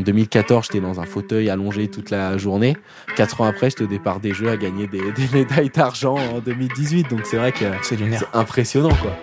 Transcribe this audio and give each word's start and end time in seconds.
en 0.00 0.02
2014, 0.02 0.66
j'étais 0.66 0.80
dans 0.80 0.98
un 0.98 1.04
fauteuil 1.04 1.50
allongé 1.50 1.88
toute 1.88 2.10
la 2.10 2.38
journée. 2.38 2.76
Quatre 3.16 3.42
ans 3.42 3.44
après, 3.44 3.68
j'étais 3.68 3.84
au 3.84 3.86
départ 3.86 4.18
des 4.18 4.32
Jeux 4.32 4.48
à 4.48 4.56
gagner 4.56 4.86
des, 4.86 5.12
des 5.16 5.28
médailles 5.32 5.70
d'argent 5.70 6.16
en 6.16 6.38
2018. 6.38 7.10
Donc 7.10 7.20
c'est 7.24 7.36
vrai 7.36 7.52
que 7.52 7.66
C'est 7.82 7.98
impressionnant, 8.32 8.94
quoi. 9.02 9.14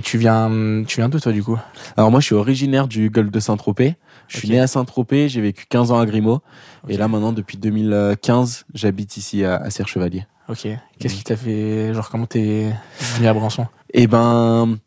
Et 0.00 0.02
tu 0.02 0.16
viens, 0.16 0.82
tu 0.86 0.96
viens 0.96 1.10
d'où 1.10 1.20
toi 1.20 1.30
du 1.30 1.44
coup? 1.44 1.58
Alors 1.98 2.10
moi, 2.10 2.20
je 2.20 2.24
suis 2.24 2.34
originaire 2.34 2.88
du 2.88 3.10
golfe 3.10 3.30
de 3.30 3.38
Saint-Tropez. 3.38 3.96
Je 4.28 4.38
suis 4.38 4.48
né 4.48 4.58
à 4.58 4.66
Saint-Tropez, 4.66 5.28
j'ai 5.28 5.42
vécu 5.42 5.66
15 5.68 5.92
ans 5.92 5.98
à 5.98 6.06
Grimaud. 6.06 6.40
Et 6.88 6.96
là, 6.96 7.06
maintenant, 7.06 7.34
depuis 7.34 7.58
2015, 7.58 8.64
j'habite 8.72 9.18
ici 9.18 9.44
à, 9.44 9.56
à 9.56 9.68
Serre-Chevalier. 9.68 10.24
Ok. 10.48 10.68
Qu'est-ce 10.98 11.16
qui 11.16 11.22
t'a 11.22 11.36
fait, 11.36 11.92
genre 11.92 12.08
comment 12.08 12.24
t'es 12.24 12.72
venu 13.16 13.28
à 13.28 13.34
Branson 13.34 13.66
Et 13.92 14.06
ben, 14.06 14.78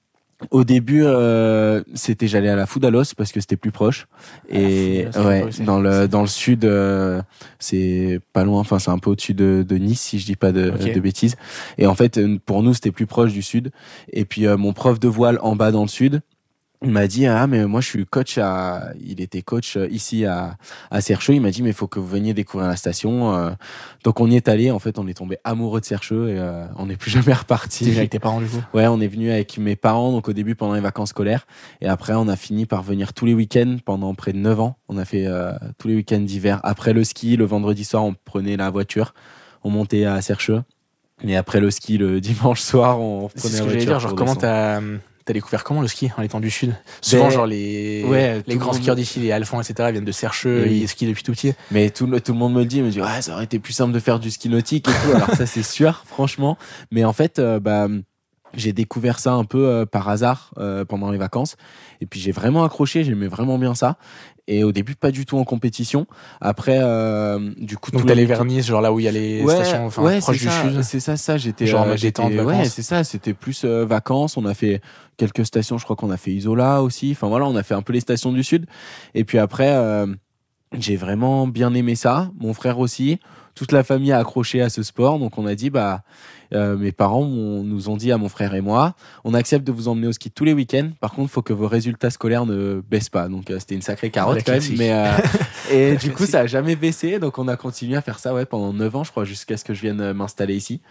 au 0.52 0.64
début, 0.64 1.04
euh, 1.04 1.82
c'était 1.94 2.28
j'allais 2.28 2.50
à 2.50 2.56
la 2.56 2.66
Foudalos 2.66 3.14
parce 3.16 3.32
que 3.32 3.40
c'était 3.40 3.58
plus 3.58 3.72
proche. 3.72 4.08
Et 4.50 5.08
Foudalos, 5.12 5.28
ouais, 5.28 5.66
dans 5.66 5.80
le 5.80 6.08
dans 6.08 6.22
le 6.22 6.28
sud, 6.28 6.66
euh, 6.66 7.22
c'est 7.60 8.20
pas 8.34 8.44
loin. 8.44 8.60
Enfin, 8.60 8.80
c'est 8.80 8.92
un 8.92 9.00
peu 9.00 9.12
au-dessus 9.12 9.34
de, 9.34 9.66
de 9.68 9.76
Nice, 9.78 10.02
si 10.02 10.20
je 10.20 10.26
dis 10.26 10.36
pas 10.36 10.52
de, 10.52 10.72
bêtises. 11.00 11.36
Et 11.78 11.88
en 11.88 11.96
fait, 11.96 12.18
euh, 12.18 12.38
pour 12.46 12.64
nous, 12.64 12.74
c'était 12.74 12.92
plus 12.92 13.06
proche 13.06 13.34
du 13.34 13.42
sud. 13.42 13.72
Et 14.12 14.26
puis 14.26 14.48
euh, 14.48 14.58
mon 14.58 14.74
prof 14.74 15.00
de 15.00 15.08
voile 15.08 15.40
en 15.42 15.56
bas 15.56 15.72
dans 15.72 15.84
le 15.84 15.88
sud. 15.88 16.22
Il 16.84 16.92
m'a 16.92 17.08
dit 17.08 17.26
ah 17.26 17.48
mais 17.48 17.66
moi 17.66 17.82
je 17.82 17.88
suis 17.88 18.06
coach 18.06 18.38
à 18.38 18.92
il 19.00 19.22
était 19.22 19.42
coach 19.42 19.78
euh, 19.78 19.88
ici 19.90 20.26
à 20.26 20.58
à 20.92 21.02
Sercheux 21.02 21.34
il 21.34 21.42
m'a 21.42 21.50
dit 21.50 21.64
mais 21.64 21.70
il 21.70 21.76
faut 21.76 21.88
que 21.88 22.00
vous 22.00 22.08
veniez 22.08 22.34
découvrir 22.34 22.68
la 22.68 22.76
station 22.76 23.34
euh, 23.34 23.52
donc 24.04 24.20
on 24.20 24.30
y 24.30 24.36
est 24.36 24.50
allé 24.50 24.70
en 24.70 24.80
fait 24.80 25.00
on 25.00 25.08
est 25.08 25.14
tombé 25.14 25.38
amoureux 25.46 25.80
de 25.80 25.86
Sercheux 25.86 26.30
et 26.30 26.38
euh, 26.38 26.66
on 26.78 26.88
n'est 26.88 26.98
plus 26.98 27.12
jamais 27.24 27.34
reparti 27.34 27.90
avec 27.98 28.10
tes 28.10 28.20
parents 28.20 28.42
du 28.42 28.48
coup? 28.48 28.62
Ouais, 28.74 28.88
on 28.88 29.00
est 29.00 29.08
venu 29.08 29.32
avec 29.32 29.58
mes 29.58 29.76
parents, 29.76 30.12
donc 30.12 30.28
au 30.28 30.34
début 30.34 30.56
pendant 30.56 30.74
les 30.74 30.82
vacances 30.82 31.10
scolaires. 31.10 31.46
Et 31.82 31.88
après, 31.88 32.14
on 32.14 32.28
a 32.28 32.36
fini 32.36 32.66
par 32.66 32.84
venir 32.84 33.14
tous 33.14 33.26
les 33.26 33.34
week-ends 33.34 33.78
pendant 33.84 34.14
près 34.14 34.34
de 34.34 34.38
9 34.38 34.60
ans. 34.60 34.78
On 34.90 34.98
a 34.98 35.06
fait 35.06 35.26
euh, 35.26 35.54
tous 35.78 35.88
les 35.88 35.96
week-ends 35.96 36.20
d'hiver. 36.20 36.60
Après 36.64 36.94
le 36.94 37.04
ski, 37.04 37.36
le 37.38 37.46
vendredi 37.46 37.84
soir, 37.84 38.04
on 38.04 38.16
prenait 38.26 38.58
la 38.58 38.70
voiture, 38.70 39.14
on 39.64 39.70
montait 39.70 40.06
à 40.06 40.22
Sercheux. 40.22 40.64
Et 41.26 41.36
après 41.36 41.60
le 41.60 41.72
ski, 41.72 41.98
le 41.98 42.20
dimanche 42.22 42.62
soir, 42.62 43.00
on 43.00 43.30
prenait 43.30 43.58
la 43.58 43.64
voiture. 43.64 43.80
dire, 43.80 44.00
genre 44.00 44.16
comment 44.16 44.36
t'as 44.36 44.82
T'as 45.26 45.34
découvert 45.34 45.64
comment 45.64 45.82
le 45.82 45.88
ski 45.88 46.10
en 46.18 46.22
étant 46.22 46.40
du 46.42 46.50
sud 46.52 46.76
Souvent, 47.02 47.26
Ben, 47.26 47.30
genre 47.32 47.46
les, 47.48 48.04
ouais, 48.06 48.44
les 48.46 48.54
le 48.56 48.60
grands 48.60 48.74
skieurs 48.74 48.96
d'ici, 48.96 49.20
les 49.22 49.32
Alphons, 49.32 49.62
etc., 49.62 49.90
viennent 49.92 50.04
de 50.04 50.12
Sercheux, 50.12 50.64
Oui. 50.68 50.80
ils 50.82 50.88
skient 50.90 51.08
depuis 51.08 51.24
tout 51.24 51.32
petit. 51.32 51.54
Mais 51.72 51.90
tout 51.92 52.06
le, 52.08 52.20
tout 52.20 52.34
le 52.34 52.38
monde 52.40 52.54
me 52.54 52.60
le 52.60 52.66
dit, 52.66 52.78
il 52.78 52.84
me 52.84 52.90
dit, 52.90 53.02
ouais, 53.02 53.22
ça 53.22 53.34
aurait 53.34 53.46
été 53.46 53.58
plus 53.60 53.72
simple 53.74 53.94
de 53.94 54.00
faire 54.00 54.20
du 54.20 54.30
ski 54.32 54.50
nautique 54.50 54.88
et 54.88 54.92
tout. 54.92 55.16
Alors 55.16 55.34
ça, 55.36 55.46
c'est 55.46 55.64
sûr, 55.64 56.04
franchement. 56.08 56.58
Mais 56.92 57.06
en 57.06 57.14
fait, 57.14 57.40
euh, 57.40 57.60
bah, 57.62 57.88
j'ai 58.56 58.74
découvert 58.74 59.20
ça 59.20 59.34
un 59.34 59.46
peu 59.46 59.68
euh, 59.68 59.86
par 59.86 60.10
hasard 60.10 60.54
euh, 60.58 60.86
pendant 60.86 61.12
les 61.12 61.18
vacances. 61.18 61.56
Et 62.02 62.06
puis 62.06 62.20
j'ai 62.20 62.32
vraiment 62.32 62.64
accroché, 62.64 63.04
j'aimais 63.04 63.28
vraiment 63.28 63.58
bien 63.58 63.76
ça. 63.76 63.98
Et 64.48 64.64
au 64.64 64.72
début, 64.74 64.96
pas 64.96 65.12
du 65.12 65.26
tout 65.26 65.38
en 65.38 65.46
compétition. 65.46 66.06
Après, 66.42 66.80
euh, 66.82 67.54
du 67.58 67.78
coup, 67.78 67.92
Donc 67.92 68.06
t'allais 68.06 68.26
vers 68.26 68.44
Nice, 68.44 68.66
genre 68.66 68.82
là 68.82 68.92
où 68.92 69.00
il 69.00 69.04
y 69.04 69.08
a 69.08 69.12
les 69.12 69.42
ouais, 69.42 69.56
stations 69.56 69.86
enfin, 69.86 70.04
ouais, 70.04 70.18
du 70.18 70.22
ça, 70.22 70.34
sud. 70.34 70.82
C'est 70.82 71.00
ça, 71.00 71.16
ça. 71.16 71.38
J'étais, 71.38 71.66
Genre 71.66 71.96
j'étais, 71.96 72.22
ouais, 72.42 72.66
c'est 72.66 72.82
ça. 72.82 73.06
C'était 73.06 73.34
plus 73.34 73.64
vacances. 73.64 74.36
On 74.36 74.46
a 74.46 74.54
fait 74.54 74.82
quelques 75.16 75.46
stations. 75.46 75.78
Je 75.78 75.86
crois 75.86 75.96
qu'on 75.96 76.12
a 76.12 76.18
fait 76.18 76.32
Isola 76.32 76.82
aussi. 76.82 77.12
Enfin 77.12 77.28
voilà, 77.28 77.46
on 77.46 77.56
a 77.56 77.64
fait 77.64 77.74
un 77.74 77.82
peu 77.82 77.94
les 77.94 78.02
stations 78.02 78.34
du 78.34 78.44
sud. 78.44 78.66
Et 79.16 79.24
puis 79.24 79.38
après, 79.38 80.06
j'ai 80.78 80.98
vraiment 80.98 81.48
bien 81.48 81.74
aimé 81.74 81.96
ça. 81.96 82.30
Mon 82.38 82.54
frère 82.54 82.80
aussi. 82.80 83.20
Toute 83.56 83.72
la 83.72 83.84
famille 83.84 84.12
a 84.12 84.20
accroché 84.20 84.62
à 84.62 84.70
ce 84.70 84.84
sport. 84.84 85.20
Donc 85.20 85.38
on 85.38 85.46
a 85.46 85.56
dit, 85.56 85.70
bah, 85.70 86.02
euh, 86.54 86.78
mes 86.78 86.92
parents 86.92 87.26
nous 87.26 87.90
ont 87.90 87.98
dit 87.98 88.12
à 88.12 88.18
mon 88.18 88.30
frère 88.30 88.56
et 88.56 88.62
moi, 88.62 88.96
on 89.24 89.34
accepte 89.34 89.66
de 89.66 89.72
vous 89.72 89.88
emmener 89.88 90.08
au 90.08 90.12
ski 90.12 90.32
tous 90.32 90.46
les 90.46 90.54
week-ends. 90.54 90.90
Par 91.00 91.12
contre, 91.12 91.30
il 91.30 91.34
faut 91.34 91.42
que 91.42 91.54
vos 91.54 91.68
résultats 91.68 92.10
scolaires 92.10 92.46
ne 92.46 92.82
baissent 92.82 93.10
pas. 93.10 93.28
Donc 93.28 93.50
euh, 93.50 93.60
c'était 93.60 93.76
une 93.76 93.82
sacrée 93.82 94.10
carotte 94.10 94.38
La 94.38 94.42
quand 94.44 94.52
même. 94.54 94.78
Mais 94.78 94.92
euh, 94.94 95.12
et 95.72 95.96
du 95.96 96.12
coup, 96.12 96.26
ça 96.26 96.42
a 96.42 96.48
jamais 96.48 96.76
baissé. 96.76 97.20
Donc 97.20 97.38
on 97.38 97.48
a 97.48 97.58
continué 97.58 97.96
à 97.96 98.02
faire 98.02 98.20
ça 98.20 98.34
ouais 98.34 98.46
pendant 98.46 98.74
9 98.74 98.96
ans, 98.96 99.04
je 99.04 99.12
crois, 99.12 99.26
jusqu'à 99.26 99.58
ce 99.58 99.64
que 99.64 99.74
je 99.74 99.82
vienne 99.82 100.14
m'installer 100.14 100.56
ici. 100.56 100.82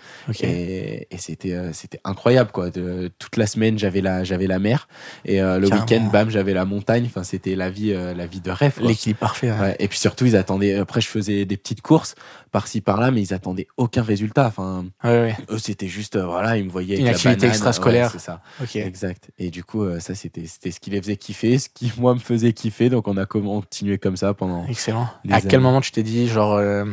Et, 0.41 1.07
et 1.11 1.19
c'était 1.19 1.57
c'était 1.73 2.01
incroyable 2.05 2.51
quoi. 2.51 2.71
De, 2.71 3.11
toute 3.19 3.37
la 3.37 3.47
semaine 3.47 3.79
j'avais 3.79 4.01
la 4.01 4.23
la 4.25 4.59
mer 4.59 4.89
et 5.25 5.41
le 5.41 5.65
week-end 5.65 6.09
bam 6.13 6.31
j'avais 6.31 6.55
la 6.55 6.65
montagne. 6.65 7.05
Enfin 7.07 7.23
c'était 7.23 7.55
la 7.55 7.71
vie 7.71 7.93
la 7.93 8.27
vie 8.27 8.41
de 8.41 8.51
rêve. 8.51 8.79
L'équilibre 8.81 9.21
parfait. 9.21 9.51
ouais. 9.53 9.61
Ouais, 9.61 9.77
et 9.79 9.89
puis 9.89 9.99
surtout 9.99 10.27
ils 10.27 10.37
attendaient. 10.37 10.75
Après 10.75 11.01
je 11.01 11.09
faisais 11.09 11.45
des 11.45 11.57
petites 11.57 11.83
courses 11.83 12.15
par-ci 12.51 12.81
par-là, 12.81 13.11
mais 13.11 13.23
ils 13.23 13.35
attendaient 13.35 13.67
aucun 13.77 14.03
résultat. 14.03 14.47
Enfin 14.47 14.85
ouais. 15.05 15.35
Eux 15.53 15.59
c'était 15.59 15.87
juste 15.89 16.17
euh, 16.17 16.27
voilà 16.27 16.57
ils 16.57 16.65
me 16.65 16.71
voyaient 16.71 16.95
avec 16.95 17.01
Une 17.01 17.05
la 17.07 17.11
activité 17.13 17.37
banane. 17.37 17.51
extrascolaire. 17.51 18.07
Ouais, 18.07 18.19
c'est 18.19 18.25
ça. 18.25 18.41
Exact. 18.75 19.31
Et 19.39 19.51
du 19.51 19.63
coup 19.65 19.85
euh, 19.85 20.01
ça 20.01 20.15
c'était 20.15 20.47
c'était 20.47 20.71
ce 20.71 20.81
qui 20.81 20.91
les 20.91 21.01
faisait 21.01 21.17
kiffer, 21.17 21.59
ce 21.59 21.69
qui 21.69 21.93
moi 21.99 22.15
me 22.15 22.21
faisait 22.21 22.53
kiffer. 22.53 22.89
Donc 22.89 23.09
on 23.09 23.17
a 23.17 23.27
continué 23.27 23.99
comme 23.99 24.17
ça 24.17 24.35
pendant. 24.35 24.67
Excellent. 24.67 25.09
À 25.31 25.41
quel 25.41 25.61
moment 25.61 25.81
tu 25.81 25.91
t'es 25.93 26.03
dit, 26.03 26.29
genre, 26.29 26.55
euh, 26.55 26.85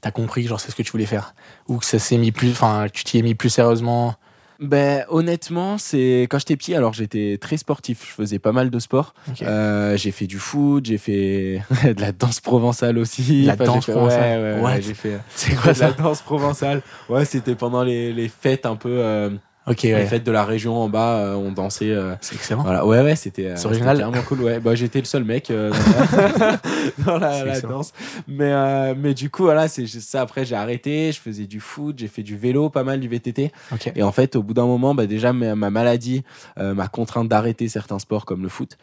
t'as 0.00 0.10
compris 0.10 0.46
genre 0.46 0.60
c'est 0.60 0.70
ce 0.70 0.76
que 0.76 0.82
tu 0.82 0.92
voulais 0.92 1.06
faire? 1.06 1.34
Ou 1.68 1.78
que 1.78 1.84
ça 1.84 1.98
s'est 1.98 2.18
mis 2.18 2.32
plus, 2.32 2.50
enfin, 2.50 2.86
tu 2.92 3.04
t'y 3.04 3.18
es 3.18 3.22
mis 3.22 3.34
plus 3.34 3.50
sérieusement? 3.50 4.14
Ben 4.60 5.04
honnêtement, 5.08 5.78
c'est 5.78 6.26
quand 6.30 6.38
j'étais 6.38 6.56
petit, 6.56 6.74
alors 6.74 6.92
j'étais 6.92 7.38
très 7.40 7.56
sportif, 7.56 8.04
je 8.08 8.12
faisais 8.12 8.38
pas 8.38 8.52
mal 8.52 8.70
de 8.70 8.78
sport. 8.78 9.14
Euh, 9.42 9.96
j'ai 9.96 10.10
fait 10.12 10.26
du 10.26 10.38
foot, 10.38 10.84
j'ai 10.86 10.98
fait 10.98 11.62
de 11.84 12.00
la 12.00 12.12
danse 12.12 12.40
provençale 12.40 12.98
aussi. 12.98 13.42
La 13.44 13.54
Enfin, 13.54 13.64
danse 13.64 13.86
fait- 13.86 13.92
provençale 13.92 14.40
Ouais, 14.40 14.54
ouais, 14.54 14.60
ouais, 14.60 14.82
j'ai 14.82 14.94
fait 14.94 15.18
C'est 15.34 15.54
quoi 15.56 15.72
la 15.72 15.90
danse 15.92 16.22
provençale. 16.22 16.82
Ouais, 17.08 17.24
c'était 17.24 17.54
pendant 17.56 17.82
les, 17.82 18.12
les 18.12 18.28
fêtes 18.28 18.64
un 18.66 18.76
peu, 18.76 18.90
euh, 18.90 19.30
Ok, 19.66 19.82
les 19.82 19.94
ouais. 19.94 20.06
fêtes 20.06 20.24
de 20.24 20.30
la 20.30 20.44
région 20.44 20.76
en 20.76 20.90
bas, 20.90 21.16
euh, 21.20 21.34
on 21.34 21.50
dansait. 21.50 21.90
euh, 21.90 22.14
C'est 22.20 22.34
excellent. 22.34 22.62
voilà, 22.64 22.84
ouais, 22.84 23.00
ouais, 23.02 23.16
c'était 23.16 23.46
euh, 23.46 23.56
C'est 23.56 23.64
original. 23.66 23.96
carrément 23.98 24.22
cool. 24.22 24.42
Ouais, 24.42 24.60
bah 24.60 24.74
j'étais 24.74 24.98
le 24.98 25.06
seul 25.06 25.24
mec 25.24 25.50
euh, 25.50 25.70
dans 25.70 26.38
la, 26.38 26.58
dans 27.06 27.18
la- 27.18 27.44
la 27.46 27.60
danse. 27.62 27.92
Mais 28.28 28.94
mais 28.94 29.14
du 29.14 29.30
coup 29.30 29.44
voilà, 29.44 29.68
c'est 29.68 29.86
ça. 29.86 30.20
Après 30.20 30.44
j'ai 30.44 30.54
arrêté, 30.54 31.12
je 31.12 31.18
faisais 31.20 31.46
du 31.46 31.60
foot, 31.60 31.98
j'ai 31.98 32.08
fait 32.08 32.22
du 32.22 32.36
vélo, 32.36 32.68
pas 32.68 32.84
mal 32.84 33.00
du 33.00 33.08
VTT. 33.08 33.52
Ok. 33.72 33.90
Et 33.96 34.02
en 34.02 34.12
fait, 34.12 34.36
au 34.36 34.42
bout 34.42 34.52
d'un 34.54 34.66
moment, 34.66 34.94
bah, 34.94 35.06
déjà, 35.06 35.32
ma, 35.32 35.54
ma 35.54 35.70
maladie 35.70 36.24
m'a 36.58 36.88
contraint 36.88 37.24
d'arrêter 37.24 37.68
certains 37.68 37.98
sports 37.98 38.26
comme 38.26 38.42
le 38.42 38.48
foot. 38.50 38.76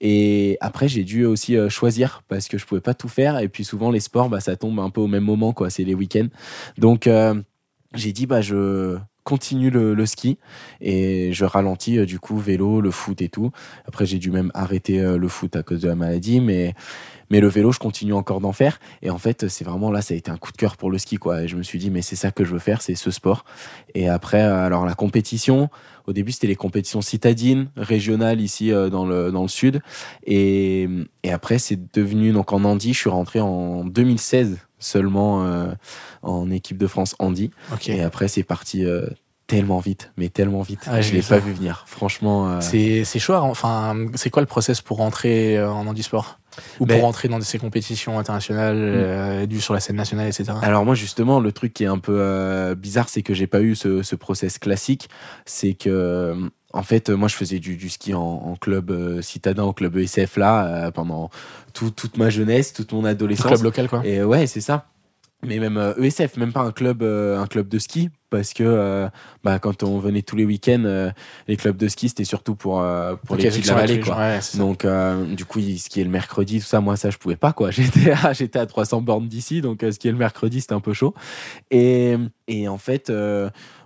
Et 0.00 0.58
après, 0.60 0.88
j'ai 0.88 1.04
dû 1.04 1.24
aussi 1.26 1.56
choisir 1.70 2.22
parce 2.28 2.48
que 2.48 2.58
je 2.58 2.66
pouvais 2.66 2.80
pas 2.80 2.94
tout 2.94 3.08
faire. 3.08 3.38
Et 3.38 3.48
puis 3.48 3.64
souvent, 3.64 3.90
les 3.90 4.00
sports, 4.00 4.28
bah, 4.28 4.40
ça 4.40 4.56
tombe 4.56 4.80
un 4.80 4.90
peu 4.90 5.00
au 5.00 5.06
même 5.06 5.22
moment, 5.24 5.52
quoi. 5.52 5.70
C'est 5.70 5.84
les 5.84 5.94
week-ends. 5.94 6.26
Donc, 6.76 7.08
j'ai 7.94 8.12
dit, 8.12 8.26
bah, 8.26 8.40
je 8.40 8.96
continue 9.24 9.70
le, 9.70 10.06
ski 10.06 10.38
et 10.80 11.32
je 11.32 11.44
ralentis 11.44 11.98
euh, 11.98 12.06
du 12.06 12.18
coup 12.18 12.38
vélo, 12.38 12.80
le 12.80 12.90
foot 12.90 13.20
et 13.22 13.28
tout. 13.28 13.50
Après, 13.86 14.06
j'ai 14.06 14.18
dû 14.18 14.30
même 14.30 14.50
arrêter 14.54 15.00
euh, 15.00 15.16
le 15.16 15.28
foot 15.28 15.56
à 15.56 15.62
cause 15.62 15.80
de 15.80 15.88
la 15.88 15.94
maladie, 15.94 16.40
mais 16.40 16.74
mais 17.30 17.40
le 17.40 17.48
vélo, 17.48 17.72
je 17.72 17.78
continue 17.78 18.12
encore 18.12 18.40
d'en 18.40 18.52
faire. 18.52 18.78
Et 19.02 19.10
en 19.10 19.18
fait, 19.18 19.48
c'est 19.48 19.64
vraiment 19.64 19.90
là, 19.90 20.02
ça 20.02 20.14
a 20.14 20.16
été 20.16 20.30
un 20.30 20.36
coup 20.36 20.52
de 20.52 20.56
cœur 20.56 20.76
pour 20.76 20.90
le 20.90 20.98
ski, 20.98 21.16
quoi. 21.16 21.46
Je 21.46 21.56
me 21.56 21.62
suis 21.62 21.78
dit, 21.78 21.90
mais 21.90 22.02
c'est 22.02 22.16
ça 22.16 22.30
que 22.30 22.44
je 22.44 22.52
veux 22.52 22.58
faire, 22.58 22.82
c'est 22.82 22.94
ce 22.94 23.10
sport. 23.10 23.44
Et 23.94 24.08
après, 24.08 24.42
alors 24.42 24.84
la 24.84 24.94
compétition, 24.94 25.70
au 26.06 26.12
début, 26.12 26.32
c'était 26.32 26.46
les 26.46 26.56
compétitions 26.56 27.00
citadines, 27.00 27.70
régionales 27.76 28.40
ici 28.40 28.72
euh, 28.72 28.90
dans, 28.90 29.06
le, 29.06 29.32
dans 29.32 29.42
le 29.42 29.48
sud. 29.48 29.80
Et, 30.26 30.88
et 31.22 31.32
après, 31.32 31.58
c'est 31.58 31.92
devenu, 31.94 32.32
donc 32.32 32.52
en 32.52 32.62
Andy, 32.64 32.92
je 32.92 32.98
suis 32.98 33.10
rentré 33.10 33.40
en 33.40 33.84
2016 33.84 34.58
seulement 34.84 35.44
euh, 35.44 35.66
en 36.22 36.50
équipe 36.50 36.78
de 36.78 36.86
France 36.86 37.14
Andy. 37.18 37.50
Et 37.86 38.02
après, 38.02 38.28
c'est 38.28 38.42
parti 38.44 38.84
euh, 38.84 39.06
tellement 39.46 39.78
vite, 39.78 40.10
mais 40.16 40.28
tellement 40.28 40.62
vite. 40.62 40.80
Ah, 40.86 41.00
je 41.00 41.12
l'ai 41.12 41.22
pas 41.22 41.38
vu 41.38 41.52
venir. 41.52 41.84
Franchement, 41.86 42.48
euh, 42.48 42.60
C'est 42.60 43.18
chaud. 43.18 43.34
Enfin, 43.34 43.94
c'est 44.14 44.30
quoi 44.30 44.42
le 44.42 44.46
process 44.46 44.80
pour 44.80 44.98
rentrer 44.98 45.58
euh, 45.58 45.70
en 45.70 45.86
handisport? 45.86 46.38
Ou 46.78 46.86
Ben- 46.86 46.94
pour 46.98 47.04
rentrer 47.06 47.26
dans 47.28 47.40
ces 47.40 47.58
compétitions 47.58 48.16
internationales, 48.18 48.76
euh, 48.78 49.44
dues 49.46 49.60
sur 49.60 49.74
la 49.74 49.80
scène 49.80 49.96
nationale, 49.96 50.28
etc. 50.28 50.52
Alors 50.62 50.84
moi 50.84 50.94
justement 50.94 51.40
le 51.40 51.50
truc 51.50 51.74
qui 51.74 51.82
est 51.82 51.88
un 51.88 51.98
peu 51.98 52.16
euh, 52.20 52.76
bizarre 52.76 53.08
c'est 53.08 53.22
que 53.22 53.34
j'ai 53.34 53.48
pas 53.48 53.60
eu 53.60 53.74
ce, 53.74 54.04
ce 54.04 54.14
process 54.14 54.58
classique 54.60 55.08
c'est 55.46 55.74
que 55.74 56.36
en 56.74 56.82
fait 56.82 57.08
moi 57.10 57.28
je 57.28 57.34
faisais 57.36 57.58
du, 57.60 57.76
du 57.76 57.88
ski 57.88 58.12
en, 58.14 58.20
en 58.20 58.56
club 58.56 58.90
euh, 58.90 59.22
citadin 59.22 59.62
au 59.64 59.72
club 59.72 59.96
ESF 59.96 60.36
là 60.36 60.66
euh, 60.66 60.90
pendant 60.90 61.30
tout- 61.72 61.90
toute 61.90 62.16
ma 62.18 62.28
jeunesse 62.30 62.72
toute 62.72 62.92
mon 62.92 63.02
Le 63.02 63.08
adolescence 63.08 63.46
club 63.46 63.62
local, 63.62 63.88
quoi. 63.88 64.02
et 64.04 64.22
ouais 64.22 64.46
c'est 64.46 64.60
ça 64.60 64.86
mais 65.44 65.58
même 65.58 65.76
euh, 65.76 65.94
ESF 66.02 66.36
même 66.36 66.52
pas 66.52 66.60
un 66.60 66.72
club 66.72 67.02
euh, 67.02 67.38
un 67.38 67.46
club 67.46 67.68
de 67.68 67.78
ski 67.78 68.10
parce 68.30 68.52
que 68.52 68.64
euh, 68.64 69.08
bah, 69.44 69.58
quand 69.58 69.82
on 69.82 69.98
venait 69.98 70.22
tous 70.22 70.34
les 70.34 70.44
week-ends 70.44 71.12
les 71.46 71.56
clubs 71.56 71.76
de 71.76 71.88
ski 71.88 72.08
c'était 72.08 72.24
surtout 72.24 72.54
pour 72.56 72.84
pour 73.26 73.36
Ok, 73.36 73.42
les 73.42 73.48
petits 73.48 73.60
de 73.60 73.68
la 73.68 73.74
vallée 73.74 74.00
quoi 74.00 74.16
ouais, 74.16 74.40
donc, 74.56 74.86
du 75.36 75.44
coup, 75.44 75.60
il 75.60 75.78
skier 75.78 76.04
le 76.04 76.10
mercredi, 76.10 76.60
tout 76.60 76.66
ça, 76.66 76.80
moi, 76.80 76.96
ça, 76.96 77.10
je 77.10 77.18
pouvais 77.18 77.36
pas, 77.36 77.52
quoi. 77.52 77.70
J'étais 77.72 78.10
à, 78.10 78.32
j'étais 78.32 78.58
à 78.58 78.66
300 78.66 79.02
bornes 79.02 79.28
d'ici, 79.28 79.60
donc 79.60 79.84
skier 79.90 80.10
le 80.10 80.16
mercredi, 80.16 80.60
c'était 80.60 80.74
un 80.74 80.80
peu 80.80 80.92
chaud. 80.92 81.14
Et, 81.70 82.16
et 82.48 82.68
en 82.68 82.78
fait, 82.78 83.12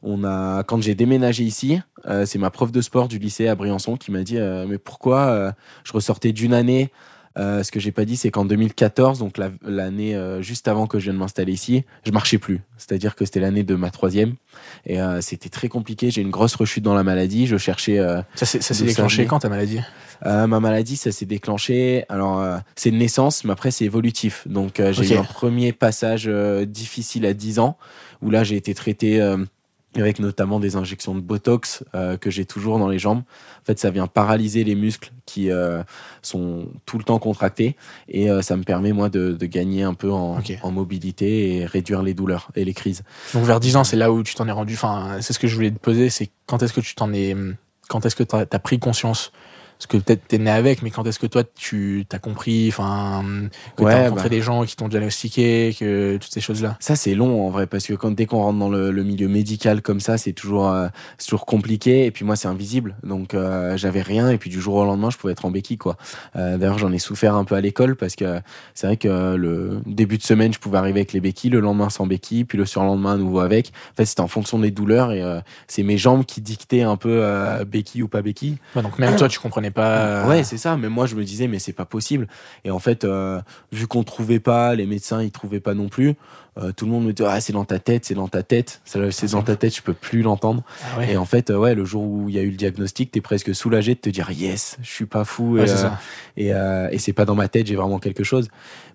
on 0.03 0.25
a, 0.25 0.63
quand 0.63 0.81
j'ai 0.83 0.95
déménagé 0.95 1.45
ici, 1.45 1.81
c'est 2.25 2.39
ma 2.39 2.51
prof 2.51 2.73
de 2.73 2.81
sport 2.81 3.09
du 3.09 3.19
lycée 3.19 3.49
à 3.49 3.55
Briançon 3.55 3.97
qui 3.97 4.11
m'a 4.11 4.23
dit, 4.23 4.39
mais 4.39 4.79
pourquoi 4.79 5.55
je 5.85 5.93
ressortais 5.93 6.33
d'une 6.33 6.55
année 6.55 6.91
Euh, 7.39 7.63
ce 7.63 7.71
que 7.71 7.79
j'ai 7.79 7.93
pas 7.93 8.05
dit, 8.05 8.17
c'est 8.17 8.31
qu'en 8.31 8.45
2014, 8.45 9.19
donc 9.19 9.37
l'année 9.63 10.15
euh, 10.15 10.43
juste 10.43 10.67
avant 10.69 10.87
que 10.87 10.99
je 10.99 11.05
vienne 11.05 11.17
m'installer 11.17 11.53
ici, 11.53 11.85
je 12.05 12.11
marchais 12.11 12.39
plus. 12.39 12.61
C'est-à-dire 12.77 13.15
que 13.15 13.25
c'était 13.25 13.41
l'année 13.41 13.63
de 13.63 13.75
ma 13.75 13.91
troisième 13.91 14.35
et 14.87 15.01
euh, 15.01 15.21
c'était 15.21 15.49
très 15.49 15.69
compliqué. 15.69 16.11
J'ai 16.11 16.23
une 16.23 16.31
grosse 16.31 16.55
rechute 16.55 16.83
dans 16.83 16.95
la 16.95 17.05
maladie. 17.05 17.47
Je 17.47 17.57
cherchais. 17.57 17.99
ça 18.35 18.47
s'est 18.47 18.85
déclenché 18.85 19.27
quand 19.27 19.41
ta 19.41 19.49
maladie? 19.49 19.81
Ma 20.25 20.47
maladie, 20.47 20.97
ça 20.97 21.13
s'est 21.13 21.27
déclenché. 21.27 22.05
Alors 22.09 22.61
c'est 22.75 22.91
de 22.91 22.97
naissance, 22.97 23.45
mais 23.45 23.53
après 23.53 23.71
c'est 23.71 23.85
évolutif. 23.85 24.47
Donc 24.49 24.83
j'ai 24.91 25.15
eu 25.15 25.19
un 25.19 25.25
premier 25.25 25.73
passage 25.73 26.29
difficile 26.67 27.25
à 27.27 27.35
10 27.35 27.61
ans 27.61 27.77
où 28.21 28.31
là 28.31 28.43
j'ai 28.43 28.57
été 28.57 28.75
traité 28.75 29.21
avec 29.97 30.19
notamment 30.19 30.61
des 30.61 30.77
injections 30.77 31.15
de 31.15 31.21
Botox 31.21 31.83
euh, 31.95 32.17
que 32.17 32.31
j'ai 32.31 32.45
toujours 32.45 32.79
dans 32.79 32.89
les 32.89 32.99
jambes. 32.99 33.21
En 33.21 33.65
fait, 33.65 33.79
ça 33.79 33.91
vient 33.91 34.07
paralyser 34.07 34.63
les 34.65 34.75
muscles 34.75 35.13
qui 35.25 35.51
euh, 35.51 35.83
sont 36.23 36.69
tout 36.85 36.99
le 36.99 37.05
temps 37.05 37.19
contractés 37.19 37.77
et 38.09 38.31
euh, 38.31 38.43
ça 38.43 38.57
me 38.57 38.65
permet 38.65 38.93
moi 38.93 39.09
de, 39.09 39.33
de 39.33 39.47
gagner 39.47 39.83
un 39.83 39.95
peu 39.95 40.13
en, 40.13 40.41
en, 40.63 40.71
mobilité 40.71 41.57
et 41.57 41.67
réduire 41.67 42.03
les 42.03 42.15
douleurs 42.15 42.51
et 42.55 42.65
les 42.65 42.75
crises. 42.75 43.03
Donc 43.33 43.45
vers 43.45 43.61
10 43.61 43.77
ans, 43.77 43.85
c'est 43.85 43.97
là 43.97 44.13
où 44.13 44.23
tu 44.23 44.35
t'en 44.35 44.47
es 44.47 44.53
rendu. 44.53 44.75
Enfin, 44.75 45.19
c'est 45.21 45.33
ce 45.33 45.39
que 45.39 45.49
je 45.49 45.55
voulais 45.55 45.71
te 45.71 45.79
poser, 45.79 46.11
c'est 46.11 46.31
quand 46.47 46.63
est-ce 46.63 46.73
que 46.73 46.81
tu 46.81 46.95
t'en 46.95 47.13
es, 47.13 47.35
quand 47.89 48.05
est-ce 48.05 48.17
que 48.17 48.23
tu 48.23 48.37
as, 48.37 48.59
pris 48.59 48.79
conscience 48.79 49.33
parce 49.79 49.87
que 49.87 49.97
peut-être 49.97 50.27
t'es 50.27 50.39
né 50.39 50.51
avec, 50.51 50.83
mais 50.83 50.91
quand 50.91 51.07
est-ce 51.07 51.21
que 51.21 51.27
toi 51.29 51.45
tu 51.55 52.05
t'as 52.09 52.19
compris, 52.19 52.67
enfin, 52.69 53.25
que 53.77 53.85
ouais, 53.85 53.93
t'as 53.93 54.03
rencontré 54.05 54.25
bah. 54.25 54.29
des 54.29 54.43
gens 54.43 54.65
qui 54.65 54.75
t'ont 54.75 54.89
diagnostiqué, 54.89 55.75
que 55.79 56.17
toutes 56.17 56.33
ces 56.33 56.41
choses-là? 56.41 56.77
Ça 56.81 56.97
c'est 56.97 57.15
long 57.15 57.47
en 57.47 57.51
vrai, 57.51 57.69
parce 57.69 57.87
que 57.87 57.95
quand 57.95 58.11
dès 58.11 58.27
qu'on 58.27 58.43
rentre 58.43 58.59
dans 58.59 58.71
le, 58.71 58.91
milieu 59.05 59.29
médical 59.29 59.81
comme 59.81 60.01
ça, 60.01 60.19
c'est 60.19 60.33
toujours 60.33 60.69
euh, 60.69 60.89
toujours 61.17 61.47
compliqué. 61.47 62.07
Et 62.07 62.11
puis 62.11 62.25
moi 62.25 62.35
c'est 62.35 62.49
invisible, 62.49 62.97
donc 63.05 63.35
euh, 63.35 63.77
j'avais 63.77 64.03
rien. 64.03 64.31
Et 64.31 64.39
puis 64.39 64.51
du 64.51 64.61
jour 64.61 64.75
au 64.75 64.85
lendemain, 64.85 65.11
je 65.11 65.17
pouvais 65.17 65.33
être 65.33 65.45
en 65.45 65.53
béquille 65.53 65.79
quoi. 65.79 65.97
Euh, 66.35 66.59
D'ailleurs 66.59 66.79
j'en 66.79 66.93
ai 66.93 66.99
souffert 66.99 67.37
un 67.37 67.45
peu 67.45 67.55
à 67.55 67.61
l'école 67.61 67.95
parce 67.95 68.17
que 68.17 68.41
c'est 68.75 68.89
vrai 68.89 68.97
que 68.97 69.37
le 69.37 69.81
début 69.87 70.19
de 70.19 70.25
semaine 70.25 70.53
je 70.53 70.59
pouvais 70.59 70.79
arriver 70.79 71.01
avec 71.01 71.13
les 71.13 71.21
béquilles, 71.21 71.51
le 71.51 71.61
lendemain 71.61 71.89
sans 71.89 72.07
béquilles, 72.07 72.45
puis 72.45 72.59
le 72.59 72.67
surlendemain 72.67 73.13
à 73.13 73.17
nouveau 73.17 73.39
avec. 73.39 73.69
En 73.93 73.97
fait 73.99 74.07
c'était 74.07 74.23
en 74.23 74.29
fonction 74.29 74.59
des 74.59 74.73
douleurs 74.73 75.13
et 75.13 75.23
euh, 75.23 75.39
c'est 75.69 75.85
mes 75.85 75.99
jambes 75.99 76.25
qui 76.25 76.41
dictaient 76.41 76.83
un 76.83 76.97
peu 76.97 77.23
béquille 77.65 78.03
ou 78.03 78.09
pas 78.09 78.23
béquille. 78.23 78.57
donc 78.75 78.99
même 78.99 79.15
toi 79.15 79.29
tu 79.29 79.39
comprenais 79.39 79.68
pas. 79.71 80.27
Ouais, 80.27 80.45
c'est 80.45 80.59
ça. 80.59 80.77
Mais 80.77 80.89
moi, 80.89 81.07
je 81.07 81.15
me 81.15 81.25
disais, 81.25 81.49
mais 81.49 81.59
c'est 81.59 81.73
pas 81.73 81.85
possible. 81.85 82.29
Et 82.65 82.71
en 82.71 82.79
fait, 82.79 83.05
euh, 83.05 83.41
vu 83.73 83.87
qu'on 83.87 84.05
trouvait 84.05 84.41
pas, 84.41 84.75
les 84.75 84.87
médecins, 84.87 85.23
ils 85.23 85.31
trouvaient 85.31 85.61
pas 85.61 85.75
non 85.75 85.89
plus. 85.89 86.15
Euh, 86.59 86.73
tout 86.73 86.87
le 86.87 86.91
monde 86.91 87.05
me 87.05 87.13
dit, 87.13 87.23
ah, 87.25 87.41
c'est 87.41 87.53
dans 87.53 87.65
ta 87.65 87.79
tête, 87.79 88.05
c'est 88.05 88.15
dans 88.15 88.29
ta 88.29 88.43
tête. 88.43 88.81
C'est 88.85 89.31
dans 89.33 89.43
ta 89.43 89.57
tête, 89.57 89.77
je 89.77 89.83
peux 89.83 89.95
plus 89.95 90.23
l'entendre. 90.23 90.63
Ah 90.97 91.05
et 91.05 91.17
en 91.17 91.25
fait, 91.25 91.51
euh, 91.51 91.57
ouais, 91.57 91.75
le 91.75 91.85
jour 91.85 92.03
où 92.03 92.29
il 92.29 92.35
y 92.35 92.39
a 92.39 92.43
eu 92.43 92.51
le 92.51 92.57
diagnostic, 92.57 93.13
t'es 93.13 93.21
presque 93.21 93.55
soulagé 93.55 93.95
de 93.95 94.01
te 94.01 94.11
dire, 94.11 94.31
yes, 94.31 94.77
je 94.83 94.91
suis 94.91 95.07
pas 95.07 95.25
fou. 95.25 95.59
et, 96.37 96.49
et 96.49 96.99
c'est 96.99 97.13
pas 97.13 97.25
dans 97.25 97.37
ma 97.37 97.49
tête, 97.49 97.67
j'ai 97.67 97.77
vraiment 97.77 97.99
quelque 97.99 98.25
chose. 98.25 98.49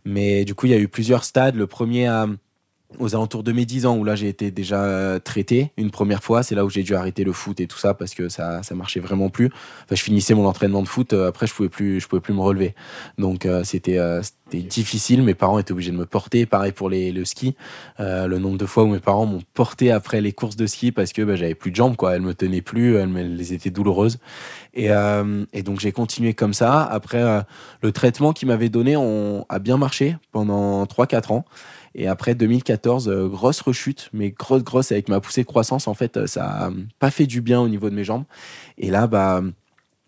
Mais 0.06 0.46
du 0.46 0.56
coup, 0.56 0.66
il 0.66 0.72
y 0.72 0.76
a 0.76 0.80
eu 0.80 0.88
plusieurs 0.88 1.24
stades. 1.24 1.56
Le 1.56 1.68
premier 1.68 2.08
à 2.08 2.28
aux 3.00 3.16
alentours 3.16 3.44
de 3.44 3.52
mes 3.52 3.66
10 3.66 3.86
ans 3.86 3.98
où 3.98 4.04
là 4.04 4.16
j'ai 4.16 4.28
été 4.28 4.52
déjà 4.52 4.84
euh, 4.84 5.20
traité 5.20 5.72
une 5.78 5.92
première 5.92 6.24
fois. 6.24 6.44
C'est 6.44 6.56
là 6.56 6.66
où 6.66 6.70
j'ai 6.70 6.84
dû 6.84 6.96
arrêter 6.96 7.24
le 7.24 7.34
foot 7.34 7.60
et 7.60 7.68
tout 7.68 7.78
ça 7.78 7.94
parce 7.94 8.14
que 8.14 8.30
ça 8.30 8.64
ça 8.64 8.76
marchait 8.76 9.00
vraiment 9.00 9.30
plus. 9.30 9.48
Enfin 9.84 9.96
je 9.96 10.02
finissais 10.02 10.34
mon 10.34 10.46
entraînement 10.46 10.82
de 10.82 10.88
foot 10.88 11.14
euh, 11.14 11.28
après 11.28 11.48
je 11.48 11.54
pouvais 11.54 11.70
plus 11.70 12.00
je 12.00 12.08
pouvais 12.08 12.22
plus 12.22 12.34
me 12.34 12.42
relever. 12.42 12.76
Donc 13.18 13.46
euh, 13.46 13.64
c'était 13.64 14.00
c'était 14.22 14.68
difficile. 14.68 15.24
Mes 15.24 15.34
parents 15.34 15.60
étaient 15.60 15.72
obligés 15.72 15.92
de 15.92 15.98
me 15.98 16.06
porter. 16.06 16.46
Pareil 16.46 16.72
pour 16.72 16.90
les 16.90 17.12
le 17.12 17.26
ski. 17.26 17.56
Le 18.00 18.38
nombre 18.38 18.58
de 18.58 18.66
fois 18.66 18.84
où 18.84 18.88
mes 18.88 19.00
parents 19.00 19.26
m'ont 19.26 19.42
porté 19.54 19.92
après 19.92 20.22
les 20.22 20.32
courses 20.32 20.56
de 20.56 20.68
ski 20.68 20.92
parce 20.92 21.14
que 21.14 21.22
bah, 21.22 21.36
j'avais 21.36 21.56
plus 21.56 21.72
de 21.72 21.76
jambes 21.76 21.96
quoi. 21.96 22.16
Elles 22.16 22.22
me 22.22 22.34
tenaient 22.34 22.62
plus 22.62 22.96
elles, 22.96 23.16
elles 23.18 23.54
étaient 23.54 23.72
douloureuses. 23.72 24.20
Et, 24.74 24.90
et 25.54 25.64
donc 25.64 25.80
j'ai 25.80 25.92
continué 25.92 26.34
comme 26.34 26.54
ça. 26.54 26.84
Après 26.84 27.44
le 27.82 27.92
traitement 27.92 28.34
qu'ils 28.34 28.48
m'avaient 28.48 28.70
donné 28.70 28.96
on 28.98 29.46
a 29.50 29.60
bien 29.60 29.78
marché 29.78 30.18
pendant 30.32 30.86
3 30.86 31.08
4 31.08 31.32
ans 31.32 31.46
et 31.96 32.08
après 32.08 32.36
2014, 32.36 33.08
euh, 33.08 33.28
grosse 33.28 33.62
rechute, 33.62 34.10
mais 34.14 34.32
grosse, 34.32 34.64
grosse 34.64 34.92
avec 34.92 35.10
ma 35.10 35.20
poussée 35.20 35.42
de 35.42 35.48
croissance. 35.48 35.88
En 35.88 35.94
fait, 35.94 36.18
euh, 36.18 36.28
ça 36.28 36.66
a 36.66 36.72
pas 37.00 37.12
fait 37.12 37.28
du 37.28 37.42
bien 37.42 37.62
au 37.62 37.70
niveau 37.70 37.90
de 37.90 37.96
mes 37.96 38.04
jambes. 38.04 38.24
Et 38.78 38.90
là, 38.90 39.08
bah, 39.08 39.44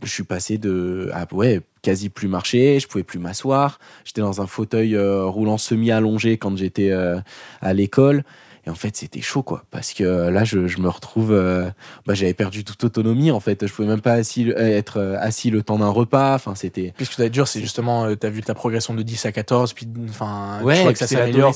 je 0.01 0.09
suis 0.09 0.23
passé 0.23 0.57
de 0.57 1.09
à, 1.13 1.27
ouais 1.33 1.61
quasi 1.81 2.09
plus 2.09 2.27
marcher, 2.27 2.79
je 2.79 2.87
pouvais 2.87 3.03
plus 3.03 3.19
m'asseoir. 3.19 3.79
J'étais 4.03 4.21
dans 4.21 4.41
un 4.41 4.47
fauteuil 4.47 4.95
euh, 4.95 5.25
roulant 5.25 5.59
semi 5.59 5.91
allongé 5.91 6.37
quand 6.37 6.57
j'étais 6.57 6.91
à 6.91 7.73
l'école. 7.73 8.23
Et 8.65 8.69
en 8.69 8.75
fait, 8.75 8.95
c'était 8.95 9.21
chaud, 9.21 9.43
quoi. 9.43 9.63
Parce 9.69 9.93
que 9.93 10.03
euh, 10.03 10.31
là, 10.31 10.43
je, 10.43 10.67
je 10.67 10.79
me 10.79 10.89
retrouve. 10.89 11.31
Euh, 11.31 11.69
bah, 12.05 12.15
j'avais 12.15 12.33
perdu 12.33 12.63
toute 12.63 12.83
autonomie, 12.83 13.31
en 13.31 13.39
fait. 13.39 13.67
Je 13.67 13.71
pouvais 13.71 13.87
même 13.87 14.01
pas 14.01 14.13
assis, 14.13 14.51
euh, 14.51 14.57
être 14.57 14.99
assis 15.19 15.51
le 15.51 15.61
temps 15.61 15.77
d'un 15.77 15.89
repas. 15.89 16.33
Enfin, 16.33 16.55
c'était. 16.55 16.93
Puis 16.95 17.05
ce 17.05 17.15
que 17.15 17.27
dur, 17.27 17.47
c'est 17.47 17.61
justement, 17.61 18.15
tu 18.15 18.25
as 18.25 18.29
vu 18.29 18.41
ta 18.41 18.55
progression 18.55 18.93
de 18.93 19.03
10 19.03 19.25
à 19.25 19.31
14, 19.31 19.73
puis, 19.73 19.87
enfin, 20.09 20.61
ouais, 20.63 20.77
tu 20.77 20.81
vois 20.83 20.93
que 20.93 20.99
ça 20.99 21.07
s'améliore. 21.07 21.53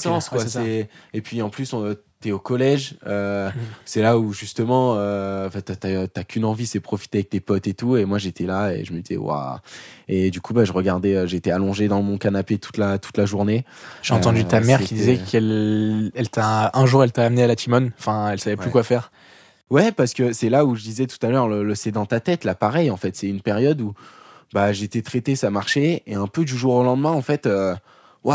et 1.14 1.22
puis, 1.22 1.42
en 1.42 1.50
plus, 1.50 1.74
on, 1.74 1.96
t'es 2.22 2.32
au 2.32 2.40
collège, 2.40 2.96
euh, 3.08 3.50
c'est 3.86 4.02
là 4.02 4.20
où 4.20 4.34
justement, 4.34 4.96
euh, 4.98 5.50
t'as 5.50 6.24
qu'une 6.24 6.46
envie, 6.46 6.68
c'est 6.68 6.80
profiter 6.80 7.20
avec 7.20 7.30
tes 7.30 7.40
potes 7.40 7.68
et 7.68 7.74
tout. 7.74 7.98
Et 7.98 8.06
moi, 8.06 8.18
j'étais 8.18 8.46
là 8.46 8.74
et 8.74 8.84
je 8.84 8.94
me 8.94 9.02
disais, 9.02 9.18
waouh. 9.18 9.58
Et 10.08 10.32
du 10.32 10.42
coup, 10.42 10.54
bah, 10.54 10.66
je 10.66 10.72
regardais, 10.72 11.16
euh, 11.16 11.28
j'étais 11.28 11.52
allongé 11.52 11.88
dans 11.88 12.02
mon 12.02 12.18
canapé 12.18 12.58
toute 12.58 12.78
la 12.78 12.98
toute 12.98 13.18
la 13.18 13.26
journée. 13.26 13.66
J'ai 14.02 14.14
entendu 14.14 14.46
ta 14.46 14.60
mère 14.60 14.82
qui 14.82 14.96
disait 14.96 15.18
qu'elle, 15.18 16.12
elle 16.16 16.30
t'a 16.30 16.72
un 16.74 16.86
jour, 16.86 17.04
elle 17.04 17.12
t'a 17.12 17.26
amené 17.26 17.44
à 17.44 17.48
la 17.48 17.56
Timone. 17.56 17.92
Enfin, 17.98 18.30
elle 18.32 18.40
savait 18.40 18.58
plus 18.58 18.72
quoi 18.72 18.84
faire. 18.84 19.12
Ouais, 19.70 19.92
parce 19.92 20.14
que 20.14 20.34
c'est 20.34 20.50
là 20.50 20.66
où 20.66 20.76
je 20.76 20.82
disais 20.82 21.06
tout 21.06 21.24
à 21.26 21.30
l'heure, 21.30 21.48
le, 21.48 21.76
c'est 21.76 21.92
dans 21.92 22.08
ta 22.08 22.20
tête. 22.20 22.44
Là, 22.44 22.56
pareil, 22.56 22.90
en 22.90 22.98
fait, 22.98 23.16
c'est 23.16 23.28
une 23.28 23.42
période 23.42 23.82
où 23.82 23.94
bah 24.52 24.74
j'étais 24.74 25.04
traité, 25.04 25.36
ça 25.36 25.52
marchait, 25.52 26.02
et 26.08 26.16
un 26.16 26.26
peu 26.26 26.44
du 26.44 26.58
jour 26.58 26.74
au 26.74 26.84
lendemain, 26.84 27.12
en 27.12 27.22
fait 27.22 27.48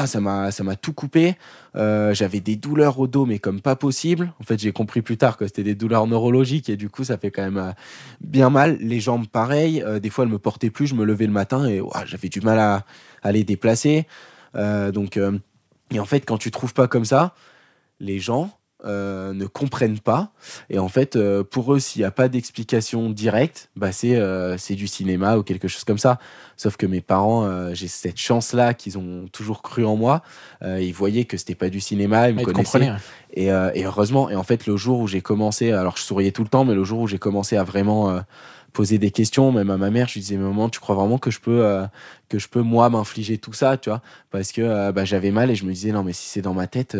ça 0.06 0.20
m'a 0.20 0.50
ça 0.50 0.64
m'a 0.64 0.76
tout 0.76 0.92
coupé. 0.92 1.36
Euh, 1.76 2.14
j'avais 2.14 2.40
des 2.40 2.56
douleurs 2.56 2.98
au 2.98 3.06
dos, 3.06 3.26
mais 3.26 3.38
comme 3.38 3.60
pas 3.60 3.76
possible. 3.76 4.32
En 4.40 4.44
fait, 4.44 4.58
j'ai 4.58 4.72
compris 4.72 5.02
plus 5.02 5.16
tard 5.16 5.36
que 5.36 5.46
c'était 5.46 5.62
des 5.62 5.74
douleurs 5.74 6.06
neurologiques 6.06 6.68
et 6.68 6.76
du 6.76 6.88
coup, 6.88 7.04
ça 7.04 7.18
fait 7.18 7.30
quand 7.30 7.42
même 7.42 7.58
euh, 7.58 7.72
bien 8.20 8.50
mal. 8.50 8.78
Les 8.80 9.00
jambes, 9.00 9.26
pareil. 9.26 9.82
Euh, 9.82 9.98
des 10.00 10.10
fois, 10.10 10.24
elles 10.24 10.30
me 10.30 10.38
portaient 10.38 10.70
plus. 10.70 10.86
Je 10.86 10.94
me 10.94 11.04
levais 11.04 11.26
le 11.26 11.32
matin 11.32 11.66
et 11.66 11.82
j'avais 12.06 12.28
du 12.28 12.40
mal 12.40 12.58
à, 12.58 12.84
à 13.22 13.32
les 13.32 13.44
déplacer. 13.44 14.06
donc, 14.54 15.18
et 15.90 16.00
en 16.00 16.04
fait, 16.04 16.20
quand 16.20 16.38
tu 16.38 16.50
trouves 16.50 16.74
pas 16.74 16.88
comme 16.88 17.04
ça, 17.04 17.34
les 18.00 18.18
gens 18.18 18.50
euh, 18.86 19.32
ne 19.32 19.46
comprennent 19.46 19.98
pas. 19.98 20.30
Et 20.68 20.78
en 20.78 20.88
fait, 20.88 21.16
euh, 21.16 21.42
pour 21.42 21.72
eux, 21.72 21.78
s'il 21.78 22.02
n'y 22.02 22.06
a 22.06 22.10
pas 22.10 22.28
d'explication 22.28 23.08
directe, 23.08 23.70
bah 23.76 23.92
c'est 23.92 24.16
euh, 24.16 24.58
c'est 24.58 24.74
du 24.74 24.86
cinéma 24.86 25.38
ou 25.38 25.42
quelque 25.42 25.68
chose 25.68 25.84
comme 25.84 25.98
ça. 25.98 26.18
Sauf 26.58 26.76
que 26.76 26.84
mes 26.84 27.00
parents, 27.00 27.72
j'ai 27.72 27.88
cette 27.88 28.18
chance-là 28.18 28.74
qu'ils 28.74 28.96
ont 28.96 29.26
toujours 29.32 29.62
cru 29.62 29.84
en 29.84 29.96
moi. 29.96 30.22
ils 30.62 30.92
voyaient 30.92 31.24
que 31.24 31.36
c'était 31.36 31.56
pas 31.56 31.68
du 31.68 31.80
cinéma, 31.80 32.28
ils 32.28 32.36
me 32.36 32.44
connaissaient. 32.44 32.92
Et, 33.32 33.46
et, 33.46 33.84
heureusement, 33.84 34.30
et 34.30 34.36
en 34.36 34.44
fait, 34.44 34.66
le 34.66 34.76
jour 34.76 35.00
où 35.00 35.08
j'ai 35.08 35.20
commencé, 35.20 35.72
alors 35.72 35.96
je 35.96 36.02
souriais 36.02 36.30
tout 36.30 36.44
le 36.44 36.48
temps, 36.48 36.64
mais 36.64 36.74
le 36.74 36.84
jour 36.84 37.00
où 37.00 37.06
j'ai 37.08 37.18
commencé 37.18 37.56
à 37.56 37.64
vraiment 37.64 38.20
poser 38.72 38.98
des 38.98 39.10
questions, 39.10 39.50
même 39.50 39.70
à 39.70 39.76
ma 39.76 39.90
mère, 39.90 40.06
je 40.06 40.14
lui 40.14 40.20
disais, 40.20 40.36
maman, 40.36 40.68
tu 40.68 40.78
crois 40.78 40.94
vraiment 40.94 41.18
que 41.18 41.32
je 41.32 41.40
peux, 41.40 41.84
que 42.28 42.38
je 42.38 42.46
peux 42.46 42.62
moi 42.62 42.88
m'infliger 42.88 43.38
tout 43.38 43.52
ça, 43.52 43.76
tu 43.76 43.90
vois? 43.90 44.00
Parce 44.30 44.52
que 44.52 44.92
bah, 44.92 45.04
j'avais 45.04 45.32
mal 45.32 45.50
et 45.50 45.56
je 45.56 45.64
me 45.64 45.72
disais, 45.72 45.90
non, 45.90 46.04
mais 46.04 46.12
si 46.12 46.28
c'est 46.28 46.42
dans 46.42 46.54
ma 46.54 46.68
tête, 46.68 46.96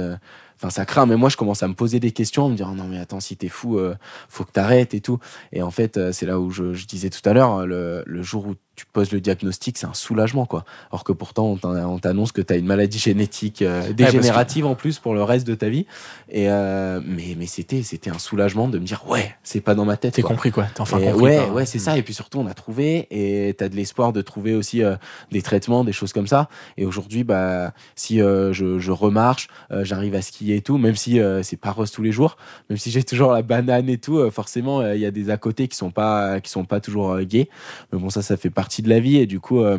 Enfin, 0.56 0.70
ça 0.70 0.84
craint, 0.84 1.06
mais 1.06 1.16
moi, 1.16 1.28
je 1.28 1.37
commence 1.37 1.62
à 1.62 1.68
me 1.68 1.75
poser 1.75 2.00
des 2.00 2.12
questions, 2.12 2.46
à 2.46 2.49
me 2.49 2.54
dire 2.54 2.68
non, 2.68 2.84
mais 2.84 2.99
attends, 2.99 3.20
si 3.20 3.37
t'es 3.37 3.49
fou, 3.49 3.78
euh, 3.78 3.94
faut 4.28 4.44
que 4.44 4.52
t'arrêtes 4.52 4.94
et 4.94 5.00
tout. 5.00 5.18
Et 5.52 5.62
en 5.62 5.70
fait, 5.70 5.96
euh, 5.96 6.12
c'est 6.12 6.26
là 6.26 6.38
où 6.38 6.50
je, 6.50 6.75
je, 6.75 6.87
disais 6.87 7.11
tout 7.11 7.26
à 7.28 7.32
l'heure, 7.32 7.66
le, 7.66 8.02
le, 8.06 8.23
jour 8.23 8.46
où 8.46 8.54
tu 8.76 8.87
poses 8.87 9.12
le 9.12 9.21
diagnostic, 9.21 9.78
c'est 9.78 9.87
un 9.87 9.95
soulagement, 9.95 10.47
quoi. 10.47 10.64
Alors 10.90 11.04
que 11.04 11.12
pourtant, 11.12 11.57
on 11.62 11.99
t'annonce 11.99 12.33
que 12.33 12.40
tu 12.40 12.52
as 12.52 12.57
une 12.57 12.66
maladie 12.66 12.99
génétique 12.99 13.62
euh, 13.62 13.93
dégénérative 13.93 14.66
en 14.66 14.75
plus 14.75 14.99
pour 14.99 15.14
le 15.14 15.23
reste 15.23 15.47
de 15.47 15.54
ta 15.54 15.69
vie. 15.69 15.87
Et 16.28 16.50
euh, 16.50 17.00
mais 17.07 17.37
mais 17.38 17.47
c'était 17.47 17.83
c'était 17.83 18.11
un 18.11 18.19
soulagement 18.19 18.69
de 18.69 18.78
me 18.78 18.85
dire 18.85 19.04
ouais, 19.09 19.35
c'est 19.45 19.61
pas 19.61 19.75
dans 19.75 19.85
ma 19.85 19.97
tête. 19.97 20.14
T'es 20.14 20.23
compris 20.23 20.50
quoi 20.50 20.64
T'es 20.75 20.81
enfin 20.81 20.99
compris. 20.99 21.23
Ouais 21.23 21.49
ouais, 21.50 21.66
c'est 21.66 21.78
ça. 21.78 21.97
Et 21.97 22.02
puis 22.02 22.14
surtout, 22.14 22.38
on 22.38 22.47
a 22.47 22.54
trouvé 22.54 23.07
et 23.11 23.54
t'as 23.54 23.69
de 23.69 23.76
l'espoir 23.76 24.12
de 24.12 24.23
trouver 24.23 24.54
aussi 24.54 24.83
euh, 24.83 24.97
des 25.31 25.43
traitements, 25.43 25.85
des 25.85 25.93
choses 25.93 26.12
comme 26.12 26.26
ça. 26.26 26.49
Et 26.76 26.85
aujourd'hui, 26.85 27.23
bah 27.23 27.73
si 27.95 28.19
je, 28.19 28.78
je 28.78 28.90
remarche, 28.90 29.49
j'arrive 29.71 30.14
à 30.14 30.23
skier 30.23 30.57
et 30.57 30.62
tout, 30.62 30.78
même 30.78 30.97
si 30.97 31.21
c'est 31.43 31.57
pas 31.57 31.71
rose 31.71 31.90
tous 31.90 32.02
les 32.02 32.12
jours, 32.12 32.37
même 32.69 32.78
si 32.78 32.90
j'ai 32.90 33.04
toujours 33.04 33.33
la 33.33 33.43
banane 33.43 33.88
et 33.88 33.99
tout, 33.99 34.31
forcément 34.31 34.85
il 34.93 35.00
y 35.00 35.07
a 35.07 35.11
des 35.11 35.31
à 35.31 35.37
côté 35.37 35.69
qui 35.69 35.76
sont 35.76 35.90
pas 35.90 36.40
qui 36.40 36.50
sont 36.50 36.64
pas 36.64 36.81
toujours 36.81 37.21
gays. 37.21 37.49
Mais 37.93 37.99
bon 37.99 38.11
ça, 38.11 38.23
ça 38.23 38.37
fait 38.37 38.50
partie 38.50 38.63
de 38.68 38.88
la 38.88 39.00
vie 39.00 39.18
et 39.18 39.26
du 39.26 39.40
coup 39.40 39.61
euh, 39.61 39.78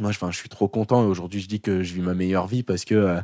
moi 0.00 0.10
je, 0.10 0.36
suis 0.36 0.48
trop 0.48 0.66
content 0.66 1.04
et 1.04 1.06
aujourd'hui 1.06 1.40
je 1.40 1.46
dis 1.46 1.60
que 1.60 1.82
je 1.82 1.94
vis 1.94 2.00
ma 2.00 2.14
meilleure 2.14 2.48
vie 2.48 2.64
parce 2.64 2.84
que 2.84 2.94
euh, 2.94 3.20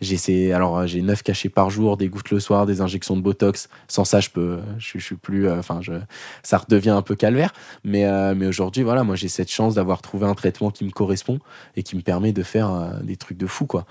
j'ai 0.00 0.52
alors 0.52 0.78
euh, 0.78 0.86
j'ai 0.86 1.02
neuf 1.02 1.22
cachets 1.22 1.50
par 1.50 1.68
jour 1.68 1.96
des 1.96 2.08
gouttes 2.08 2.30
le 2.30 2.40
soir 2.40 2.64
des 2.64 2.80
injections 2.80 3.16
de 3.16 3.20
botox. 3.20 3.68
Sans 3.88 4.04
ça 4.04 4.20
je 4.20 4.30
peux 4.30 4.60
je, 4.78 4.98
suis 4.98 5.16
plus 5.16 5.50
enfin 5.50 5.80
je 5.82 5.92
ça 6.42 6.58
redevient 6.58 6.90
un 6.90 7.02
peu 7.02 7.14
calvaire. 7.14 7.52
Mais 7.84 8.04
mais 8.34 8.46
aujourd'hui 8.46 8.82
voilà 8.82 9.04
moi 9.04 9.16
j'ai 9.16 9.28
cette 9.28 9.50
chance 9.50 9.74
d'avoir 9.74 10.00
trouvé 10.00 10.26
un 10.26 10.34
traitement 10.34 10.70
qui 10.70 10.84
me 10.84 10.90
correspond 10.90 11.40
et 11.76 11.82
qui 11.82 11.96
me 11.96 12.02
permet 12.02 12.32
de 12.32 12.42
faire 12.42 13.00
des 13.02 13.16
trucs 13.16 13.38
de 13.38 13.46
fou 13.46 13.66
quoi 13.66 13.84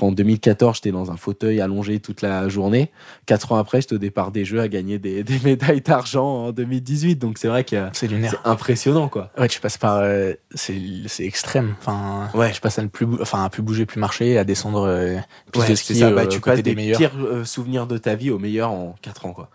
en 0.00 0.12
2014, 0.12 0.76
j'étais 0.76 0.90
dans 0.92 1.10
un 1.10 1.16
fauteuil 1.16 1.60
allongé 1.60 2.00
toute 2.00 2.22
la 2.22 2.48
journée. 2.48 2.90
Quatre 3.26 3.52
ans 3.52 3.56
après, 3.56 3.80
j'étais 3.80 3.94
au 3.94 3.98
départ 3.98 4.30
des 4.30 4.44
Jeux 4.44 4.60
à 4.60 4.68
gagner 4.68 4.98
des, 4.98 5.24
médailles 5.44 5.80
d'argent 5.80 6.46
en 6.46 6.52
2018. 6.52 7.16
Donc 7.16 7.38
c'est 7.38 7.48
vrai 7.48 7.64
que 7.64 7.88
c'est 7.92 8.08
impressionnant, 8.44 9.08
quoi. 9.08 9.30
Ouais, 9.38 9.48
tu 9.48 9.60
passes 9.60 9.78
par. 9.78 9.98
Euh, 9.98 10.34
c'est 10.54 10.80
extrême. 11.20 11.74
Enfin, 11.80 12.28
Ouais. 12.34 12.52
je 12.52 12.60
passe 12.60 12.78
à 12.78 12.82
ne 12.82 12.88
plus, 12.88 13.06
enfin, 13.20 13.44
à 13.44 13.50
plus 13.50 13.62
bouger, 13.62 13.86
plus 13.86 14.00
marcher, 14.00 14.38
à 14.38 14.44
descendre 14.44 14.86
euh, 14.86 15.16
Ouais, 15.56 15.68
de 15.68 15.74
ski 15.74 15.94
ça. 15.96 16.08
euh, 16.08 16.14
Bah, 16.14 16.26
tu 16.26 16.40
passes 16.40 16.62
des, 16.62 16.74
pires 16.74 17.12
euh, 17.18 17.44
souvenirs 17.44 17.86
de 17.86 17.98
ta 17.98 18.14
vie 18.14 18.30
au 18.30 18.38
meilleur 18.38 18.70
en 18.70 18.94
4 19.02 19.26
ans, 19.26 19.32
quoi. 19.32 19.50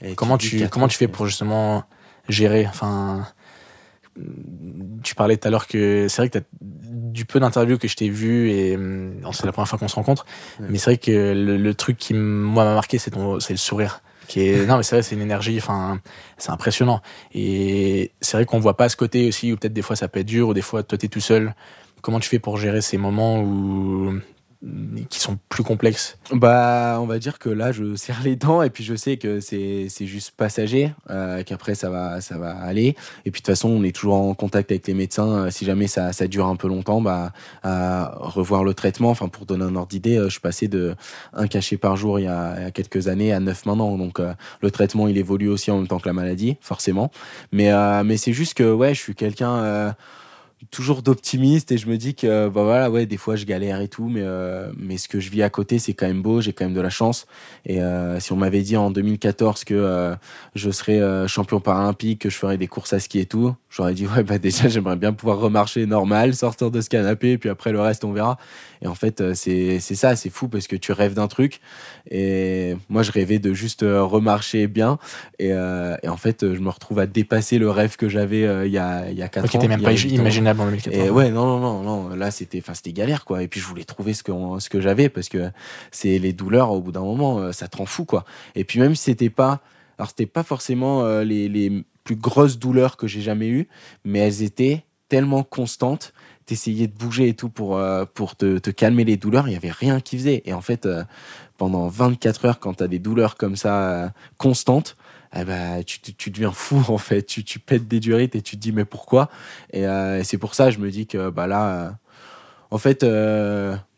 Et 0.00 0.14
Comment 0.14 0.38
tu, 0.38 0.66
comment 0.68 0.84
ans, 0.84 0.88
tu 0.88 0.96
fais 0.96 1.08
pour 1.08 1.26
justement 1.26 1.84
gérer 2.28 2.66
Enfin, 2.68 3.26
tu 5.02 5.14
parlais 5.14 5.36
tout 5.36 5.48
à 5.48 5.50
l'heure 5.50 5.66
que 5.66 6.06
c'est 6.08 6.22
vrai 6.22 6.28
que 6.28 6.38
du 7.18 7.24
peu 7.24 7.40
d'interviews 7.40 7.78
que 7.78 7.88
je 7.88 7.96
t'ai 7.96 8.08
vu 8.08 8.50
et 8.50 8.76
hum, 8.76 9.12
c'est 9.32 9.44
la 9.44 9.52
première 9.52 9.68
fois 9.68 9.78
qu'on 9.78 9.88
se 9.88 9.96
rencontre. 9.96 10.24
Ouais. 10.60 10.66
Mais 10.70 10.78
c'est 10.78 10.90
vrai 10.90 10.98
que 10.98 11.10
le, 11.10 11.56
le 11.56 11.74
truc 11.74 11.98
qui 11.98 12.14
moi 12.14 12.64
m'a 12.64 12.74
marqué, 12.74 12.98
c'est 12.98 13.10
ton, 13.10 13.40
c'est 13.40 13.52
le 13.52 13.58
sourire. 13.58 14.02
Qui 14.28 14.40
est, 14.40 14.66
non 14.68 14.76
mais 14.76 14.84
c'est 14.84 14.94
vrai, 14.94 15.02
c'est 15.02 15.16
une 15.16 15.20
énergie. 15.20 15.58
Enfin, 15.58 16.00
c'est 16.36 16.50
impressionnant. 16.50 17.02
Et 17.34 18.12
c'est 18.20 18.36
vrai 18.36 18.46
qu'on 18.46 18.60
voit 18.60 18.76
pas 18.76 18.88
ce 18.88 18.96
côté 18.96 19.26
aussi 19.26 19.52
où 19.52 19.56
peut-être 19.56 19.72
des 19.72 19.82
fois 19.82 19.96
ça 19.96 20.06
peut 20.06 20.20
être 20.20 20.26
dur 20.26 20.48
ou 20.48 20.54
des 20.54 20.62
fois 20.62 20.84
toi 20.84 20.96
t'es 20.96 21.08
tout 21.08 21.20
seul. 21.20 21.54
Comment 22.00 22.20
tu 22.20 22.28
fais 22.28 22.38
pour 22.38 22.56
gérer 22.56 22.80
ces 22.80 22.96
moments 22.96 23.40
où 23.42 24.14
qui 25.08 25.20
sont 25.20 25.38
plus 25.48 25.62
complexes 25.62 26.18
Bah, 26.32 26.98
on 27.00 27.06
va 27.06 27.20
dire 27.20 27.38
que 27.38 27.48
là, 27.48 27.70
je 27.70 27.94
serre 27.94 28.22
les 28.24 28.34
dents 28.34 28.60
et 28.62 28.70
puis 28.70 28.82
je 28.82 28.96
sais 28.96 29.16
que 29.16 29.38
c'est 29.38 29.88
juste 30.00 30.32
passager, 30.36 30.92
euh, 31.10 31.44
qu'après 31.44 31.76
ça 31.76 31.90
va 31.90 32.20
ça 32.20 32.38
va 32.38 32.56
aller. 32.56 32.96
Et 33.24 33.30
puis 33.30 33.40
de 33.40 33.44
toute 33.44 33.46
façon, 33.46 33.68
on 33.68 33.84
est 33.84 33.94
toujours 33.94 34.16
en 34.16 34.34
contact 34.34 34.72
avec 34.72 34.86
les 34.88 34.94
médecins. 34.94 35.46
Euh, 35.46 35.50
si 35.50 35.64
jamais 35.64 35.86
ça 35.86 36.12
ça 36.12 36.26
dure 36.26 36.46
un 36.46 36.56
peu 36.56 36.66
longtemps, 36.66 37.00
bah 37.00 37.32
revoir 37.62 38.64
le 38.64 38.74
traitement. 38.74 39.10
Enfin, 39.10 39.28
pour 39.28 39.46
donner 39.46 39.64
un 39.64 39.76
ordre 39.76 39.88
d'idée, 39.88 40.16
euh, 40.16 40.24
je 40.24 40.32
suis 40.32 40.40
passé 40.40 40.66
de 40.66 40.96
un 41.34 41.46
cachet 41.46 41.76
par 41.76 41.96
jour 41.96 42.18
il 42.18 42.24
y 42.24 42.28
a, 42.28 42.70
quelques 42.72 43.06
années 43.06 43.32
à 43.32 43.38
neuf 43.38 43.64
maintenant. 43.64 43.96
Donc 43.96 44.20
le 44.60 44.70
traitement, 44.70 45.06
il 45.06 45.18
évolue 45.18 45.48
aussi 45.48 45.70
en 45.70 45.78
même 45.78 45.86
temps 45.86 46.00
que 46.00 46.08
la 46.08 46.12
maladie, 46.12 46.56
forcément. 46.60 47.12
Mais 47.52 47.70
mais 48.02 48.16
c'est 48.16 48.32
juste 48.32 48.54
que 48.54 48.72
ouais, 48.72 48.94
je 48.94 49.00
suis 49.00 49.14
quelqu'un. 49.14 49.94
Euh, 50.62 50.66
toujours 50.70 51.02
d'optimiste 51.02 51.72
et 51.72 51.78
je 51.78 51.88
me 51.88 51.96
dis 51.96 52.14
que 52.14 52.48
bah 52.48 52.62
voilà 52.62 52.90
ouais 52.90 53.06
des 53.06 53.16
fois 53.16 53.36
je 53.36 53.44
galère 53.44 53.80
et 53.80 53.88
tout 53.88 54.08
mais 54.08 54.22
euh, 54.22 54.70
mais 54.76 54.96
ce 54.96 55.08
que 55.08 55.20
je 55.20 55.30
vis 55.30 55.42
à 55.42 55.50
côté 55.50 55.78
c'est 55.78 55.94
quand 55.94 56.06
même 56.06 56.22
beau 56.22 56.40
j'ai 56.40 56.52
quand 56.52 56.64
même 56.64 56.74
de 56.74 56.80
la 56.80 56.90
chance. 56.90 57.26
Et 57.64 57.82
euh, 57.82 58.20
si 58.20 58.32
on 58.32 58.36
m'avait 58.36 58.62
dit 58.62 58.76
en 58.76 58.90
2014 58.90 59.64
que 59.64 59.74
euh, 59.74 60.14
je 60.54 60.70
serais 60.70 61.00
euh, 61.00 61.26
champion 61.26 61.60
paralympique 61.60 62.20
que 62.20 62.30
je 62.30 62.36
ferais 62.36 62.58
des 62.58 62.66
courses 62.66 62.92
à 62.92 63.00
ski 63.00 63.20
et 63.20 63.26
tout 63.26 63.54
j'aurais 63.70 63.94
dit 63.94 64.06
ouais 64.06 64.22
bah 64.22 64.38
déjà 64.38 64.68
j'aimerais 64.68 64.96
bien 64.96 65.12
pouvoir 65.12 65.38
remarcher 65.38 65.86
normal 65.86 66.34
sortir 66.34 66.70
de 66.70 66.80
ce 66.80 66.88
canapé 66.88 67.32
et 67.32 67.38
puis 67.38 67.48
après 67.48 67.72
le 67.72 67.80
reste 67.80 68.04
on 68.04 68.12
verra 68.12 68.38
et 68.82 68.86
en 68.86 68.94
fait 68.94 69.20
euh, 69.20 69.34
c'est 69.34 69.80
c'est 69.80 69.94
ça 69.94 70.16
c'est 70.16 70.30
fou 70.30 70.48
parce 70.48 70.66
que 70.66 70.76
tu 70.76 70.92
rêves 70.92 71.14
d'un 71.14 71.28
truc 71.28 71.60
et 72.10 72.76
moi 72.88 73.02
je 73.02 73.12
rêvais 73.12 73.38
de 73.38 73.52
juste 73.52 73.82
euh, 73.82 74.02
remarcher 74.02 74.66
bien 74.66 74.98
et, 75.38 75.52
euh, 75.52 75.96
et 76.02 76.08
en 76.08 76.16
fait 76.16 76.54
je 76.54 76.60
me 76.60 76.70
retrouve 76.70 76.98
à 76.98 77.06
dépasser 77.06 77.58
le 77.58 77.70
rêve 77.70 77.96
que 77.96 78.08
j'avais 78.08 78.44
euh, 78.44 78.66
il 78.66 78.72
y 78.72 78.78
a 78.78 79.10
il 79.10 79.18
y 79.18 79.22
a 79.22 79.28
quatre 79.28 79.48
Qui 79.48 79.56
ans 79.56 79.60
était 79.60 79.68
même 79.68 79.82
pas 79.82 79.92
imaginable 79.92 80.60
en 80.60 80.64
2014. 80.66 80.96
Et 80.96 81.10
ouais, 81.10 81.30
non, 81.30 81.46
non, 81.46 81.58
non, 81.60 81.82
non. 81.82 82.08
Là, 82.16 82.30
c'était, 82.30 82.62
galère, 82.92 83.24
quoi. 83.24 83.42
Et 83.42 83.48
puis, 83.48 83.60
je 83.60 83.66
voulais 83.66 83.84
trouver 83.84 84.14
ce 84.14 84.22
que, 84.22 84.32
ce 84.58 84.68
que 84.68 84.80
j'avais 84.80 85.08
parce 85.08 85.28
que 85.28 85.50
c'est 85.90 86.18
les 86.18 86.32
douleurs, 86.32 86.70
au 86.72 86.80
bout 86.80 86.92
d'un 86.92 87.02
moment, 87.02 87.52
ça 87.52 87.68
te 87.68 87.76
rend 87.76 87.86
fou, 87.86 88.04
quoi. 88.04 88.24
Et 88.54 88.64
puis, 88.64 88.80
même 88.80 88.94
si 88.94 89.04
c'était 89.04 89.30
pas, 89.30 89.60
alors, 89.98 90.08
c'était 90.08 90.26
pas 90.26 90.42
forcément 90.42 91.04
euh, 91.04 91.24
les, 91.24 91.48
les 91.48 91.84
plus 92.04 92.16
grosses 92.16 92.58
douleurs 92.58 92.96
que 92.96 93.06
j'ai 93.06 93.20
jamais 93.20 93.48
eues, 93.48 93.68
mais 94.04 94.20
elles 94.20 94.42
étaient 94.42 94.84
tellement 95.08 95.42
constantes. 95.42 96.12
T'essayais 96.48 96.86
de 96.86 96.94
bouger 96.94 97.28
et 97.28 97.34
tout 97.34 97.50
pour, 97.50 97.76
euh, 97.76 98.06
pour 98.14 98.34
te, 98.34 98.56
te 98.56 98.70
calmer 98.70 99.04
les 99.04 99.18
douleurs. 99.18 99.48
Il 99.48 99.52
y 99.52 99.56
avait 99.56 99.70
rien 99.70 100.00
qui 100.00 100.16
faisait. 100.16 100.40
Et 100.46 100.54
en 100.54 100.62
fait, 100.62 100.86
euh, 100.86 101.04
pendant 101.58 101.88
24 101.88 102.46
heures, 102.46 102.58
quand 102.58 102.72
t'as 102.72 102.86
des 102.86 102.98
douleurs 102.98 103.36
comme 103.36 103.54
ça, 103.54 103.90
euh, 103.90 104.08
constantes, 104.38 104.96
eh 105.36 105.44
ben, 105.44 105.84
tu, 105.84 106.00
tu, 106.00 106.14
tu 106.14 106.30
deviens 106.30 106.50
fou 106.50 106.82
en 106.88 106.96
fait, 106.96 107.24
tu, 107.24 107.44
tu 107.44 107.58
pètes 107.58 107.86
des 107.86 108.00
durites 108.00 108.34
et 108.34 108.40
tu 108.40 108.56
te 108.56 108.62
dis 108.62 108.72
mais 108.72 108.86
pourquoi? 108.86 109.28
Et 109.74 109.84
c'est 110.24 110.38
pour 110.38 110.54
ça 110.54 110.70
je 110.70 110.78
me 110.78 110.90
dis 110.90 111.06
que 111.06 111.28
bah 111.28 111.46
là, 111.46 111.98
en 112.70 112.78
fait, 112.78 113.04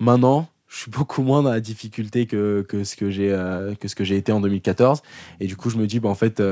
maintenant, 0.01 0.49
je 0.67 0.77
suis 0.77 0.91
beaucoup 0.91 1.23
moins 1.23 1.45
dans 1.45 1.53
la 1.53 1.61
difficulté 1.61 2.27
que, 2.27 2.67
que 2.69 2.83
ce 2.83 2.97
que 2.97 3.11
j'ai 3.11 3.29
que 3.79 3.87
ce 3.87 3.95
que 3.95 4.03
j'ai 4.03 4.17
été 4.17 4.33
en 4.33 4.41
2014. 4.41 5.03
Et 5.39 5.47
du 5.47 5.57
coup, 5.57 5.71
je 5.71 5.77
me 5.77 5.87
dis 5.87 6.01
bah 6.01 6.09
en 6.09 6.17
fait. 6.17 6.43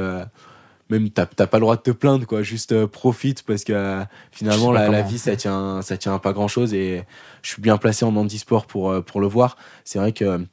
Même 0.91 1.11
t'as 1.11 1.27
pas 1.27 1.59
le 1.59 1.61
droit 1.61 1.77
de 1.77 1.83
te 1.83 1.91
plaindre 1.91 2.27
quoi. 2.27 2.43
Juste 2.43 2.73
euh, 2.73 2.87
profite 2.87 3.43
parce 3.43 3.65
que 3.65 3.73
euh, 3.73 4.05
finalement 4.33 4.73
la, 4.73 4.89
la 4.89 5.03
vie 5.03 5.19
ça 5.19 5.37
tient 5.37 5.83
ça 5.83 5.97
tient 5.97 6.15
à 6.15 6.19
pas 6.19 6.33
grand 6.33 6.49
chose 6.49 6.75
et 6.75 7.05
je 7.43 7.51
suis 7.51 7.63
bien 7.63 7.77
placé 7.77 8.05
en 8.05 8.15
handisport 8.17 8.67
pour 8.67 8.91
euh, 8.91 9.01
pour 9.01 9.21
le 9.21 9.27
voir. 9.27 9.57
C'est 9.85 9.99
vrai 9.99 10.13
que 10.13 10.45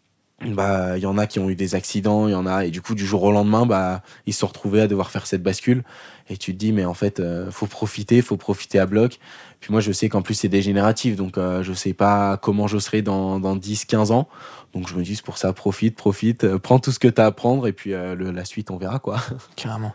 bah 0.41 0.97
il 0.97 1.03
y 1.03 1.05
en 1.05 1.17
a 1.17 1.27
qui 1.27 1.39
ont 1.39 1.49
eu 1.49 1.55
des 1.55 1.75
accidents 1.75 2.27
il 2.27 2.31
y 2.31 2.35
en 2.35 2.45
a 2.45 2.65
et 2.65 2.71
du 2.71 2.81
coup 2.81 2.93
du 2.93 3.05
jour 3.05 3.23
au 3.23 3.31
lendemain 3.31 3.65
bah 3.65 4.01
ils 4.25 4.33
se 4.33 4.39
sont 4.41 4.47
retrouvés 4.47 4.81
à 4.81 4.87
devoir 4.87 5.09
faire 5.09 5.27
cette 5.27 5.43
bascule. 5.43 5.83
Et 6.29 6.37
tu 6.37 6.53
te 6.53 6.57
dis 6.57 6.73
mais 6.73 6.85
en 6.85 6.93
fait 6.93 7.19
euh, 7.19 7.49
faut 7.51 7.67
profiter 7.67 8.21
faut 8.21 8.37
profiter 8.37 8.79
à 8.79 8.85
bloc. 8.85 9.19
Puis 9.61 9.71
moi 9.71 9.79
je 9.79 9.91
sais 9.91 10.09
qu'en 10.09 10.21
plus 10.21 10.33
c'est 10.33 10.49
dégénératif 10.49 11.15
donc 11.15 11.37
euh, 11.37 11.63
je 11.63 11.71
sais 11.73 11.93
pas 11.93 12.37
comment 12.37 12.67
je 12.67 12.77
serai 12.77 13.01
dans 13.01 13.39
dans 13.39 13.55
10 13.55 13.85
15 13.85 14.11
ans 14.11 14.27
donc 14.75 14.87
je 14.87 14.95
me 14.95 15.01
dis 15.03 15.15
c'est 15.15 15.25
pour 15.25 15.37
ça 15.39 15.51
profite 15.53 15.95
profite 15.95 16.43
euh, 16.43 16.59
prends 16.59 16.77
tout 16.79 16.91
ce 16.91 16.99
que 16.99 17.07
t'as 17.07 17.25
à 17.25 17.31
prendre 17.31 17.65
et 17.67 17.73
puis 17.73 17.93
euh, 17.93 18.13
le- 18.13 18.29
la 18.31 18.45
suite 18.45 18.69
on 18.69 18.77
verra 18.77 18.99
quoi 18.99 19.17
Carrément. 19.55 19.93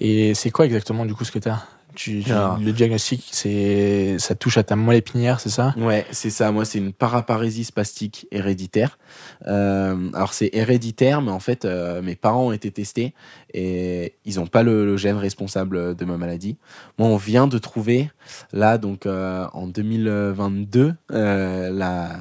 Et 0.00 0.32
c'est 0.34 0.50
quoi 0.50 0.64
exactement 0.64 1.04
du 1.04 1.12
coup 1.14 1.24
ce 1.24 1.32
que 1.32 1.38
t'as? 1.40 1.62
Tu, 1.96 2.22
tu- 2.22 2.30
Alors. 2.30 2.56
Le 2.60 2.70
diagnostic, 2.72 3.28
c'est 3.32 4.14
ça 4.20 4.36
touche 4.36 4.56
à 4.58 4.62
ta 4.62 4.76
moelle 4.76 4.98
épinière, 4.98 5.40
c'est 5.40 5.48
ça? 5.50 5.74
Ouais, 5.76 6.06
c'est 6.12 6.30
ça. 6.30 6.52
Moi, 6.52 6.64
c'est 6.64 6.78
une 6.78 6.92
paraparésie 6.92 7.64
spastique 7.64 8.28
héréditaire. 8.30 8.96
Euh, 9.48 10.08
alors, 10.14 10.32
c'est 10.32 10.50
héréditaire, 10.52 11.20
mais 11.20 11.32
en 11.32 11.40
fait, 11.40 11.64
euh, 11.64 12.00
mes 12.00 12.14
parents 12.14 12.46
ont 12.46 12.52
été 12.52 12.70
testés 12.70 13.12
et 13.52 14.14
ils 14.24 14.36
n'ont 14.36 14.46
pas 14.46 14.62
le, 14.62 14.86
le 14.86 14.96
gène 14.96 15.16
responsable 15.16 15.96
de 15.96 16.04
ma 16.04 16.16
maladie. 16.16 16.56
Moi, 16.96 17.08
on 17.08 17.16
vient 17.16 17.48
de 17.48 17.58
trouver, 17.58 18.08
là, 18.52 18.78
donc 18.78 19.04
euh, 19.06 19.48
en 19.52 19.66
2022, 19.66 20.94
euh, 21.10 21.70
la, 21.70 22.20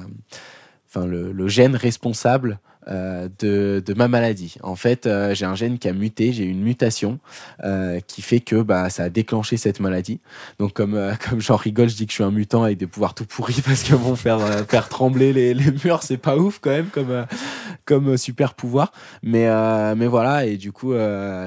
enfin, 0.90 1.06
le, 1.06 1.32
le 1.32 1.48
gène 1.48 1.76
responsable 1.76 2.60
euh, 2.88 3.28
de, 3.40 3.84
de 3.86 3.94
ma 3.94 4.08
maladie. 4.08 4.56
En 4.64 4.76
fait, 4.76 5.06
euh, 5.06 5.36
j'ai 5.36 5.46
un 5.46 5.54
gène 5.54 5.78
qui 5.78 5.88
a 5.88 5.94
muté, 5.94 6.34
j'ai 6.34 6.46
une 6.46 6.62
mutation 6.62 7.20
euh, 7.64 8.00
qui 8.00 8.22
fait 8.22 8.40
que 8.40 8.62
bah, 8.62 8.90
ça 8.90 9.04
a 9.04 9.10
déclenché 9.10 9.58
cette 9.58 9.80
maladie. 9.80 10.22
Donc 10.58 10.74
comme, 10.74 10.96
euh, 10.96 11.14
comme 11.30 11.40
j'en 11.40 11.58
rigole, 11.58 11.90
je 11.90 11.96
dis 11.96 12.06
que 12.06 12.12
je 12.12 12.16
suis 12.16 12.24
un 12.24 12.32
mutant 12.32 12.64
avec 12.64 12.78
des 12.78 12.88
pouvoirs 12.88 13.14
tout 13.14 13.26
pourris 13.26 13.62
parce 13.66 13.84
que 13.84 13.96
bon, 13.96 14.16
faire, 14.16 14.40
euh, 14.40 14.64
faire 14.68 14.90
trembler 14.90 15.34
les, 15.34 15.54
les 15.54 15.72
murs, 15.84 16.02
c'est 16.02 16.18
pas 16.18 16.38
ouf 16.38 16.60
quand 16.60 16.72
même 16.72 16.88
comme, 16.88 17.12
euh, 17.12 17.26
comme 17.86 18.18
super 18.18 18.54
pouvoir. 18.56 18.92
Mais, 19.22 19.48
mais 19.96 20.08
voilà, 20.08 20.46
et 20.46 20.58
du 20.58 20.72
coup, 20.72 20.94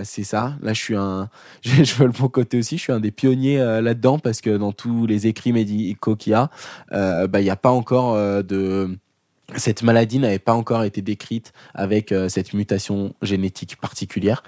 c'est 0.05 0.25
ça. 0.25 0.57
Là, 0.61 0.73
je 0.73 0.81
suis 0.81 0.97
un... 0.97 1.29
Je, 1.63 1.85
je 1.85 1.95
veux 1.95 2.07
le 2.07 2.13
bon 2.13 2.29
côté 2.29 2.59
aussi, 2.59 2.77
je 2.77 2.83
suis 2.83 2.93
un 2.93 3.01
des 3.01 3.13
pionniers 3.13 3.59
là-dedans 3.59 4.19
parce 4.19 4.41
que 4.41 4.57
dans 4.57 4.73
tous 4.73 5.07
les 5.07 5.27
écrits 5.29 5.53
médicaux 5.53 6.17
qu'il 6.17 6.33
y 6.33 6.35
a, 6.35 6.51
bah, 6.91 7.41
il 7.41 7.45
n'y 7.45 7.51
a 7.51 7.57
pas 7.57 7.71
encore 7.71 8.17
de 8.43 8.99
cette 9.57 9.83
maladie 9.83 10.19
n'avait 10.19 10.39
pas 10.39 10.55
encore 10.55 10.85
été 10.85 11.03
décrite 11.03 11.53
avec 11.75 12.13
euh, 12.13 12.29
cette 12.29 12.55
mutation 12.55 13.15
génétique 13.23 13.77
particulière. 13.77 14.43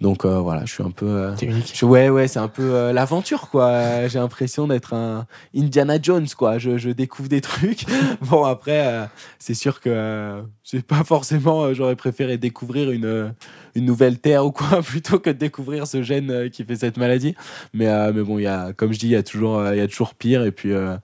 Donc 0.00 0.24
euh, 0.24 0.38
voilà, 0.38 0.64
je 0.64 0.72
suis 0.72 0.82
un 0.82 0.90
peu. 0.90 1.06
euh, 1.06 1.34
T'es 1.36 1.46
unique. 1.46 1.72
je- 1.74 1.84
ouais, 1.86 2.08
ouais, 2.08 2.28
c'est 2.28 2.38
un 2.38 2.48
peu 2.48 2.74
euh, 2.74 2.92
l'aventure, 2.92 3.48
quoi. 3.50 4.08
J'ai 4.08 4.18
l'impression 4.18 4.66
d'être 4.68 4.94
un 4.94 5.26
Indiana 5.56 5.98
Jones, 6.00 6.26
quoi. 6.36 6.58
Je, 6.58 6.78
je 6.78 6.90
découvre 6.90 7.28
des 7.28 7.40
trucs. 7.40 7.84
bon, 8.22 8.44
après, 8.44 8.86
euh, 8.86 9.04
c'est 9.38 9.54
sûr 9.54 9.80
que 9.80 9.90
euh, 9.90 10.42
c'est 10.64 10.84
pas 10.86 11.04
forcément. 11.04 11.64
euh, 11.64 11.74
J'aurais 11.74 11.96
préféré 11.96 12.38
découvrir 12.38 12.90
une, 12.90 13.34
une 13.74 13.84
nouvelle 13.84 14.18
terre 14.18 14.44
ou 14.46 14.52
quoi, 14.52 14.82
plutôt 14.82 15.18
que 15.18 15.30
de 15.30 15.38
découvrir 15.38 15.86
ce 15.86 16.02
gène 16.02 16.50
qui 16.50 16.64
fait 16.64 16.76
cette 16.76 16.96
maladie. 16.96 17.34
Mais, 17.74 17.88
euh, 17.88 18.12
mais 18.14 18.22
bon, 18.22 18.38
il 18.38 18.42
y 18.42 18.46
a, 18.46 18.72
comme 18.72 18.92
je 18.92 18.98
dis, 18.98 19.06
il 19.06 19.12
y 19.12 19.16
a 19.16 19.22
toujours, 19.22 19.66
il 19.72 19.76
y 19.78 19.80
a 19.80 19.88
toujours 19.88 20.14
pire. 20.14 20.44
Et 20.44 20.52
puis, 20.52 20.72
euh, 20.72 20.96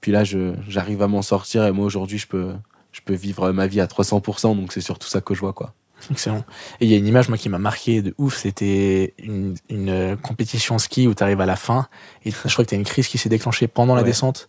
puis 0.00 0.12
là, 0.12 0.22
je- 0.24 0.54
j'arrive 0.68 1.00
à 1.02 1.08
m'en 1.08 1.22
sortir. 1.22 1.64
Et 1.64 1.72
moi, 1.72 1.86
aujourd'hui, 1.86 2.18
je 2.18 2.26
peux, 2.26 2.52
je 2.94 3.00
peux 3.04 3.14
vivre 3.14 3.50
ma 3.52 3.66
vie 3.66 3.80
à 3.80 3.86
300%. 3.86 4.56
Donc, 4.56 4.72
c'est 4.72 4.80
surtout 4.80 5.08
ça 5.08 5.20
que 5.20 5.34
je 5.34 5.40
vois, 5.40 5.52
quoi. 5.52 5.74
Excellent. 6.10 6.44
Et 6.80 6.86
il 6.86 6.90
y 6.90 6.94
a 6.94 6.98
une 6.98 7.06
image 7.06 7.28
moi 7.28 7.38
qui 7.38 7.48
m'a 7.48 7.58
marqué 7.58 8.02
de 8.02 8.14
ouf, 8.18 8.36
c'était 8.36 9.14
une, 9.18 9.54
une 9.68 9.88
euh, 9.88 10.16
compétition 10.16 10.78
ski 10.78 11.08
où 11.08 11.14
tu 11.14 11.22
arrives 11.22 11.40
à 11.40 11.46
la 11.46 11.56
fin 11.56 11.88
et 12.24 12.30
je 12.30 12.36
crois 12.36 12.64
que 12.64 12.68
tu 12.68 12.74
as 12.74 12.78
une 12.78 12.84
crise 12.84 13.08
qui 13.08 13.18
s'est 13.18 13.28
déclenchée 13.28 13.68
pendant 13.68 13.94
la 13.94 14.02
descente. 14.02 14.48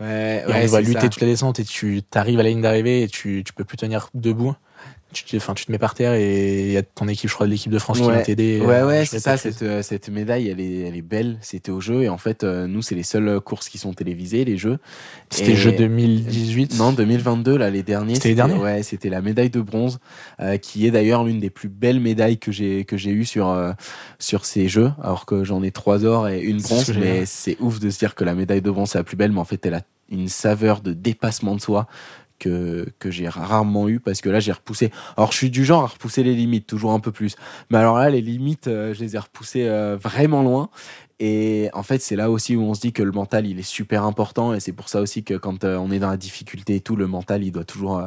Ouais, 0.00 0.44
Et 0.46 0.64
on 0.64 0.66
va 0.66 0.80
lutter 0.80 1.08
toute 1.08 1.20
la 1.20 1.26
descente 1.26 1.60
et 1.60 1.64
tu 1.64 2.02
arrives 2.14 2.40
à 2.40 2.42
la 2.42 2.48
ligne 2.48 2.62
d'arrivée 2.62 3.02
et 3.02 3.08
tu, 3.08 3.42
tu 3.44 3.52
peux 3.52 3.64
plus 3.64 3.76
tenir 3.76 4.08
debout. 4.14 4.54
Tu 5.12 5.24
te, 5.24 5.36
enfin, 5.36 5.54
tu 5.54 5.64
te 5.64 5.72
mets 5.72 5.78
par 5.78 5.94
terre 5.94 6.12
et 6.12 6.66
il 6.66 6.72
y 6.72 6.76
a 6.76 6.82
ton 6.82 7.08
équipe, 7.08 7.30
je 7.30 7.34
crois, 7.34 7.46
de 7.46 7.50
l'équipe 7.52 7.72
de 7.72 7.78
France 7.78 7.98
qui 7.98 8.04
Ouais. 8.04 8.12
va 8.16 8.20
t'aider. 8.22 8.60
Ouais, 8.60 8.74
euh, 8.74 8.86
ouais, 8.86 9.04
je 9.06 9.10
c'est 9.10 9.20
ça. 9.20 9.38
Cette, 9.38 9.62
euh, 9.62 9.80
cette 9.82 10.10
médaille, 10.10 10.48
elle 10.48 10.60
est, 10.60 10.80
elle 10.80 10.96
est 10.96 11.02
belle. 11.02 11.38
C'était 11.40 11.70
au 11.70 11.80
jeu. 11.80 12.02
Et 12.02 12.10
en 12.10 12.18
fait, 12.18 12.44
euh, 12.44 12.66
nous, 12.66 12.82
c'est 12.82 12.94
les 12.94 13.02
seules 13.02 13.40
courses 13.40 13.70
qui 13.70 13.78
sont 13.78 13.94
télévisées, 13.94 14.44
les 14.44 14.58
jeux. 14.58 14.78
C'était 15.30 15.52
Et- 15.52 15.56
jeu 15.56 15.72
2018. 15.72 16.76
Non, 16.76 16.92
2022, 16.92 17.56
là, 17.56 17.70
les 17.70 17.82
derniers. 17.82 18.16
C'était 18.16 18.28
les 18.30 18.34
derniers 18.34 18.54
Ouais, 18.58 18.82
c'était 18.82 19.08
la 19.08 19.22
médaille 19.22 19.48
de 19.50 19.60
bronze, 19.62 19.98
euh, 20.40 20.58
qui 20.58 20.86
est 20.86 20.90
d'ailleurs 20.90 21.24
l'une 21.24 21.40
des 21.40 21.50
plus 21.50 21.68
belles 21.70 22.00
médailles 22.00 22.36
que 22.38 22.52
j'ai 22.52 22.84
eues 22.92 23.24
sur 23.24 23.48
euh, 23.48 23.72
sur 24.18 24.44
ces 24.44 24.68
jeux. 24.68 24.92
Alors 25.02 25.24
que 25.24 25.42
j'en 25.42 25.62
ai 25.62 25.70
trois 25.70 26.04
or 26.04 26.28
et 26.28 26.40
une 26.40 26.60
bronze, 26.60 26.92
mais 26.98 27.24
c'est 27.24 27.56
ouf 27.60 27.80
de 27.80 27.88
se 27.88 27.98
dire 27.98 28.14
que 28.14 28.24
la 28.24 28.34
médaille 28.34 28.60
de 28.62 28.70
bronze 28.70 28.90
c'est 28.90 28.98
la 28.98 29.04
plus 29.04 29.16
belle, 29.16 29.32
mais 29.32 29.40
en 29.40 29.44
fait, 29.46 29.64
elle 29.64 29.74
a 29.74 29.82
une 30.10 30.28
saveur 30.28 30.80
de 30.82 30.92
dépassement 30.92 31.54
de 31.54 31.60
soi 31.60 31.86
que, 32.38 32.86
que 32.98 33.10
j'ai 33.10 33.28
rarement 33.28 33.88
eu 33.88 34.00
parce 34.00 34.20
que 34.20 34.28
là 34.28 34.40
j'ai 34.40 34.52
repoussé. 34.52 34.90
Alors 35.16 35.32
je 35.32 35.36
suis 35.36 35.50
du 35.50 35.64
genre 35.64 35.84
à 35.84 35.86
repousser 35.88 36.22
les 36.22 36.34
limites 36.34 36.66
toujours 36.66 36.92
un 36.92 37.00
peu 37.00 37.12
plus, 37.12 37.36
mais 37.70 37.78
alors 37.78 37.98
là 37.98 38.10
les 38.10 38.20
limites 38.20 38.66
je 38.66 38.98
les 39.00 39.16
ai 39.16 39.18
repoussées 39.18 39.68
vraiment 40.00 40.42
loin 40.42 40.70
et 41.20 41.68
en 41.72 41.82
fait, 41.82 42.00
c'est 42.00 42.14
là 42.14 42.30
aussi 42.30 42.54
où 42.54 42.62
on 42.62 42.74
se 42.74 42.80
dit 42.80 42.92
que 42.92 43.02
le 43.02 43.10
mental, 43.10 43.46
il 43.46 43.58
est 43.58 43.62
super 43.62 44.04
important. 44.04 44.54
Et 44.54 44.60
c'est 44.60 44.72
pour 44.72 44.88
ça 44.88 45.00
aussi 45.00 45.24
que 45.24 45.34
quand 45.34 45.64
on 45.64 45.90
est 45.90 45.98
dans 45.98 46.10
la 46.10 46.16
difficulté 46.16 46.76
et 46.76 46.80
tout, 46.80 46.94
le 46.94 47.08
mental, 47.08 47.42
il 47.42 47.50
doit 47.50 47.64
toujours 47.64 48.02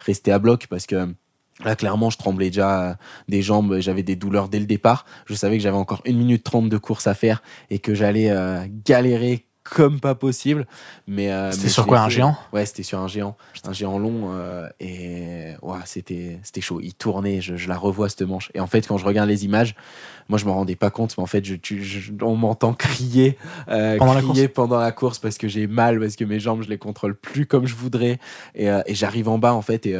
rester 0.00 0.32
à 0.32 0.38
bloc 0.38 0.66
parce 0.68 0.86
que 0.86 1.14
Là, 1.62 1.76
clairement, 1.76 2.10
je 2.10 2.18
tremblais 2.18 2.48
déjà 2.48 2.98
des 3.28 3.40
jambes, 3.40 3.78
j'avais 3.78 4.02
des 4.02 4.16
douleurs 4.16 4.48
dès 4.48 4.58
le 4.58 4.66
départ. 4.66 5.06
Je 5.26 5.34
savais 5.34 5.56
que 5.56 5.62
j'avais 5.62 5.76
encore 5.76 6.02
une 6.04 6.18
minute 6.18 6.42
trente 6.42 6.68
de 6.68 6.76
course 6.78 7.06
à 7.06 7.14
faire 7.14 7.42
et 7.70 7.78
que 7.78 7.94
j'allais 7.94 8.30
euh, 8.30 8.66
galérer 8.84 9.46
comme 9.64 9.98
pas 9.98 10.14
possible. 10.14 10.66
Mais 11.08 11.32
euh, 11.32 11.50
c'était 11.50 11.68
sur 11.68 11.86
quoi 11.86 12.00
un 12.00 12.08
géant? 12.08 12.36
Ouais, 12.52 12.66
c'était 12.66 12.82
sur 12.82 13.00
un 13.00 13.08
géant, 13.08 13.36
un 13.66 13.72
géant 13.72 13.98
long 13.98 14.30
euh, 14.32 14.68
et 14.78 15.54
ouais, 15.62 15.78
c'était 15.86 16.38
c'était 16.42 16.60
chaud. 16.60 16.80
Il 16.82 16.94
tournait, 16.94 17.40
je, 17.40 17.56
je, 17.56 17.68
la 17.68 17.76
revois 17.76 18.08
cette 18.08 18.22
manche. 18.22 18.50
Et 18.54 18.60
en 18.60 18.66
fait, 18.66 18.86
quand 18.86 18.98
je 18.98 19.04
regarde 19.04 19.28
les 19.28 19.44
images, 19.44 19.74
moi 20.28 20.38
je 20.38 20.44
me 20.44 20.50
rendais 20.50 20.76
pas 20.76 20.90
compte, 20.90 21.16
mais 21.16 21.22
en 21.22 21.26
fait, 21.26 21.44
je, 21.44 21.56
je 21.62 22.12
on 22.22 22.36
m'entend 22.36 22.74
crier, 22.74 23.38
euh, 23.68 23.96
pendant, 23.96 24.20
crier 24.20 24.42
la 24.42 24.48
pendant 24.48 24.78
la 24.78 24.92
course 24.92 25.18
parce 25.18 25.38
que 25.38 25.48
j'ai 25.48 25.66
mal, 25.66 25.98
parce 25.98 26.16
que 26.16 26.24
mes 26.24 26.38
jambes 26.38 26.62
je 26.62 26.68
les 26.68 26.78
contrôle 26.78 27.16
plus 27.16 27.46
comme 27.46 27.66
je 27.66 27.74
voudrais. 27.74 28.20
Et, 28.54 28.70
euh, 28.70 28.82
et 28.86 28.94
j'arrive 28.94 29.28
en 29.28 29.38
bas 29.38 29.54
en 29.54 29.62
fait 29.62 29.86
et 29.86 29.98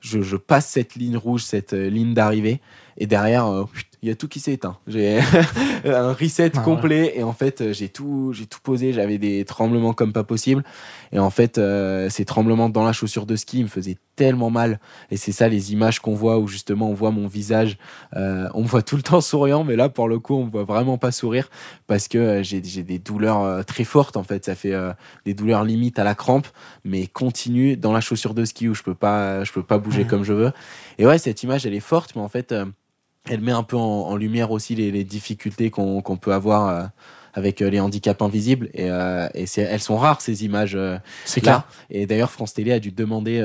je, 0.00 0.22
je, 0.22 0.36
passe 0.36 0.66
cette 0.66 0.94
ligne 0.94 1.16
rouge, 1.16 1.42
cette 1.42 1.72
ligne 1.72 2.14
d'arrivée 2.14 2.60
et 2.96 3.06
derrière 3.06 3.66
il 4.02 4.08
y 4.08 4.12
a 4.12 4.14
tout 4.14 4.28
qui 4.28 4.40
s'est 4.40 4.54
éteint. 4.54 4.78
J'ai 4.86 5.20
un 5.84 6.12
reset 6.12 6.52
ah 6.56 6.60
complet 6.60 7.12
et 7.16 7.22
en 7.22 7.32
fait 7.32 7.60
euh, 7.60 7.72
j'ai 7.72 7.88
tout, 7.88 8.32
j'ai 8.32 8.46
tout 8.46 8.60
posé. 8.62 8.92
J'avais 8.92 9.18
des 9.18 9.44
tremblements 9.44 9.92
comme 9.92 10.12
pas 10.12 10.24
possible 10.24 10.64
et 11.12 11.18
en 11.18 11.30
fait 11.30 11.58
euh, 11.58 12.08
ces 12.08 12.24
tremblements 12.24 12.70
dans 12.70 12.84
la 12.84 12.92
chaussure 12.92 13.26
de 13.26 13.36
ski 13.36 13.62
me 13.62 13.68
faisaient 13.68 13.98
tellement 14.16 14.50
mal 14.50 14.80
et 15.10 15.16
c'est 15.16 15.32
ça 15.32 15.48
les 15.48 15.72
images 15.72 16.00
qu'on 16.00 16.14
voit 16.14 16.38
où 16.38 16.46
justement 16.46 16.88
on 16.88 16.94
voit 16.94 17.10
mon 17.10 17.26
visage, 17.26 17.76
euh, 18.16 18.48
on 18.54 18.62
me 18.62 18.66
voit 18.66 18.82
tout 18.82 18.96
le 18.96 19.02
temps 19.10 19.20
souriant 19.20 19.64
mais 19.64 19.76
là 19.76 19.90
pour 19.90 20.08
le 20.08 20.18
coup 20.18 20.34
on 20.34 20.46
me 20.46 20.50
voit 20.50 20.64
vraiment 20.64 20.96
pas 20.96 21.12
sourire 21.12 21.50
parce 21.86 22.08
que 22.08 22.42
j'ai 22.42 22.60
des 22.60 22.98
douleurs 22.98 23.64
très 23.66 23.84
fortes 23.84 24.16
en 24.16 24.22
fait. 24.22 24.46
Ça 24.46 24.54
fait 24.54 24.74
des 25.26 25.34
douleurs 25.34 25.64
limite 25.64 25.98
à 25.98 26.04
la 26.04 26.14
crampe 26.14 26.46
mais 26.84 27.06
continue 27.06 27.76
dans 27.76 27.92
la 27.92 28.00
chaussure 28.00 28.32
de 28.32 28.46
ski 28.46 28.68
où 28.68 28.74
je 28.74 28.82
peux 28.82 28.94
pas, 28.94 29.44
je 29.44 29.52
peux 29.52 29.62
pas 29.62 29.78
bouger 29.78 30.04
comme 30.04 30.24
je 30.24 30.32
veux. 30.32 30.52
Et 30.98 31.06
ouais 31.06 31.18
cette 31.18 31.42
image 31.42 31.66
elle 31.66 31.74
est 31.74 31.80
forte 31.80 32.14
mais 32.14 32.22
en 32.22 32.28
fait 32.28 32.54
elle 33.28 33.40
met 33.40 33.52
un 33.52 33.62
peu 33.62 33.76
en, 33.76 34.16
lumière 34.16 34.50
aussi 34.50 34.74
les, 34.74 35.04
difficultés 35.04 35.70
qu'on 35.70 36.02
peut 36.02 36.32
avoir 36.32 36.68
euh, 36.68 36.86
avec 37.34 37.62
euh, 37.62 37.70
les 37.70 37.80
handicaps 37.80 38.20
invisibles 38.22 38.68
et, 38.74 38.90
euh, 38.90 39.28
et 39.34 39.46
elles 39.58 39.80
sont 39.80 39.96
rares 39.96 40.20
ces 40.20 40.44
images 40.44 40.74
euh, 40.74 40.98
c'est 41.24 41.40
clair. 41.40 41.64
Et 41.90 42.06
d'ailleurs 42.06 42.30
France 42.30 42.54
Télé 42.54 42.72
a 42.72 42.80
dû 42.80 42.90
demander 42.92 43.40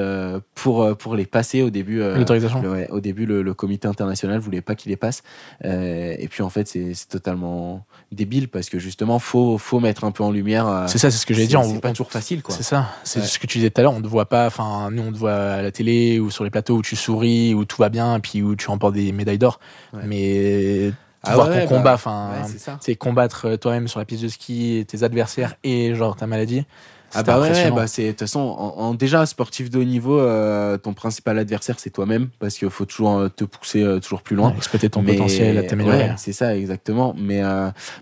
pour 0.53 0.95
pour 0.97 1.15
les 1.15 1.25
passer 1.25 1.61
au 1.61 1.69
début 1.69 1.99
l'autorisation. 1.99 2.61
ouais, 2.61 2.89
au 2.89 2.99
début 2.99 3.25
le, 3.25 3.53
comité 3.53 3.87
international 3.87 4.39
voulait 4.39 4.61
pas 4.61 4.75
qu'il 4.75 4.89
les 4.89 4.97
passe 4.97 5.23
et 5.63 6.27
puis 6.29 6.43
en 6.43 6.49
fait 6.49 6.67
c'est 6.67 6.93
totalement 7.09 7.85
débile 8.11 8.49
parce 8.49 8.69
que 8.69 8.79
justement 8.79 9.19
faut 9.19 9.57
faut 9.57 9.79
mettre 9.79 10.03
un 10.03 10.11
peu 10.11 10.23
en 10.23 10.31
lumière 10.31 10.85
c'est 10.87 10.97
ça 10.97 11.11
c'est 11.11 11.17
ce 11.17 11.25
que 11.25 11.33
j'allais 11.33 11.47
dire. 11.47 11.63
c'est 11.63 11.79
pas 11.79 11.91
toujours 11.91 12.11
facile 12.11 12.41
quoi. 12.41 12.53
C'est 12.53 12.63
ça. 12.63 12.89
C'est 13.03 13.23
ce 13.23 13.39
que 13.39 13.47
tu 13.47 13.59
disais 13.59 13.69
tout 13.69 13.79
à 13.81 13.83
l'heure. 13.83 13.93
On 13.93 13.99
ne 13.99 14.07
voit 14.07 14.27
pas 14.27 14.47
enfin 14.47 14.89
nous 14.91 15.03
on 15.03 15.11
te 15.11 15.17
voit 15.17 15.35
à 15.35 15.61
la 15.61 15.71
télé 15.71 16.19
ou 16.19 16.29
sur 16.31 16.43
les 16.43 16.49
plateaux 16.49 16.77
où 16.77 16.81
tu 16.81 16.95
souris 16.95 17.53
où 17.53 17.65
tout 17.65 17.77
va 17.81 17.89
bien 17.89 18.19
puis 18.19 18.41
où 18.41 18.55
tu 18.55 18.67
remportes 18.67 18.93
des 18.93 19.11
médailles 19.11 19.37
d'or. 19.37 19.59
Mais 20.03 20.91
ah 21.25 21.35
ton 21.35 21.67
combat, 21.67 21.97
bah, 22.03 22.47
c'est 22.79 22.95
combattre 22.95 23.47
euh, 23.47 23.57
toi-même 23.57 23.87
sur 23.87 23.99
la 23.99 24.05
piste 24.05 24.23
de 24.23 24.27
ski, 24.27 24.85
tes 24.87 25.03
adversaires 25.03 25.55
et 25.63 25.95
genre 25.95 26.15
ta 26.15 26.27
maladie. 26.27 26.65
Ah 27.17 27.23
bah 27.23 27.39
ouais, 27.39 27.71
bah 27.71 27.87
c'est 27.87 28.07
de 28.07 28.09
toute 28.09 28.21
façon 28.21 28.39
en, 28.39 28.93
déjà 28.93 29.25
sportif 29.25 29.69
de 29.69 29.79
haut 29.79 29.85
niveau, 29.85 30.19
euh, 30.19 30.77
ton 30.77 30.93
principal 30.93 31.39
adversaire 31.39 31.79
c'est 31.79 31.91
toi-même 31.91 32.27
parce 32.39 32.57
qu'il 32.57 32.69
faut 32.69 32.83
toujours 32.83 33.17
euh, 33.17 33.29
te 33.29 33.45
pousser 33.45 33.85
toujours 34.01 34.21
plus 34.21 34.35
loin, 34.35 34.53
exploiter 34.57 34.89
ton 34.89 35.01
potentiel, 35.01 35.65
t'améliorer. 35.65 36.11
c'est 36.17 36.33
ça 36.33 36.57
exactement. 36.57 37.15
Mais 37.17 37.41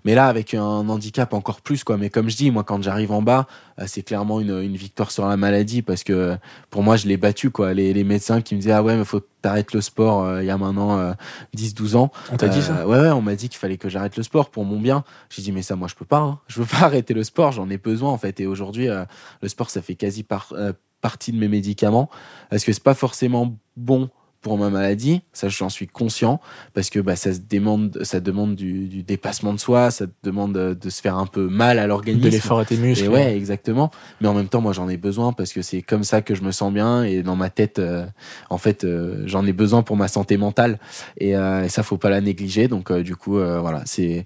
mais 0.04 0.16
là 0.16 0.28
avec 0.28 0.56
un 0.56 0.64
handicap 0.64 1.34
encore 1.34 1.62
plus 1.62 1.84
quoi. 1.84 1.98
Mais 1.98 2.10
comme 2.10 2.30
je 2.30 2.38
dis, 2.38 2.50
moi 2.50 2.64
quand 2.64 2.82
j'arrive 2.82 3.12
en 3.12 3.22
bas, 3.22 3.46
c'est 3.88 4.04
clairement 4.04 4.40
une, 4.40 4.62
une, 4.62 4.76
victoire 4.76 5.12
sur 5.12 5.28
la 5.28 5.38
maladie 5.38 5.82
parce 5.82 6.04
que 6.04 6.38
pour 6.70 6.84
moi 6.84 6.96
je 6.96 7.08
l'ai 7.08 7.18
battu 7.18 7.50
quoi. 7.50 7.74
Les, 7.74 7.94
les 7.94 8.04
médecins 8.04 8.42
qui 8.42 8.56
me 8.56 8.60
disaient 8.60 8.74
ah 8.74 8.84
ouais 8.84 8.96
mais 8.96 9.06
faut 9.06 9.22
t'arrêtes 9.42 9.74
le 9.74 9.82
sport 9.82 10.24
euh, 10.24 10.42
il 10.42 10.48
y 10.48 10.50
a 10.50 10.58
maintenant 10.58 11.14
10-12 11.56 11.96
euh, 11.96 11.98
ans. 11.98 12.12
On 12.32 12.38
t'a 12.38 12.48
dit 12.48 12.62
ça 12.62 12.80
euh, 12.80 12.86
ouais, 12.86 13.00
ouais, 13.00 13.12
on 13.12 13.22
m'a 13.22 13.36
dit 13.36 13.50
qu'il 13.50 13.60
fallait 13.60 13.78
que 13.78 13.90
j'arrête 13.90 14.18
le 14.18 14.24
sport 14.24 14.50
pour 14.50 14.66
mon 14.66 14.80
bien. 14.80 15.04
J'ai 15.30 15.42
dit 15.42 15.52
mais 15.52 15.62
ça 15.62 15.76
moi 15.76 15.88
je 15.88 15.96
peux 15.96 16.06
pas, 16.06 16.20
hein. 16.20 16.40
je 16.48 16.62
veux 16.62 16.66
pas 16.66 16.78
arrêter 16.86 17.14
le 17.14 17.24
sport, 17.24 17.52
j'en 17.52 17.70
ai 17.70 17.78
besoin 17.78 18.12
en 18.12 18.18
fait. 18.18 18.40
Et 18.40 18.48
aujourd'hui 18.48 18.88
le 18.88 19.48
sport 19.48 19.70
ça 19.70 19.82
fait 19.82 19.96
quasi 19.96 20.24
par, 20.24 20.54
partie 21.02 21.32
de 21.32 21.38
mes 21.38 21.48
médicaments. 21.48 22.10
Est-ce 22.52 22.66
que 22.66 22.74
c'est 22.74 22.84
pas 22.84 22.96
forcément 22.96 23.56
bon 23.76 24.10
pour 24.44 24.58
ma 24.58 24.70
maladie, 24.70 25.22
ça 25.32 25.48
j'en 25.48 25.70
suis 25.70 25.88
conscient 25.88 26.40
parce 26.74 26.90
que 26.90 27.00
bah, 27.00 27.16
ça 27.16 27.34
se 27.34 27.40
demande, 27.40 27.98
ça 28.04 28.20
demande 28.20 28.56
du, 28.56 29.02
dépassement 29.02 29.54
de 29.54 29.60
soi, 29.60 29.90
ça 29.90 30.06
demande 30.22 30.54
de 30.54 30.90
se 30.90 31.02
faire 31.02 31.18
un 31.18 31.26
peu 31.26 31.48
mal 31.48 31.80
à 31.80 31.88
l'organisme, 31.88 32.26
de 32.26 32.30
l'effort 32.30 32.60
à 32.60 32.66
tes 32.66 32.78
muscles. 32.78 33.06
Et 33.06 33.08
ouais, 33.08 33.36
exactement. 33.36 33.90
Mais 34.22 34.28
en 34.28 34.34
même 34.34 34.50
temps, 34.50 34.62
moi 34.62 34.74
j'en 34.74 34.90
ai 34.90 34.98
besoin 34.98 35.34
parce 35.34 35.54
que 35.54 35.62
c'est 35.62 35.82
comme 35.82 36.04
ça 36.04 36.22
que 36.22 36.36
je 36.36 36.44
me 36.44 36.52
sens 36.52 36.72
bien 36.72 37.04
et 37.04 37.24
dans 37.24 37.38
ma 37.38 37.50
tête, 37.50 37.80
euh, 37.80 38.06
en 38.50 38.58
fait, 38.58 38.84
euh, 38.84 39.24
j'en 39.26 39.46
ai 39.46 39.54
besoin 39.54 39.82
pour 39.82 39.96
ma 39.96 40.10
santé 40.10 40.38
mentale 40.38 40.78
et, 41.18 41.36
euh, 41.36 41.64
et 41.64 41.70
ça 41.70 41.82
faut 41.82 41.98
pas 41.98 42.10
la 42.10 42.22
négliger. 42.22 42.68
Donc 42.68 42.92
du 42.92 43.16
coup, 43.16 43.38
voilà, 43.38 43.82
c'est 43.86 44.26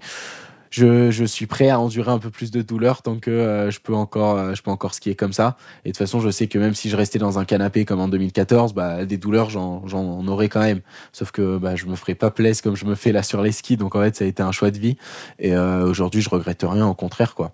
je, 0.70 1.10
je, 1.10 1.24
suis 1.24 1.46
prêt 1.46 1.68
à 1.68 1.80
endurer 1.80 2.10
un 2.10 2.18
peu 2.18 2.30
plus 2.30 2.50
de 2.50 2.62
douleur 2.62 3.02
tant 3.02 3.18
que 3.18 3.30
euh, 3.30 3.70
je 3.70 3.80
peux 3.80 3.94
encore 3.94 4.36
euh, 4.36 4.54
je 4.54 4.62
peux 4.62 4.70
encore 4.70 4.94
skier 4.94 5.14
comme 5.14 5.32
ça. 5.32 5.56
Et 5.84 5.88
de 5.88 5.92
toute 5.92 5.98
façon 5.98 6.20
je 6.20 6.30
sais 6.30 6.46
que 6.46 6.58
même 6.58 6.74
si 6.74 6.90
je 6.90 6.96
restais 6.96 7.18
dans 7.18 7.38
un 7.38 7.44
canapé 7.44 7.84
comme 7.84 8.00
en 8.00 8.08
2014 8.08 8.74
bah 8.74 9.04
des 9.04 9.16
douleurs 9.16 9.50
j'en 9.50 10.26
aurais 10.26 10.48
quand 10.48 10.60
même. 10.60 10.80
Sauf 11.12 11.30
que 11.30 11.58
bah 11.58 11.76
je 11.76 11.86
me 11.86 11.96
ferai 11.96 12.14
pas 12.14 12.30
plaisir 12.30 12.62
comme 12.62 12.76
je 12.76 12.84
me 12.84 12.94
fais 12.94 13.12
là 13.12 13.22
sur 13.22 13.42
les 13.42 13.52
skis. 13.52 13.76
Donc 13.76 13.94
en 13.94 14.00
fait 14.00 14.16
ça 14.16 14.24
a 14.24 14.28
été 14.28 14.42
un 14.42 14.52
choix 14.52 14.70
de 14.70 14.78
vie. 14.78 14.96
Et 15.38 15.54
euh, 15.54 15.86
aujourd'hui 15.86 16.20
je 16.20 16.30
regrette 16.30 16.64
rien 16.68 16.86
au 16.86 16.94
contraire 16.94 17.34
quoi. 17.34 17.52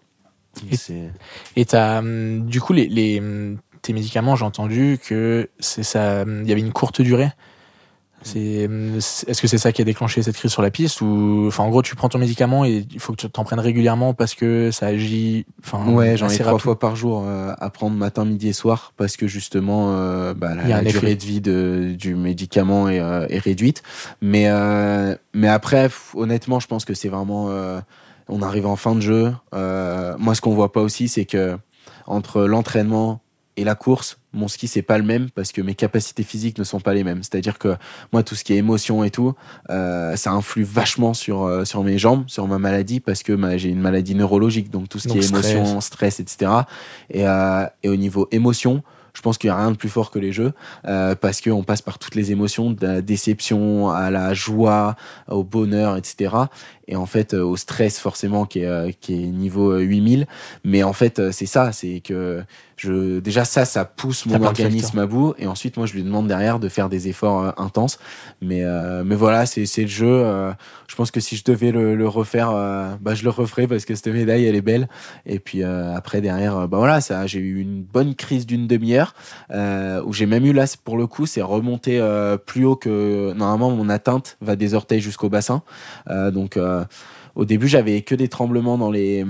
Et 1.57 1.67
as, 1.73 1.99
hum, 1.99 2.47
du 2.47 2.61
coup 2.61 2.73
les, 2.73 2.87
les 2.87 3.19
hum, 3.21 3.59
tes 3.83 3.93
médicaments 3.93 4.37
j'ai 4.37 4.45
entendu 4.45 4.99
que 5.05 5.51
c'est 5.59 5.83
ça 5.83 6.23
hum, 6.23 6.43
il 6.43 6.49
y 6.49 6.53
avait 6.53 6.61
une 6.61 6.73
courte 6.73 7.01
durée 7.03 7.31
c'est, 8.25 8.69
est-ce 9.29 9.43
que 9.43 9.47
c'est 9.47 9.59
ça 9.59 9.71
qui 9.73 9.83
a 9.83 9.85
déclenché 9.85 10.23
cette 10.23 10.37
crise 10.37 10.51
sur 10.51 10.63
la 10.63 10.71
piste 10.71 11.03
ou, 11.03 11.45
enfin, 11.47 11.63
en 11.63 11.69
gros, 11.69 11.83
tu 11.83 11.95
prends 11.95 12.09
ton 12.09 12.19
médicament 12.19 12.65
et 12.65 12.87
il 12.91 13.01
faut 13.01 13.13
que 13.13 13.21
tu 13.21 13.31
t'en 13.31 13.45
prennes 13.45 13.61
régulièrement 13.61 14.15
parce 14.15 14.35
que 14.35 14.71
ça 14.71 14.87
agit. 14.87 15.45
Enfin, 15.63 15.87
ouais, 15.93 16.17
j'en 16.17 16.29
ai 16.29 16.39
trois 16.39 16.59
fois 16.59 16.79
par 16.79 16.97
jour 16.97 17.25
euh, 17.27 17.53
à 17.59 17.71
prendre 17.71 17.97
matin, 17.97 18.25
midi 18.25 18.49
et 18.49 18.53
soir 18.53 18.93
parce 18.97 19.17
que 19.17 19.27
justement, 19.27 19.93
euh, 19.93 20.33
bah, 20.33 20.55
la, 20.55 20.83
durée 20.83 21.17
de 21.17 21.25
vie 21.25 21.41
de, 21.41 21.95
du 21.97 22.15
médicament 22.15 22.89
est, 22.89 23.01
euh, 23.01 23.27
est 23.29 23.39
réduite. 23.39 23.83
Mais, 24.23 24.49
mais 25.35 25.49
après, 25.49 25.91
honnêtement, 26.15 26.61
je 26.61 26.67
pense 26.67 26.85
que 26.85 26.95
c'est 26.95 27.09
vraiment, 27.09 27.51
on 28.29 28.43
arrive 28.43 28.67
en 28.67 28.77
fin 28.77 28.95
de 28.95 29.01
jeu. 29.01 29.35
moi, 29.53 30.35
ce 30.35 30.41
qu'on 30.41 30.55
voit 30.55 30.73
pas 30.73 30.81
aussi, 30.81 31.09
c'est 31.09 31.27
que 31.27 31.59
entre 32.07 32.43
l'entraînement 32.43 33.21
et 33.57 33.65
la 33.65 33.75
course, 33.75 34.19
mon 34.33 34.49
ski 34.49 34.67
c'est 34.67 34.83
pas 34.83 34.99
le 34.99 35.05
même 35.05 35.31
parce 35.31 35.53
que 35.53 35.63
mes 35.63 35.75
capacités 35.75 36.25
physiques 36.25 36.59
ne 36.59 36.65
sont 36.65 36.81
pas 36.81 36.93
les 36.93 37.05
mêmes. 37.05 37.23
C'est-à-dire 37.23 37.59
que 37.59 37.77
moi 38.13 38.23
tout 38.23 38.35
ce 38.35 38.43
qui 38.43 38.53
est 38.53 38.57
émotion 38.57 39.05
et 39.05 39.11
tout, 39.11 39.35
euh, 39.71 40.17
ça 40.17 40.33
influe 40.33 40.65
vachement 40.65 41.15
sur 41.15 41.45
euh, 41.45 41.65
sur 41.65 41.85
mes 41.85 41.99
jambes, 41.99 42.25
sur 42.27 42.47
ma 42.49 42.59
maladie 42.59 43.01
parce 43.01 43.23
que 43.23 43.37
j'ai 43.57 43.69
une 43.69 43.81
maladie 43.81 44.15
neurologique, 44.15 44.71
donc 44.71 44.89
tout 44.89 44.99
ce 44.99 45.09
qui 45.09 45.19
est 45.19 45.29
émotion, 45.29 45.81
stress, 45.81 46.21
etc. 46.21 46.51
Et, 47.11 47.27
euh, 47.27 47.67
et 47.83 47.89
au 47.89 47.97
niveau 47.97 48.29
émotion, 48.33 48.83
je 49.15 49.23
pense 49.23 49.39
qu'il 49.39 49.49
n'y 49.49 49.55
a 49.55 49.59
rien 49.59 49.71
de 49.71 49.77
plus 49.77 49.89
fort 49.89 50.11
que 50.11 50.19
les 50.19 50.33
jeux 50.33 50.53
euh, 50.87 51.15
parce 51.15 51.41
qu'on 51.41 51.63
passe 51.63 51.83
par 51.83 51.99
toutes 51.99 52.15
les 52.15 52.33
émotions, 52.33 52.73
de 52.73 52.87
la 52.87 53.01
déception 53.01 53.91
à 53.91 54.11
la 54.11 54.35
joie, 54.35 54.97
au 55.29 55.45
bonheur, 55.45 55.97
etc. 55.97 56.35
Et 56.89 56.97
en 56.97 57.07
fait, 57.07 57.33
au 57.33 57.57
stress 57.57 57.99
forcément 57.99 58.45
qui 58.45 58.61
est, 58.61 58.99
qui 59.01 59.15
est 59.15 59.27
niveau 59.27 59.79
8000. 59.79 60.27
Mais 60.65 60.83
en 60.83 60.93
fait, 60.93 61.31
c'est 61.33 61.47
ça, 61.47 61.73
c'est 61.73 62.01
que 62.01 62.45
je, 62.77 63.21
déjà 63.21 63.45
ça, 63.45 63.65
ça 63.65 63.85
pousse 63.85 64.27
mon 64.27 64.43
organisme 64.43 64.99
à 64.99 65.07
bout. 65.07 65.35
Et 65.39 65.47
ensuite, 65.47 65.77
moi, 65.77 65.87
je 65.87 65.95
lui 65.95 66.03
demande 66.03 66.27
derrière 66.27 66.59
de 66.59 66.69
faire 66.69 66.89
des 66.89 67.09
efforts 67.09 67.43
euh, 67.43 67.51
intenses. 67.57 67.99
Mais, 68.43 68.65
euh, 68.65 69.05
mais 69.05 69.15
voilà, 69.15 69.47
c'est 69.47 69.65
le 69.77 69.87
jeu. 69.87 70.07
Euh, 70.07 70.53
je 70.89 70.95
pense 70.97 71.11
que 71.11 71.21
si 71.21 71.37
je 71.37 71.45
devais 71.45 71.71
le, 71.71 71.95
le 71.95 72.09
refaire, 72.09 72.51
bah, 73.01 73.15
je 73.15 73.25
le 73.25 73.31
referais 73.31 73.67
parce 73.67 73.85
que 73.85 73.95
cette 73.95 74.09
médaille, 74.09 74.45
elle 74.45 74.57
est 74.57 74.61
belle. 74.61 74.89
Et 75.27 75.39
puis 75.39 75.63
après, 75.63 76.21
derrière, 76.21 76.69
bah 76.69 76.79
voilà, 76.79 77.01
ça, 77.01 77.27
j'ai 77.27 77.41
eu 77.41 77.61
une 77.61 77.83
bonne 77.83 78.15
crise 78.15 78.47
d'une 78.47 78.67
demi-heure 78.67 79.04
où 79.51 80.13
j'ai 80.13 80.27
même 80.27 80.45
eu 80.47 80.53
là, 80.53 80.65
pour 80.85 80.97
le 80.97 81.07
coup, 81.07 81.27
c'est 81.27 81.43
remonté 81.43 82.01
plus 82.47 82.65
haut 82.65 82.77
que 82.77 83.33
normalement 83.35 83.71
mon 83.71 83.89
atteinte 83.89 84.37
va 84.41 84.57
des 84.57 84.75
orteils 84.75 85.01
jusqu'au 85.01 85.29
bassin. 85.29 85.63
donc 86.09 86.59
au 87.35 87.45
début, 87.45 87.69
j'avais 87.69 88.03
que 88.03 88.15
des 88.15 88.29
tremblements 88.29 88.79
dans 88.79 88.91
les 88.91 89.25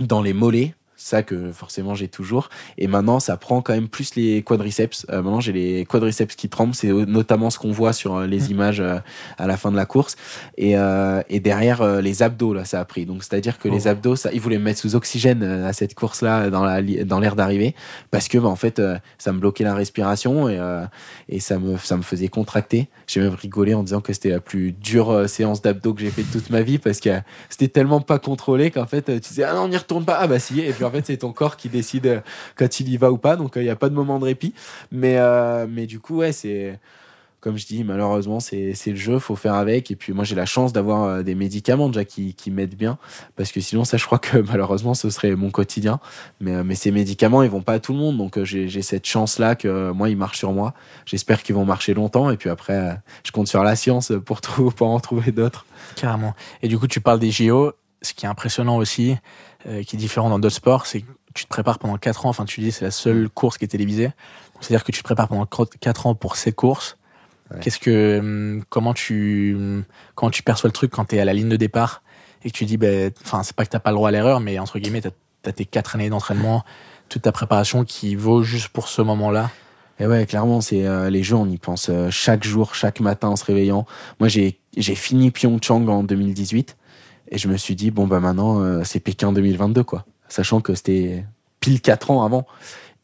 dans 0.00 0.22
les 0.22 0.32
mollets 0.32 0.74
ça 0.98 1.22
que 1.22 1.52
forcément 1.52 1.94
j'ai 1.94 2.08
toujours. 2.08 2.50
Et 2.76 2.88
maintenant, 2.88 3.20
ça 3.20 3.36
prend 3.36 3.62
quand 3.62 3.72
même 3.72 3.88
plus 3.88 4.16
les 4.16 4.42
quadriceps. 4.42 5.06
Euh, 5.10 5.22
maintenant, 5.22 5.40
j'ai 5.40 5.52
les 5.52 5.84
quadriceps 5.86 6.34
qui 6.34 6.48
tremblent. 6.48 6.74
C'est 6.74 6.92
notamment 6.92 7.50
ce 7.50 7.58
qu'on 7.58 7.70
voit 7.70 7.92
sur 7.92 8.16
euh, 8.16 8.26
les 8.26 8.40
mmh. 8.40 8.50
images 8.50 8.80
euh, 8.80 8.98
à 9.38 9.46
la 9.46 9.56
fin 9.56 9.70
de 9.70 9.76
la 9.76 9.86
course. 9.86 10.16
Et, 10.56 10.74
et 11.28 11.40
derrière, 11.40 12.00
les 12.00 12.22
abdos, 12.22 12.52
là, 12.52 12.64
ça 12.64 12.80
a 12.80 12.84
pris. 12.84 13.06
Donc, 13.06 13.22
c'est-à-dire 13.22 13.58
que 13.58 13.68
les 13.68 13.86
oh. 13.86 13.90
abdos, 13.90 14.16
ça, 14.16 14.30
ils 14.32 14.40
voulaient 14.40 14.58
me 14.58 14.64
mettre 14.64 14.80
sous 14.80 14.96
oxygène 14.96 15.42
à 15.42 15.72
cette 15.72 15.94
course-là, 15.94 16.50
dans 16.50 16.64
l'air 16.64 17.04
dans 17.04 17.20
d'arrivée. 17.20 17.76
Parce 18.10 18.26
que, 18.26 18.38
bah, 18.38 18.48
en 18.48 18.56
fait, 18.56 18.82
ça 19.18 19.32
me 19.32 19.38
bloquait 19.38 19.62
la 19.62 19.74
respiration 19.74 20.48
et, 20.48 20.58
et 21.28 21.38
ça, 21.38 21.58
me, 21.58 21.78
ça 21.78 21.96
me 21.96 22.02
faisait 22.02 22.28
contracter. 22.28 22.88
J'ai 23.06 23.20
même 23.20 23.34
rigolé 23.34 23.74
en 23.74 23.84
disant 23.84 24.00
que 24.00 24.12
c'était 24.12 24.30
la 24.30 24.40
plus 24.40 24.72
dure 24.72 25.28
séance 25.28 25.62
d'abdos 25.62 25.94
que 25.94 26.00
j'ai 26.00 26.10
fait 26.10 26.22
de 26.22 26.32
toute 26.32 26.50
ma 26.50 26.62
vie 26.62 26.78
parce 26.78 26.98
que 26.98 27.10
c'était 27.48 27.68
tellement 27.68 28.00
pas 28.00 28.18
contrôlé 28.18 28.70
qu'en 28.70 28.86
fait, 28.86 29.02
tu 29.02 29.28
disais, 29.28 29.44
ah 29.44 29.54
non, 29.54 29.62
on 29.62 29.68
n'y 29.68 29.76
retourne 29.76 30.04
pas. 30.04 30.18
Ah 30.20 30.26
bah 30.26 30.40
si. 30.40 30.60
Et 30.60 30.72
puis, 30.72 30.84
en 30.88 30.90
fait, 30.90 31.06
c'est 31.06 31.18
ton 31.18 31.32
corps 31.32 31.56
qui 31.56 31.68
décide 31.68 32.06
euh, 32.06 32.20
quand 32.56 32.80
il 32.80 32.88
y 32.88 32.96
va 32.96 33.12
ou 33.12 33.18
pas. 33.18 33.36
Donc, 33.36 33.52
il 33.56 33.60
euh, 33.60 33.64
n'y 33.64 33.70
a 33.70 33.76
pas 33.76 33.88
de 33.88 33.94
moment 33.94 34.18
de 34.18 34.24
répit. 34.24 34.54
Mais, 34.90 35.16
euh, 35.18 35.66
mais 35.68 35.86
du 35.86 36.00
coup, 36.00 36.18
ouais, 36.18 36.32
c'est 36.32 36.78
comme 37.40 37.56
je 37.56 37.66
dis, 37.66 37.84
malheureusement, 37.84 38.40
c'est 38.40 38.74
le 38.84 38.96
jeu, 38.96 39.20
faut 39.20 39.36
faire 39.36 39.54
avec. 39.54 39.92
Et 39.92 39.96
puis 39.96 40.12
moi, 40.12 40.24
j'ai 40.24 40.34
la 40.34 40.44
chance 40.44 40.72
d'avoir 40.72 41.22
des 41.22 41.36
médicaments 41.36 41.88
déjà 41.88 42.04
qui, 42.04 42.34
qui 42.34 42.50
m'aident 42.50 42.74
bien, 42.74 42.98
parce 43.36 43.52
que 43.52 43.60
sinon, 43.60 43.84
ça, 43.84 43.96
je 43.96 44.04
crois 44.04 44.18
que 44.18 44.38
malheureusement, 44.48 44.92
ce 44.92 45.08
serait 45.08 45.36
mon 45.36 45.50
quotidien. 45.50 46.00
Mais, 46.40 46.64
mais 46.64 46.74
ces 46.74 46.90
médicaments, 46.90 47.44
ils 47.44 47.48
vont 47.48 47.62
pas 47.62 47.74
à 47.74 47.78
tout 47.78 47.92
le 47.92 48.00
monde, 48.00 48.18
donc 48.18 48.42
j'ai 48.42 48.82
cette 48.82 49.06
chance-là 49.06 49.54
que 49.54 49.92
moi, 49.92 50.10
ils 50.10 50.16
marchent 50.16 50.38
sur 50.38 50.52
moi. 50.52 50.74
J'espère 51.06 51.44
qu'ils 51.44 51.54
vont 51.54 51.64
marcher 51.64 51.94
longtemps, 51.94 52.28
et 52.28 52.36
puis 52.36 52.50
après, 52.50 52.98
je 53.22 53.30
compte 53.30 53.46
sur 53.46 53.62
la 53.62 53.76
science 53.76 54.12
pour, 54.24 54.40
pour 54.40 54.90
en 54.90 54.98
trouver 54.98 55.30
d'autres. 55.30 55.64
Carrément. 55.94 56.34
Et 56.60 56.66
du 56.66 56.76
coup, 56.76 56.88
tu 56.88 57.00
parles 57.00 57.20
des 57.20 57.30
JO. 57.30 57.72
Ce 58.02 58.14
qui 58.14 58.26
est 58.26 58.28
impressionnant 58.28 58.76
aussi, 58.76 59.16
euh, 59.66 59.82
qui 59.82 59.96
est 59.96 59.98
différent 59.98 60.30
dans 60.30 60.38
d'autres 60.38 60.54
sports, 60.54 60.86
c'est 60.86 61.00
que 61.00 61.06
tu 61.34 61.44
te 61.44 61.48
prépares 61.48 61.78
pendant 61.78 61.96
4 61.96 62.26
ans. 62.26 62.28
Enfin, 62.28 62.44
tu 62.44 62.60
dis 62.60 62.72
c'est 62.72 62.84
la 62.84 62.90
seule 62.90 63.28
course 63.28 63.58
qui 63.58 63.64
est 63.64 63.68
télévisée. 63.68 64.10
C'est-à-dire 64.60 64.84
que 64.84 64.92
tu 64.92 65.00
te 65.00 65.04
prépares 65.04 65.28
pendant 65.28 65.46
4 65.46 66.06
ans 66.06 66.14
pour 66.14 66.36
cette 66.36 66.54
course. 66.56 66.96
Qu'est-ce 67.60 67.78
que, 67.78 68.18
hum, 68.18 68.64
comment 68.68 68.92
tu, 68.92 69.56
comment 70.14 70.30
tu 70.30 70.42
perçois 70.42 70.68
le 70.68 70.72
truc 70.72 70.90
quand 70.90 71.06
tu 71.06 71.16
es 71.16 71.20
à 71.20 71.24
la 71.24 71.32
ligne 71.32 71.48
de 71.48 71.56
départ 71.56 72.02
et 72.44 72.50
que 72.50 72.56
tu 72.56 72.66
dis, 72.66 72.76
ben, 72.76 73.10
enfin, 73.22 73.42
c'est 73.42 73.56
pas 73.56 73.64
que 73.64 73.70
t'as 73.70 73.78
pas 73.78 73.90
le 73.90 73.96
droit 73.96 74.10
à 74.10 74.12
l'erreur, 74.12 74.40
mais 74.40 74.58
entre 74.58 74.78
guillemets, 74.78 75.00
t'as 75.00 75.10
as 75.46 75.52
tes 75.52 75.64
4 75.64 75.94
années 75.94 76.10
d'entraînement, 76.10 76.64
toute 77.08 77.22
ta 77.22 77.32
préparation 77.32 77.84
qui 77.84 78.16
vaut 78.16 78.42
juste 78.42 78.68
pour 78.68 78.88
ce 78.88 79.00
moment-là? 79.00 79.50
Et 80.00 80.06
ouais, 80.06 80.26
clairement, 80.26 80.60
c'est 80.60 80.86
euh, 80.86 81.10
les 81.10 81.22
jeux, 81.22 81.36
on 81.36 81.48
y 81.48 81.58
pense 81.58 81.88
euh, 81.88 82.10
chaque 82.10 82.44
jour, 82.44 82.74
chaque 82.74 83.00
matin 83.00 83.28
en 83.28 83.36
se 83.36 83.44
réveillant. 83.44 83.86
Moi, 84.20 84.28
j'ai 84.28 84.60
j'ai 84.76 84.94
fini 84.94 85.30
Pyeongchang 85.32 85.88
en 85.88 86.04
2018 86.04 86.76
et 87.30 87.38
je 87.38 87.48
me 87.48 87.56
suis 87.56 87.74
dit, 87.74 87.90
bon, 87.90 88.06
bah 88.06 88.20
maintenant, 88.20 88.60
euh, 88.60 88.82
c'est 88.84 89.00
Pékin 89.00 89.32
2022, 89.32 89.84
quoi. 89.84 90.06
Sachant 90.28 90.60
que 90.60 90.74
c'était 90.74 91.24
pile 91.60 91.80
4 91.80 92.10
ans 92.10 92.24
avant. 92.24 92.46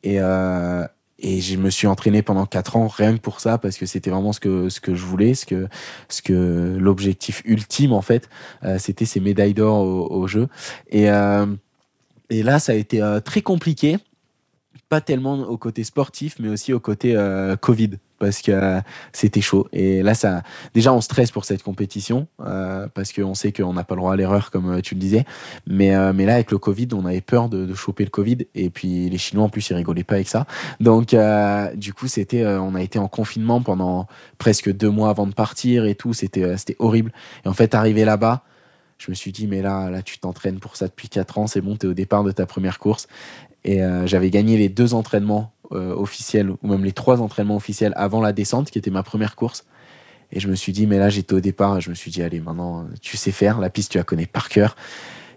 Et, 0.03 0.17
euh, 0.21 0.87
et 1.19 1.41
je 1.41 1.57
me 1.57 1.71
suis 1.71 1.87
entraîné 1.87 2.23
pendant 2.23 2.47
4 2.47 2.77
ans 2.77 2.87
rien 2.87 3.15
que 3.15 3.21
pour 3.21 3.41
ça, 3.41 3.59
parce 3.59 3.77
que 3.77 3.87
c'était 3.87 4.11
vraiment 4.11 4.33
ce 4.33 4.41
que, 4.41 4.69
ce 4.69 4.81
que 4.81 4.95
je 4.95 5.05
voulais, 5.05 5.35
ce 5.35 5.47
que, 5.47 5.69
ce 6.09 6.23
que 6.23 6.77
l'objectif 6.79 7.43
ultime, 7.45 7.93
en 7.93 8.03
fait, 8.03 8.29
euh, 8.65 8.79
c'était 8.79 9.07
ces 9.07 9.21
médailles 9.21 9.55
d'or 9.55 9.79
au, 9.79 10.11
au, 10.11 10.27
jeu. 10.27 10.49
Et, 10.91 11.05
et 12.31 12.43
là, 12.43 12.59
ça 12.59 12.73
a 12.73 12.75
été 12.75 13.03
très 13.25 13.43
compliqué 13.43 13.99
pas 14.91 15.01
tellement 15.01 15.35
au 15.35 15.57
côté 15.57 15.83
sportif, 15.83 16.37
mais 16.39 16.49
aussi 16.49 16.73
au 16.73 16.81
côté 16.81 17.17
Covid, 17.61 17.93
parce 18.25 18.41
que 18.41 18.53
euh, 18.53 18.81
c'était 19.13 19.41
chaud. 19.41 19.69
Et 19.73 20.03
là, 20.03 20.15
ça, 20.15 20.43
déjà, 20.75 20.93
on 20.93 21.01
stresse 21.01 21.31
pour 21.31 21.45
cette 21.45 21.63
compétition, 21.63 22.27
euh, 22.41 22.89
parce 22.95 23.13
qu'on 23.13 23.35
sait 23.35 23.53
qu'on 23.53 23.75
n'a 23.75 23.85
pas 23.85 23.95
le 23.95 24.01
droit 24.01 24.15
à 24.15 24.17
l'erreur, 24.17 24.51
comme 24.51 24.81
tu 24.83 24.95
le 24.95 25.01
disais. 25.01 25.25
Mais, 25.67 25.95
mais 26.13 26.25
là, 26.25 26.35
avec 26.35 26.51
le 26.51 26.59
Covid, 26.59 26.89
on 26.95 27.05
avait 27.05 27.21
peur 27.21 27.49
de, 27.49 27.75
choper 27.75 28.05
le 28.05 28.11
Covid. 28.11 28.39
Et 28.55 28.71
puis, 28.71 29.11
les 29.11 29.19
Chinois, 29.19 29.45
en 29.45 29.49
plus, 29.49 29.69
ils 29.71 29.75
rigolaient 29.75 30.05
pas 30.05 30.15
avec 30.15 30.29
ça. 30.29 30.47
Donc, 30.81 31.15
du 31.75 31.93
coup, 31.93 32.09
c'était, 32.09 32.47
on 32.47 32.75
a 32.75 32.83
été 32.83 32.99
en 32.99 33.09
confinement 33.09 33.61
pendant 33.61 34.07
presque 34.39 34.73
deux 34.73 34.91
mois 34.91 35.11
avant 35.11 35.27
de 35.27 35.35
partir 35.35 35.85
et 35.85 35.95
tout. 35.95 36.13
C'était, 36.15 36.57
c'était 36.57 36.77
horrible. 36.79 37.13
Et 37.45 37.49
en 37.49 37.53
fait, 37.53 37.75
arrivé 37.75 38.05
là-bas, 38.05 38.43
je 38.99 39.11
me 39.11 39.15
suis 39.15 39.33
dit, 39.33 39.47
mais 39.47 39.63
là, 39.63 39.91
là 39.91 40.03
tu 40.03 40.19
t'entraînes 40.19 40.61
pour 40.61 40.77
ça 40.77 40.87
depuis 40.87 41.09
4 41.09 41.39
ans, 41.39 41.47
c'est 41.47 41.61
bon, 41.61 41.77
tu 41.77 41.87
es 41.87 41.89
au 41.91 41.95
départ 41.95 42.25
de 42.25 42.33
ta 42.33 42.47
première 42.47 42.79
course. 42.79 43.07
Et 43.65 43.83
euh, 43.83 44.07
j'avais 44.07 44.31
gagné 44.31 44.57
les 44.57 44.69
deux 44.69 44.95
entraînements 44.95 45.53
euh, 45.73 45.95
officiels, 45.95 46.51
ou 46.51 46.69
même 46.69 46.85
les 46.85 46.93
trois 46.93 47.21
entraînements 47.21 47.57
officiels 47.57 47.93
avant 47.97 48.21
la 48.21 48.33
descente, 48.33 48.71
qui 48.71 48.79
était 48.79 48.91
ma 48.91 49.03
première 49.03 49.37
course. 49.37 49.65
Et 50.33 50.41
je 50.41 50.49
me 50.49 50.55
suis 50.55 50.73
dit, 50.73 50.87
mais 50.87 50.99
là, 50.99 51.11
j'étais 51.11 51.35
au 51.35 51.41
départ, 51.41 51.81
je 51.81 51.91
me 51.91 51.95
suis 51.95 52.11
dit, 52.11 52.23
allez, 52.23 52.41
maintenant, 52.41 52.87
tu 53.01 53.17
sais 53.17 53.33
faire, 53.33 53.61
la 53.61 53.71
piste, 53.71 53.93
tu 53.93 53.99
la 53.99 54.05
connais 54.05 54.27
par 54.27 54.49
cœur. 54.49 54.77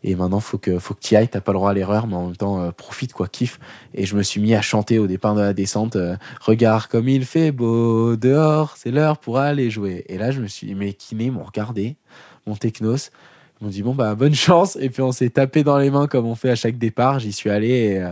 Et 0.03 0.15
maintenant, 0.15 0.39
faut 0.39 0.57
que, 0.57 0.79
faut 0.79 0.93
que 0.93 0.99
tu 1.01 1.15
ailles, 1.15 1.27
t'as 1.27 1.41
pas 1.41 1.51
le 1.51 1.57
droit 1.57 1.71
à 1.71 1.73
l'erreur, 1.73 2.07
mais 2.07 2.15
en 2.15 2.27
même 2.27 2.35
temps, 2.35 2.61
euh, 2.61 2.71
profite, 2.71 3.13
quoi, 3.13 3.27
kiffe. 3.27 3.59
Et 3.93 4.05
je 4.05 4.15
me 4.15 4.23
suis 4.23 4.39
mis 4.39 4.53
à 4.55 4.61
chanter 4.61 4.99
au 4.99 5.07
départ 5.07 5.35
de 5.35 5.41
la 5.41 5.53
descente, 5.53 5.97
regarde 6.41 6.87
comme 6.87 7.09
il 7.09 7.25
fait 7.25 7.51
beau 7.51 8.15
dehors, 8.15 8.75
c'est 8.77 8.91
l'heure 8.91 9.17
pour 9.17 9.37
aller 9.39 9.69
jouer. 9.69 10.05
Et 10.07 10.17
là, 10.17 10.31
je 10.31 10.41
me 10.41 10.47
suis, 10.47 10.73
mes 10.75 10.93
kinés 10.93 11.31
m'ont 11.31 11.43
regardé, 11.43 11.97
mon 12.45 12.55
technos, 12.55 13.09
ils 13.59 13.65
m'ont 13.65 13.69
dit 13.71 13.83
bon 13.83 13.95
bah 13.95 14.15
bonne 14.15 14.35
chance 14.35 14.77
et 14.79 14.89
puis 14.89 15.01
on 15.01 15.11
s'est 15.11 15.29
tapé 15.29 15.63
dans 15.63 15.77
les 15.77 15.89
mains 15.89 16.07
comme 16.07 16.25
on 16.25 16.35
fait 16.35 16.49
à 16.49 16.55
chaque 16.55 16.77
départ. 16.77 17.19
J'y 17.19 17.31
suis 17.31 17.49
allé 17.49 17.69
et, 17.69 18.01
euh, 18.01 18.11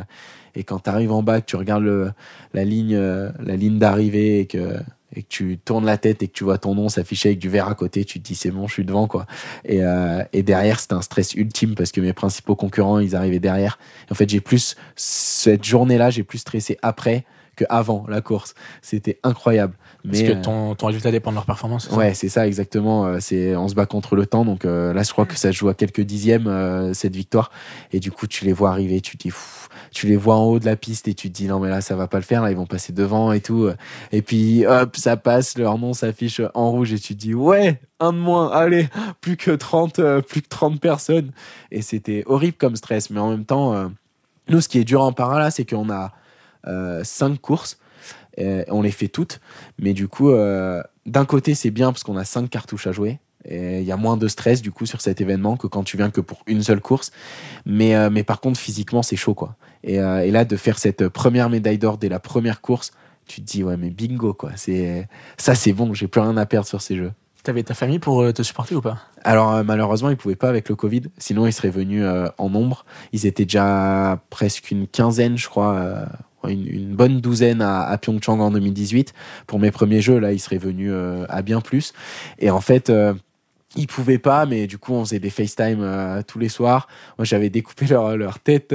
et 0.56 0.64
quand 0.64 0.84
tu 0.84 0.90
arrives 0.90 1.12
en 1.12 1.24
bas, 1.24 1.42
que 1.42 1.46
tu 1.46 1.56
regardes 1.56 1.84
le, 1.84 2.12
la 2.54 2.64
ligne, 2.64 2.96
euh, 2.96 3.32
la 3.40 3.56
ligne 3.56 3.78
d'arrivée 3.78 4.40
et 4.40 4.46
que, 4.46 4.80
et 5.16 5.24
que 5.24 5.28
tu 5.28 5.58
tournes 5.64 5.86
la 5.86 5.98
tête 5.98 6.24
et 6.24 6.28
que 6.28 6.34
tu 6.34 6.44
vois 6.44 6.58
ton 6.58 6.76
nom 6.76 6.90
s'afficher 6.90 7.30
avec 7.30 7.40
du 7.40 7.50
verre 7.50 7.68
à 7.68 7.76
côté, 7.76 8.06
tu 8.06 8.20
te 8.20 8.28
dis 8.28 8.36
c'est 8.36 8.52
bon, 8.52 8.68
je 8.68 8.74
suis 8.74 8.86
devant 8.86 9.08
quoi. 9.08 9.26
Et, 9.64 9.84
euh, 9.84 10.24
et 10.34 10.44
derrière 10.44 10.80
c'était 10.80 10.94
un 10.94 11.02
stress 11.02 11.34
ultime 11.34 11.76
parce 11.76 11.92
que 11.92 12.02
mes 12.02 12.14
principaux 12.14 12.56
concurrents 12.56 13.00
ils 13.00 13.16
arrivaient 13.16 13.40
derrière. 13.40 13.80
en 14.12 14.16
fait 14.16 14.30
j'ai 14.30 14.42
plus 14.42 14.76
cette 14.96 15.64
journée-là 15.64 16.10
j'ai 16.10 16.24
plus 16.24 16.40
stressé 16.40 16.78
après 16.82 17.26
que 17.56 17.64
avant 17.70 18.06
la 18.10 18.20
course. 18.20 18.54
C'était 18.82 19.18
incroyable. 19.24 19.76
Parce 20.04 20.22
que 20.22 20.34
ton, 20.34 20.72
euh, 20.72 20.76
ton, 20.76 20.88
résultat 20.88 21.10
dépend 21.10 21.32
de 21.32 21.36
leur 21.36 21.46
performance. 21.46 21.90
Ouais, 21.90 22.14
c'est 22.14 22.28
ça 22.28 22.46
exactement. 22.46 23.20
C'est 23.22 23.56
on 23.56 23.70
se 23.70 23.76
bat 23.76 23.86
contre 23.86 24.18
le 24.18 24.26
temps, 24.26 24.44
donc 24.44 24.66
euh, 24.66 24.94
là 24.94 25.04
je 25.04 25.12
crois 25.14 25.26
que 25.26 25.38
ça 25.38 25.54
se 25.54 25.58
joue 25.58 25.70
à 25.70 25.74
quelques 25.74 26.02
dixièmes 26.02 26.92
cette 26.94 27.16
victoire. 27.16 27.52
Et 27.94 28.02
du 28.02 28.12
coup 28.12 28.28
tu 28.28 28.44
les 28.44 28.52
vois 28.52 28.72
arriver, 28.72 29.00
tu 29.00 29.18
te 29.18 29.30
dis, 29.30 29.34
tu 29.96 30.08
les 30.08 30.16
vois 30.16 30.36
en 30.36 30.44
haut 30.44 30.60
de 30.60 30.66
la 30.66 30.76
piste 30.76 31.08
et 31.08 31.14
tu 31.14 31.30
te 31.30 31.36
dis 31.36 31.48
non 31.48 31.60
mais 31.60 31.70
là 31.70 31.82
ça 31.82 31.96
va 31.96 32.08
pas 32.08 32.18
le 32.18 32.24
faire, 32.24 32.44
là 32.44 32.52
ils 32.52 32.58
vont 32.58 32.66
passer 32.66 32.94
devant 32.94 33.32
et 33.32 33.42
tout. 33.42 33.70
Et 34.12 34.22
puis 34.22 34.66
hop 34.66 34.96
ça 34.96 35.18
passe, 35.18 35.58
leur 35.58 35.78
nom 35.78 35.94
s'affiche 35.94 36.42
en 36.54 36.72
rouge 36.72 36.94
et 36.94 37.00
tu 37.00 37.16
te 37.16 37.20
dis 37.20 37.34
ouais 37.34 37.80
un 38.00 38.14
de 38.14 38.18
moins, 38.18 38.52
allez 38.52 38.90
plus 39.22 39.38
que 39.38 39.52
30 39.52 40.22
plus 40.22 40.42
que 40.42 40.50
30 40.50 40.80
personnes. 40.80 41.32
Et 41.72 41.82
c'était 41.82 42.24
horrible 42.28 42.58
comme 42.58 42.76
stress, 42.76 43.10
mais 43.10 43.20
en 43.20 43.32
même 43.32 43.46
temps 43.46 43.90
nous 44.50 44.62
ce 44.62 44.70
qui 44.70 44.78
est 44.80 44.84
dur 44.84 45.02
en 45.02 45.14
parallèle 45.14 45.52
c'est 45.52 45.68
qu'on 45.68 45.90
a 45.90 46.12
cinq 47.04 47.40
courses 47.42 47.80
on 48.70 48.82
les 48.82 48.92
fait 48.92 49.08
toutes. 49.08 49.40
Mais 49.80 49.94
du 49.94 50.08
coup, 50.08 50.30
euh, 50.30 50.82
d'un 51.06 51.26
côté, 51.26 51.56
c'est 51.56 51.72
bien 51.72 51.92
parce 51.92 52.04
qu'on 52.04 52.18
a 52.18 52.26
cinq 52.26 52.50
cartouches 52.50 52.88
à 52.88 52.92
jouer. 52.92 53.20
Et 53.48 53.80
il 53.80 53.86
y 53.86 53.92
a 53.92 53.98
moins 53.98 54.18
de 54.18 54.28
stress 54.28 54.64
du 54.64 54.72
coup 54.72 54.88
sur 54.88 55.02
cet 55.02 55.22
événement 55.22 55.56
que 55.56 55.68
quand 55.68 55.84
tu 55.84 55.98
viens 55.98 56.10
que 56.10 56.22
pour 56.22 56.40
une 56.48 56.64
seule 56.64 56.82
course. 56.82 57.12
Mais, 57.66 57.96
euh, 57.96 58.10
mais 58.10 58.24
par 58.24 58.42
contre, 58.42 58.60
physiquement, 58.60 59.04
c'est 59.04 59.16
chaud 59.16 59.36
quoi. 59.36 59.56
Et, 59.86 60.00
euh, 60.00 60.26
et, 60.26 60.32
là, 60.32 60.44
de 60.44 60.58
faire 60.58 60.78
cette 60.78 61.08
première 61.08 61.50
médaille 61.50 61.78
d'or 61.78 61.98
dès 61.98 62.10
la 62.10 62.20
première 62.20 62.60
course, 62.60 62.92
tu 63.28 63.42
te 63.42 63.46
dis 63.46 63.64
ouais 63.64 63.78
mais 63.78 63.90
bingo 63.90 64.34
quoi. 64.34 64.52
C'est 64.56 65.08
ça, 65.38 65.56
c'est 65.56 65.74
bon. 65.74 65.94
J'ai 65.94 66.08
plus 66.08 66.22
rien 66.22 66.36
à 66.38 66.46
perdre 66.46 66.68
sur 66.68 66.82
ces 66.82 66.96
jeux. 66.96 67.12
T'avais 67.44 67.64
ta 67.64 67.74
famille 67.76 68.00
pour 68.00 68.34
te 68.34 68.44
supporter 68.44 68.76
ou 68.76 68.82
pas? 68.82 68.98
Alors 69.24 69.64
malheureusement 69.64 70.10
ils 70.10 70.18
pouvaient 70.18 70.36
pas 70.36 70.50
avec 70.50 70.68
le 70.70 70.76
Covid. 70.76 71.04
Sinon 71.18 71.48
ils 71.48 71.54
seraient 71.54 71.70
venus 71.70 72.04
en 72.38 72.50
nombre. 72.50 72.86
Ils 73.14 73.26
étaient 73.26 73.46
déjà 73.46 74.20
presque 74.30 74.70
une 74.70 74.88
quinzaine 74.88 75.38
je 75.38 75.48
crois 75.48 76.08
une, 76.50 76.96
bonne 76.96 77.22
douzaine 77.22 77.62
à, 77.62 77.82
à, 77.82 77.98
Pyeongchang 77.98 78.40
en 78.40 78.52
2018. 78.52 79.14
Pour 79.48 79.60
mes 79.60 79.72
premiers 79.72 80.02
jeux, 80.02 80.20
là, 80.20 80.32
il 80.32 80.40
serait 80.40 80.58
venu 80.58 80.92
euh, 80.92 81.26
à 81.30 81.42
bien 81.42 81.62
plus. 81.62 81.94
Et 82.40 82.50
en 82.50 82.62
fait, 82.62 82.90
euh, 82.90 83.14
ils 83.76 83.88
pouvaient 83.88 84.18
pas, 84.18 84.46
mais 84.46 84.68
du 84.68 84.78
coup, 84.78 84.94
on 84.94 85.06
faisait 85.06 85.20
des 85.20 85.30
FaceTime 85.30 85.82
euh, 85.82 86.22
tous 86.26 86.40
les 86.40 86.50
soirs. 86.50 86.88
Moi, 87.18 87.26
j'avais 87.26 87.50
découpé 87.50 87.86
leur, 87.88 88.18
leur 88.18 88.40
tête 88.40 88.74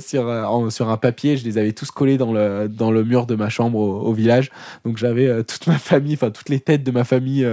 sur, 0.00 0.72
sur 0.72 0.88
un 0.88 0.96
papier. 0.96 1.36
Je 1.36 1.44
les 1.44 1.58
avais 1.58 1.72
tous 1.72 1.90
collés 1.90 2.18
dans 2.18 2.32
le, 2.32 2.68
dans 2.68 2.90
le 2.90 3.04
mur 3.04 3.26
de 3.26 3.34
ma 3.34 3.48
chambre 3.48 3.78
au, 3.78 4.12
village. 4.12 4.50
Donc, 4.84 4.98
j'avais 4.98 5.42
toute 5.44 5.66
ma 5.66 5.78
famille, 5.78 6.14
enfin, 6.14 6.30
toutes 6.30 6.48
les 6.48 6.60
têtes 6.60 6.84
de 6.84 6.90
ma 6.90 7.04
famille 7.04 7.46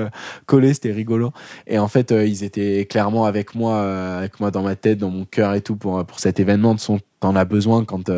collées. 0.45 0.73
C'était 0.73 0.91
rigolo. 0.91 1.32
Et 1.67 1.80
en 1.80 1.88
fait, 1.88 2.12
ils 2.12 2.43
étaient 2.43 2.86
clairement 2.86 3.25
avec 3.25 3.56
moi, 3.56 3.82
avec 4.17 4.39
moi 4.39 4.52
dans 4.52 4.63
ma 4.63 4.75
tête, 4.75 4.97
dans 4.97 5.10
mon 5.10 5.25
cœur 5.25 5.54
et 5.54 5.62
tout 5.62 5.75
pour, 5.75 6.06
pour 6.06 6.19
cet 6.19 6.39
événement. 6.39 6.75
T'en 7.19 7.36
as 7.36 7.45
besoin 7.45 7.84
quand 7.84 8.10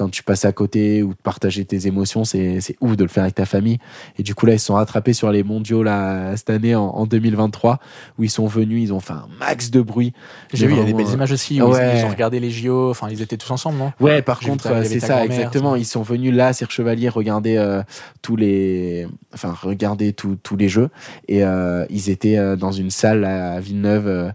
quand 0.00 0.08
tu 0.08 0.22
passes 0.22 0.46
à 0.46 0.52
côté 0.52 1.02
ou 1.02 1.10
de 1.10 1.18
partager 1.22 1.62
tes 1.66 1.86
émotions, 1.86 2.24
c'est 2.24 2.58
ouf 2.80 2.96
de 2.96 3.04
le 3.04 3.10
faire 3.10 3.24
avec 3.24 3.34
ta 3.34 3.44
famille. 3.44 3.76
Et 4.18 4.22
du 4.22 4.34
coup, 4.34 4.46
là, 4.46 4.54
ils 4.54 4.58
se 4.58 4.64
sont 4.64 4.74
rattrapés 4.74 5.12
sur 5.12 5.30
les 5.30 5.42
mondiaux 5.42 5.82
là, 5.82 6.34
cette 6.38 6.48
année 6.48 6.74
en, 6.74 7.04
2023 7.04 7.78
où 8.18 8.24
ils 8.24 8.30
sont 8.30 8.46
venus, 8.46 8.82
ils 8.82 8.94
ont 8.94 9.00
fait 9.00 9.12
un 9.12 9.28
max 9.38 9.70
de 9.70 9.82
bruit. 9.82 10.14
J'ai 10.54 10.66
vu, 10.66 10.72
il 10.72 10.78
y 10.78 10.80
a 10.80 10.84
des 10.84 10.94
belles 10.94 11.10
images 11.10 11.32
aussi 11.32 11.60
où 11.60 11.74
ils, 11.76 12.04
ont 12.06 12.08
regardé 12.08 12.40
les 12.40 12.50
JO, 12.50 12.88
enfin, 12.88 13.08
ils 13.10 13.20
étaient 13.20 13.36
tous 13.36 13.50
ensemble, 13.50 13.76
non? 13.76 13.92
Ouais, 14.00 14.22
par 14.22 14.40
contre, 14.40 14.84
c'est 14.84 15.00
ça, 15.00 15.22
exactement. 15.22 15.76
Ils 15.76 15.84
sont 15.84 16.02
venus 16.02 16.32
là, 16.32 16.54
Sir 16.54 16.70
Chevalier, 16.70 17.10
regarder 17.10 17.58
euh, 17.58 17.82
tous 18.22 18.36
les. 18.36 19.06
Enfin, 19.34 19.54
regarder 19.60 20.14
tous 20.14 20.56
les 20.56 20.70
jeux. 20.70 20.88
Et 21.28 21.44
euh, 21.44 21.84
ils 21.90 22.08
étaient 22.08 22.38
euh, 22.38 22.56
dans 22.56 22.72
une 22.72 22.90
salle 22.90 23.26
à 23.26 23.60
Villeneuve. 23.60 24.32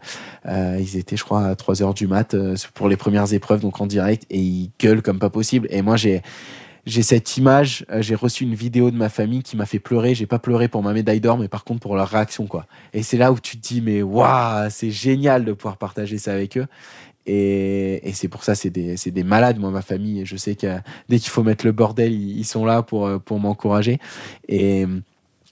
ils 0.47 0.97
étaient, 0.97 1.17
je 1.17 1.23
crois, 1.23 1.47
à 1.47 1.55
3 1.55 1.75
h 1.75 1.95
du 1.95 2.05
mat 2.05 2.35
pour 2.75 2.87
les 2.87 2.97
premières 2.97 3.33
épreuves, 3.33 3.61
donc 3.61 3.81
en 3.81 3.87
direct. 3.87 4.25
Et 4.29 4.39
ils 4.39 4.71
gueulent 4.79 5.01
comme 5.01 5.17
pas 5.17 5.31
possible. 5.31 5.54
Et 5.69 5.81
moi, 5.81 5.97
j'ai 5.97 6.21
j'ai 6.85 7.01
cette 7.01 7.37
image, 7.37 7.83
euh, 7.89 8.01
j'ai 8.01 8.13
reçu 8.13 8.43
une 8.43 8.53
vidéo 8.53 8.91
de 8.91 8.95
ma 8.95 9.09
famille 9.09 9.41
qui 9.41 9.57
m'a 9.57 9.65
fait 9.65 9.79
pleurer. 9.79 10.13
J'ai 10.13 10.27
pas 10.27 10.37
pleuré 10.37 10.67
pour 10.67 10.83
ma 10.83 10.93
médaille 10.93 11.19
d'or, 11.19 11.37
mais 11.37 11.47
par 11.47 11.63
contre 11.63 11.79
pour 11.79 11.95
leur 11.95 12.07
réaction, 12.07 12.45
quoi. 12.45 12.67
Et 12.93 13.01
c'est 13.01 13.17
là 13.17 13.31
où 13.31 13.39
tu 13.39 13.57
te 13.57 13.67
dis, 13.67 13.81
mais 13.81 14.03
waouh, 14.03 14.69
c'est 14.69 14.91
génial 14.91 15.45
de 15.45 15.53
pouvoir 15.53 15.77
partager 15.77 16.19
ça 16.19 16.33
avec 16.33 16.57
eux. 16.57 16.67
Et, 17.25 18.07
et 18.07 18.13
c'est 18.13 18.27
pour 18.27 18.43
ça, 18.43 18.53
c'est 18.53 18.69
des, 18.69 18.95
des, 18.95 19.23
malades, 19.23 19.57
moi, 19.57 19.71
ma 19.71 19.81
famille. 19.81 20.21
Et 20.21 20.25
je 20.25 20.37
sais 20.37 20.53
que 20.53 20.77
dès 21.09 21.17
qu'il 21.17 21.31
faut 21.31 21.41
mettre 21.41 21.65
le 21.65 21.71
bordel, 21.71 22.13
ils, 22.13 22.37
ils 22.37 22.45
sont 22.45 22.65
là 22.65 22.83
pour, 22.83 23.07
euh, 23.07 23.17
pour 23.17 23.39
m'encourager. 23.39 23.99
Et 24.47 24.85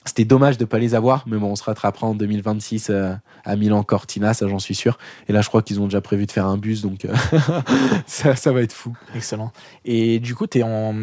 c'était 0.04 0.24
dommage 0.24 0.58
de 0.58 0.64
pas 0.64 0.78
les 0.78 0.94
avoir, 0.94 1.24
mais 1.26 1.38
bon, 1.38 1.52
on 1.52 1.56
se 1.56 1.64
rattrapera 1.64 2.06
en 2.06 2.14
2026 2.14 2.88
euh, 2.90 3.14
à 3.44 3.56
Milan 3.56 3.82
Cortina, 3.82 4.34
ça 4.34 4.46
j'en 4.46 4.58
suis 4.58 4.74
sûr. 4.74 4.98
Et 5.28 5.32
là, 5.32 5.40
je 5.40 5.48
crois 5.48 5.62
qu'ils 5.62 5.80
ont 5.80 5.84
déjà 5.84 6.00
prévu 6.00 6.26
de 6.26 6.32
faire 6.32 6.46
un 6.46 6.58
bus, 6.58 6.82
donc 6.82 7.04
euh, 7.06 7.14
ça, 8.06 8.36
ça, 8.36 8.52
va 8.52 8.60
être 8.60 8.72
fou. 8.72 8.94
Excellent. 9.14 9.50
Et 9.84 10.20
du 10.20 10.34
coup, 10.34 10.46
t'es 10.46 10.62
en, 10.62 10.94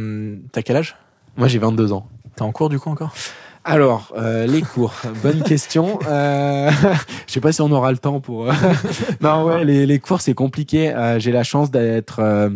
t'as 0.51 0.61
quel 0.61 0.77
âge? 0.77 0.95
Moi, 1.35 1.47
j'ai 1.47 1.57
22 1.57 1.93
ans. 1.93 2.07
T'es 2.35 2.43
en 2.43 2.51
cours 2.51 2.69
du 2.69 2.79
coup 2.79 2.89
encore? 2.89 3.13
Alors, 3.63 4.13
euh, 4.17 4.45
les 4.45 4.61
cours, 4.61 4.93
bonne 5.23 5.43
question. 5.43 5.99
Euh, 6.07 6.71
je 7.27 7.33
sais 7.33 7.41
pas 7.41 7.51
si 7.51 7.61
on 7.61 7.71
aura 7.71 7.91
le 7.91 7.97
temps 7.97 8.19
pour. 8.19 8.51
non, 9.21 9.45
ouais, 9.45 9.65
les, 9.65 9.85
les 9.87 9.99
cours 9.99 10.21
c'est 10.21 10.33
compliqué. 10.33 10.93
j'ai 11.17 11.31
la 11.31 11.43
chance 11.43 11.71
d'être 11.71 12.51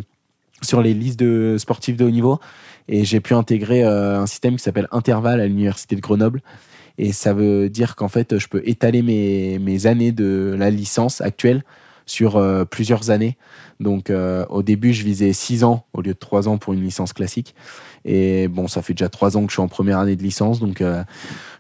sur 0.62 0.82
les 0.82 0.94
listes 0.94 1.20
de 1.20 1.58
sportifs 1.58 1.98
de 1.98 2.06
haut 2.06 2.12
niveau. 2.12 2.40
Et 2.88 3.06
j'ai 3.06 3.20
pu 3.20 3.34
intégrer 3.34 3.84
euh, 3.84 4.20
un 4.20 4.28
système 4.28 4.58
qui 4.58 4.64
s'appelle 4.64 4.88
Intervalle 4.92 5.42
à 5.42 5.48
l'université 5.48 5.96
de 5.96 6.02
Grenoble. 6.02 6.42
Et 6.98 7.12
ça 7.12 7.34
veut 7.34 7.70
dire 7.70 7.96
qu'en 7.96 8.08
fait, 8.08 8.38
je 8.38 8.48
peux 8.48 8.62
étaler 8.66 9.02
mes, 9.02 9.60
mes 9.60 9.86
années 9.86 10.12
de 10.12 10.56
la 10.58 10.70
licence 10.70 11.20
actuelle 11.22 11.64
sur 12.06 12.38
euh, 12.38 12.66
plusieurs 12.66 13.10
années. 13.10 13.38
Donc 13.80 14.10
euh, 14.10 14.46
au 14.50 14.64
début, 14.64 14.94
je 14.94 15.04
visais 15.04 15.34
6 15.34 15.64
ans 15.64 15.86
au 15.94 16.02
lieu 16.02 16.14
de 16.14 16.20
3 16.20 16.48
ans 16.48 16.58
pour 16.58 16.74
une 16.74 16.82
licence 16.82 17.14
classique. 17.14 17.56
Et 18.06 18.48
bon, 18.48 18.68
ça 18.68 18.82
fait 18.82 18.94
déjà 18.94 19.10
3 19.10 19.38
ans 19.38 19.42
que 19.46 19.50
je 19.50 19.56
suis 19.56 19.62
en 19.62 19.68
première 19.68 20.00
année 20.00 20.16
de 20.16 20.24
licence, 20.24 20.60
donc 20.60 20.82
euh, 20.82 21.04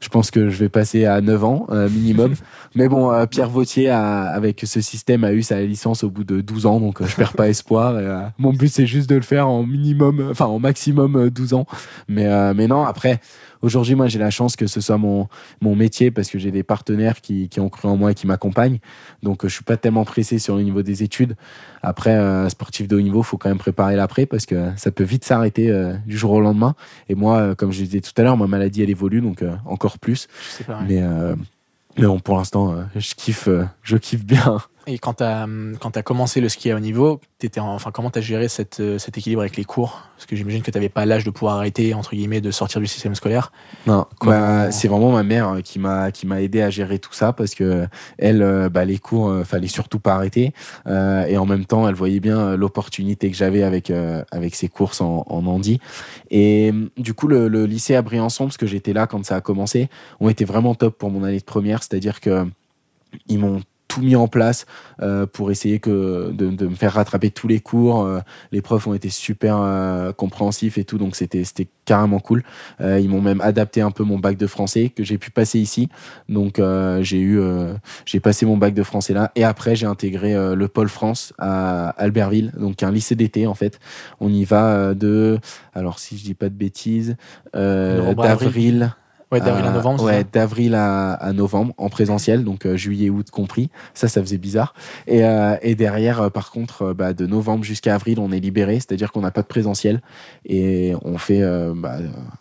je 0.05 0.09
pense 0.09 0.29
que 0.29 0.49
je 0.49 0.57
vais 0.57 0.69
passer 0.69 1.05
à 1.05 1.19
9 1.19 1.43
ans 1.43 1.67
minimum. 1.91 2.35
Mais 2.75 2.87
bon, 2.87 3.11
Pierre 3.27 3.49
Vautier, 3.49 3.89
a, 3.89 4.23
avec 4.23 4.61
ce 4.63 4.81
système, 4.81 5.23
a 5.23 5.33
eu 5.33 5.41
sa 5.41 5.61
licence 5.61 6.03
au 6.03 6.09
bout 6.09 6.23
de 6.23 6.41
12 6.41 6.65
ans, 6.67 6.79
donc 6.79 7.03
je 7.03 7.15
perds 7.15 7.33
pas 7.33 7.49
espoir. 7.49 8.31
mon 8.37 8.53
but, 8.53 8.69
c'est 8.69 8.85
juste 8.85 9.09
de 9.09 9.15
le 9.15 9.21
faire 9.21 9.47
en 9.47 9.63
minimum, 9.63 10.27
enfin 10.29 10.45
en 10.45 10.59
maximum 10.59 11.29
12 11.29 11.53
ans. 11.55 11.65
Mais, 12.07 12.27
mais 12.53 12.67
non, 12.67 12.83
après, 12.83 13.19
Aujourd'hui, 13.65 13.95
moi, 13.95 14.07
j'ai 14.07 14.19
la 14.19 14.29
chance 14.29 14.55
que 14.55 14.67
ce 14.67 14.79
soit 14.79 14.99
mon, 14.99 15.27
mon 15.59 15.75
métier 15.75 16.11
parce 16.11 16.29
que 16.29 16.37
j'ai 16.37 16.51
des 16.51 16.61
partenaires 16.61 17.19
qui, 17.19 17.49
qui, 17.49 17.59
ont 17.59 17.67
cru 17.67 17.87
en 17.87 17.97
moi 17.97 18.11
et 18.11 18.13
qui 18.13 18.27
m'accompagnent. 18.27 18.77
Donc, 19.23 19.43
euh, 19.43 19.47
je 19.47 19.55
suis 19.55 19.63
pas 19.63 19.75
tellement 19.75 20.05
pressé 20.05 20.37
sur 20.37 20.55
le 20.55 20.61
niveau 20.61 20.83
des 20.83 21.01
études. 21.01 21.35
Après, 21.81 22.11
euh, 22.11 22.47
sportif 22.49 22.87
de 22.87 22.95
haut 22.95 23.01
niveau, 23.01 23.23
faut 23.23 23.37
quand 23.37 23.49
même 23.49 23.57
préparer 23.57 23.95
l'après 23.95 24.27
parce 24.27 24.45
que 24.45 24.69
ça 24.75 24.91
peut 24.91 25.03
vite 25.03 25.25
s'arrêter 25.25 25.71
euh, 25.71 25.95
du 26.05 26.15
jour 26.15 26.31
au 26.33 26.41
lendemain. 26.41 26.75
Et 27.09 27.15
moi, 27.15 27.55
comme 27.55 27.71
je 27.71 27.83
disais 27.83 28.01
tout 28.01 28.11
à 28.17 28.21
l'heure, 28.21 28.37
ma 28.37 28.45
maladie, 28.45 28.83
elle 28.83 28.91
évolue, 28.91 29.21
donc 29.21 29.43
encore 29.65 29.94
plus. 29.99 30.27
Mais, 30.87 31.01
mais 31.97 32.05
bon, 32.05 32.19
pour 32.19 32.37
l'instant, 32.37 32.75
je 32.95 33.13
kiffe, 33.15 33.49
je 33.83 33.97
kiffe 33.97 34.25
bien. 34.25 34.61
Et 34.87 34.99
quand 34.99 35.15
tu 35.15 35.23
as, 35.23 36.03
commencé 36.03 36.41
le 36.41 36.49
ski 36.49 36.71
à 36.71 36.75
haut 36.75 36.79
niveau, 36.79 37.19
étais 37.41 37.59
enfin, 37.59 37.91
comment 37.91 38.09
tu 38.09 38.19
as 38.19 38.21
géré 38.21 38.47
cette, 38.47 38.79
euh, 38.79 38.97
cet 38.97 39.17
équilibre 39.17 39.41
avec 39.41 39.57
les 39.57 39.63
cours? 39.63 40.01
Parce 40.15 40.25
que 40.25 40.35
j'imagine 40.35 40.61
que 40.61 40.71
tu 40.71 40.77
n'avais 40.77 40.89
pas 40.89 41.05
l'âge 41.05 41.23
de 41.23 41.29
pouvoir 41.29 41.57
arrêter, 41.57 41.93
entre 41.93 42.11
guillemets, 42.11 42.41
de 42.41 42.51
sortir 42.51 42.81
du 42.81 42.87
système 42.87 43.15
scolaire. 43.15 43.51
Non, 43.87 44.05
bah, 44.21 44.71
c'est 44.71 44.87
vraiment 44.87 45.11
ma 45.11 45.23
mère 45.23 45.49
euh, 45.49 45.61
qui 45.61 45.79
m'a 45.79 46.41
aidé 46.41 46.61
à 46.61 46.69
gérer 46.69 46.99
tout 46.99 47.13
ça 47.13 47.33
parce 47.33 47.55
que 47.55 47.87
elle, 48.17 48.41
euh, 48.41 48.69
bah, 48.69 48.85
les 48.85 48.97
cours, 48.97 49.45
fallait 49.45 49.67
surtout 49.67 49.99
pas 49.99 50.15
arrêter. 50.15 50.53
et 50.87 51.37
en 51.37 51.45
même 51.45 51.65
temps, 51.65 51.87
elle 51.87 51.95
voyait 51.95 52.19
bien 52.19 52.55
l'opportunité 52.55 53.29
que 53.29 53.37
j'avais 53.37 53.63
avec, 53.63 53.91
avec 54.31 54.55
ces 54.55 54.67
courses 54.67 55.01
en, 55.01 55.25
en 55.27 55.45
handi. 55.45 55.79
Et 56.31 56.71
du 56.97 57.13
coup, 57.13 57.27
le, 57.27 57.47
le 57.47 57.65
lycée 57.65 57.95
à 57.95 58.01
Briançon, 58.01 58.45
parce 58.45 58.57
que 58.57 58.67
j'étais 58.67 58.93
là 58.93 59.07
quand 59.07 59.23
ça 59.25 59.35
a 59.35 59.41
commencé, 59.41 59.89
ont 60.19 60.29
été 60.29 60.45
vraiment 60.45 60.75
top 60.75 60.97
pour 60.97 61.09
mon 61.09 61.23
année 61.23 61.39
de 61.39 61.43
première. 61.43 61.83
C'est-à-dire 61.83 62.21
que 62.21 62.45
ils 63.27 63.39
m'ont 63.39 63.61
tout 63.95 64.01
mis 64.01 64.15
en 64.15 64.27
place 64.27 64.65
euh, 65.01 65.25
pour 65.25 65.51
essayer 65.51 65.79
que 65.79 66.31
de, 66.31 66.49
de, 66.49 66.67
me 66.67 66.75
faire 66.75 66.93
rattraper 66.93 67.31
tous 67.31 67.47
les 67.47 67.59
cours. 67.59 68.03
Euh, 68.03 68.19
les 68.51 68.61
profs 68.61 68.87
ont 68.87 68.93
été 68.93 69.09
super 69.09 69.57
euh, 69.59 70.11
compréhensifs 70.11 70.77
et 70.77 70.83
tout, 70.83 70.97
donc 70.97 71.15
c'était 71.15 71.43
c'était 71.45 71.67
carrément 71.85 72.19
cool. 72.19 72.43
Euh, 72.81 72.99
ils 72.99 73.09
m'ont 73.09 73.21
même 73.21 73.41
adapté 73.41 73.81
un 73.81 73.91
peu 73.91 74.03
mon 74.03 74.19
bac 74.19 74.37
de 74.37 74.47
français 74.47 74.89
que 74.89 75.03
j'ai 75.03 75.17
pu 75.17 75.31
passer 75.31 75.59
ici. 75.59 75.87
Donc 76.27 76.59
j'ai 77.01 77.19
eu 77.19 77.39
j'ai 78.05 78.19
passé 78.19 78.45
mon 78.45 78.57
bac 78.57 78.73
de 78.73 78.83
français 78.83 79.13
là 79.13 79.31
et 79.35 79.43
après 79.43 79.75
j'ai 79.75 79.85
intégré 79.85 80.33
le 80.33 80.67
pôle 80.67 80.89
France 80.89 81.33
à 81.37 81.89
Albertville, 81.89 82.51
donc 82.57 82.83
un 82.83 82.91
lycée 82.91 83.15
d'été 83.15 83.47
en 83.47 83.53
fait. 83.53 83.79
On 84.19 84.29
y 84.29 84.43
va 84.43 84.93
de 84.93 85.39
alors 85.73 85.99
si 85.99 86.17
je 86.17 86.23
dis 86.23 86.33
pas 86.33 86.49
de 86.49 86.55
bêtises 86.55 87.15
d'avril 87.53 88.95
Ouais, 89.31 89.39
d'avril 89.39 89.65
à 89.65 89.71
novembre. 89.71 90.03
Ouais, 90.03 90.23
d'avril 90.23 90.75
à, 90.75 91.33
novembre 91.33 91.73
en 91.77 91.89
présentiel, 91.89 92.43
donc 92.43 92.65
euh, 92.65 92.77
juillet, 92.77 93.09
août 93.09 93.29
compris. 93.31 93.69
Ça, 93.93 94.07
ça 94.07 94.21
faisait 94.21 94.37
bizarre. 94.37 94.73
Et, 95.07 95.25
euh, 95.25 95.55
et 95.61 95.75
derrière, 95.75 96.21
euh, 96.21 96.29
par 96.29 96.51
contre, 96.51 96.93
bah, 96.93 97.13
de 97.13 97.25
novembre 97.25 97.63
jusqu'à 97.63 97.95
avril, 97.95 98.19
on 98.19 98.31
est 98.31 98.39
libéré, 98.39 98.75
c'est-à-dire 98.75 99.11
qu'on 99.11 99.21
n'a 99.21 99.31
pas 99.31 99.41
de 99.41 99.47
présentiel 99.47 100.01
et 100.45 100.93
on 101.03 101.17
fait, 101.17 101.41
bah, 101.75 101.97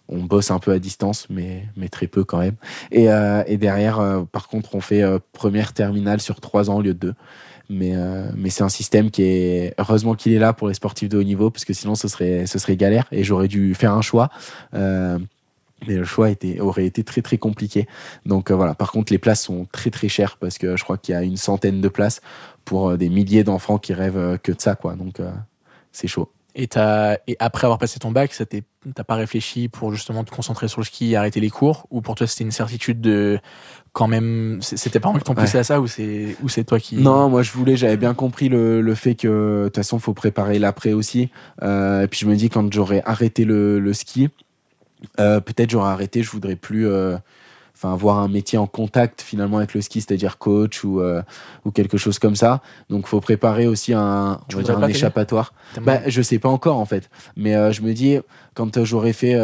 on 0.08 0.22
bosse 0.22 0.50
un 0.50 0.58
peu 0.58 0.72
à 0.72 0.78
distance, 0.78 1.26
mais, 1.30 1.64
mais 1.76 1.88
très 1.88 2.06
peu 2.06 2.24
quand 2.24 2.38
même. 2.38 2.56
Et, 2.90 3.06
et 3.46 3.56
derrière, 3.56 4.24
par 4.30 4.48
contre, 4.48 4.74
on 4.74 4.80
fait 4.80 5.02
première 5.32 5.72
terminale 5.72 6.20
sur 6.20 6.40
trois 6.40 6.70
ans 6.70 6.76
au 6.76 6.82
lieu 6.82 6.94
de 6.94 6.98
deux. 6.98 7.14
Mais, 7.70 7.94
mais 8.36 8.50
c'est 8.50 8.62
un 8.62 8.68
système 8.68 9.10
qui 9.10 9.22
est 9.22 9.74
heureusement 9.78 10.14
qu'il 10.14 10.32
est 10.32 10.38
là 10.38 10.52
pour 10.52 10.68
les 10.68 10.74
sportifs 10.74 11.08
de 11.08 11.16
haut 11.16 11.22
niveau 11.22 11.50
parce 11.50 11.64
que 11.64 11.72
sinon 11.72 11.94
ce 11.94 12.08
serait 12.08 12.44
ce 12.44 12.58
serait 12.58 12.76
galère 12.76 13.06
et 13.10 13.24
j'aurais 13.24 13.48
dû 13.48 13.74
faire 13.74 13.94
un 13.94 14.02
choix 14.02 14.28
mais 15.86 15.96
le 15.96 16.04
choix 16.04 16.30
était, 16.30 16.60
aurait 16.60 16.86
été 16.86 17.04
très 17.04 17.22
très 17.22 17.38
compliqué. 17.38 17.86
Donc 18.26 18.50
euh, 18.50 18.54
voilà, 18.54 18.74
par 18.74 18.92
contre 18.92 19.12
les 19.12 19.18
places 19.18 19.42
sont 19.42 19.66
très 19.72 19.90
très 19.90 20.08
chères 20.08 20.36
parce 20.38 20.58
que 20.58 20.76
je 20.76 20.84
crois 20.84 20.98
qu'il 20.98 21.14
y 21.14 21.16
a 21.16 21.22
une 21.22 21.36
centaine 21.36 21.80
de 21.80 21.88
places 21.88 22.20
pour 22.64 22.90
euh, 22.90 22.96
des 22.96 23.08
milliers 23.08 23.44
d'enfants 23.44 23.78
qui 23.78 23.92
rêvent 23.92 24.16
euh, 24.16 24.36
que 24.36 24.52
de 24.52 24.60
ça, 24.60 24.74
quoi. 24.74 24.94
Donc 24.94 25.20
c'est 25.92 26.08
chaud. 26.08 26.30
Et, 26.56 26.68
as, 26.76 27.18
et 27.26 27.36
après 27.40 27.64
avoir 27.66 27.78
passé 27.78 27.98
ton 27.98 28.12
bac, 28.12 28.32
t'as 28.94 29.04
pas 29.04 29.16
réfléchi 29.16 29.68
pour 29.68 29.92
justement 29.92 30.22
te 30.22 30.30
concentrer 30.30 30.68
sur 30.68 30.80
le 30.80 30.84
ski 30.84 31.12
et 31.12 31.16
arrêter 31.16 31.40
les 31.40 31.50
cours? 31.50 31.86
Ou 31.90 32.00
pour 32.00 32.14
toi 32.14 32.28
c'était 32.28 32.44
une 32.44 32.52
certitude 32.52 33.00
de 33.00 33.40
quand 33.92 34.06
même 34.06 34.58
c'était 34.60 35.00
pas 35.00 35.08
envie 35.08 35.18
de 35.18 35.24
t'en 35.24 35.34
pousser 35.34 35.58
à 35.58 35.64
ça 35.64 35.80
ou 35.80 35.86
c'est 35.86 36.36
ou 36.42 36.48
c'est 36.48 36.64
toi 36.64 36.80
qui 36.80 36.96
non 36.96 37.28
moi 37.28 37.42
je 37.42 37.52
voulais 37.52 37.76
j'avais 37.76 37.96
bien 37.96 38.12
compris 38.12 38.48
le, 38.48 38.80
le 38.80 38.94
fait 38.96 39.14
que 39.14 39.62
de 39.62 39.64
toute 39.66 39.76
façon 39.76 40.00
faut 40.00 40.14
préparer 40.14 40.58
l'après 40.58 40.92
aussi 40.92 41.30
euh, 41.62 42.02
et 42.02 42.08
puis 42.08 42.20
je 42.20 42.26
me 42.26 42.34
dis 42.34 42.50
quand 42.50 42.72
j'aurais 42.72 43.02
arrêté 43.04 43.44
le, 43.44 43.78
le 43.78 43.92
ski 43.92 44.30
euh, 45.20 45.40
peut-être 45.40 45.70
j'aurais 45.70 45.90
arrêté, 45.90 46.22
je 46.22 46.30
voudrais 46.30 46.56
plus 46.56 46.88
euh, 46.88 47.16
enfin 47.74 47.92
avoir 47.92 48.18
un 48.18 48.28
métier 48.28 48.58
en 48.58 48.66
contact 48.66 49.22
finalement 49.22 49.58
avec 49.58 49.74
le 49.74 49.80
ski, 49.80 50.00
c'est-à-dire 50.00 50.38
coach 50.38 50.84
ou, 50.84 51.00
euh, 51.00 51.22
ou 51.64 51.70
quelque 51.70 51.96
chose 51.98 52.18
comme 52.18 52.36
ça. 52.36 52.62
Donc 52.90 53.06
faut 53.06 53.20
préparer 53.20 53.66
aussi 53.66 53.92
un, 53.92 54.40
on 54.52 54.56
va 54.56 54.62
dire 54.62 54.78
un 54.78 54.88
échappatoire. 54.88 55.52
Bah, 55.80 56.00
je 56.06 56.22
sais 56.22 56.38
pas 56.38 56.48
encore 56.48 56.78
en 56.78 56.86
fait, 56.86 57.10
mais 57.36 57.72
je 57.72 57.82
me 57.82 57.92
dis 57.92 58.18
quand 58.54 58.84
j'aurais 58.84 59.12
fait 59.12 59.34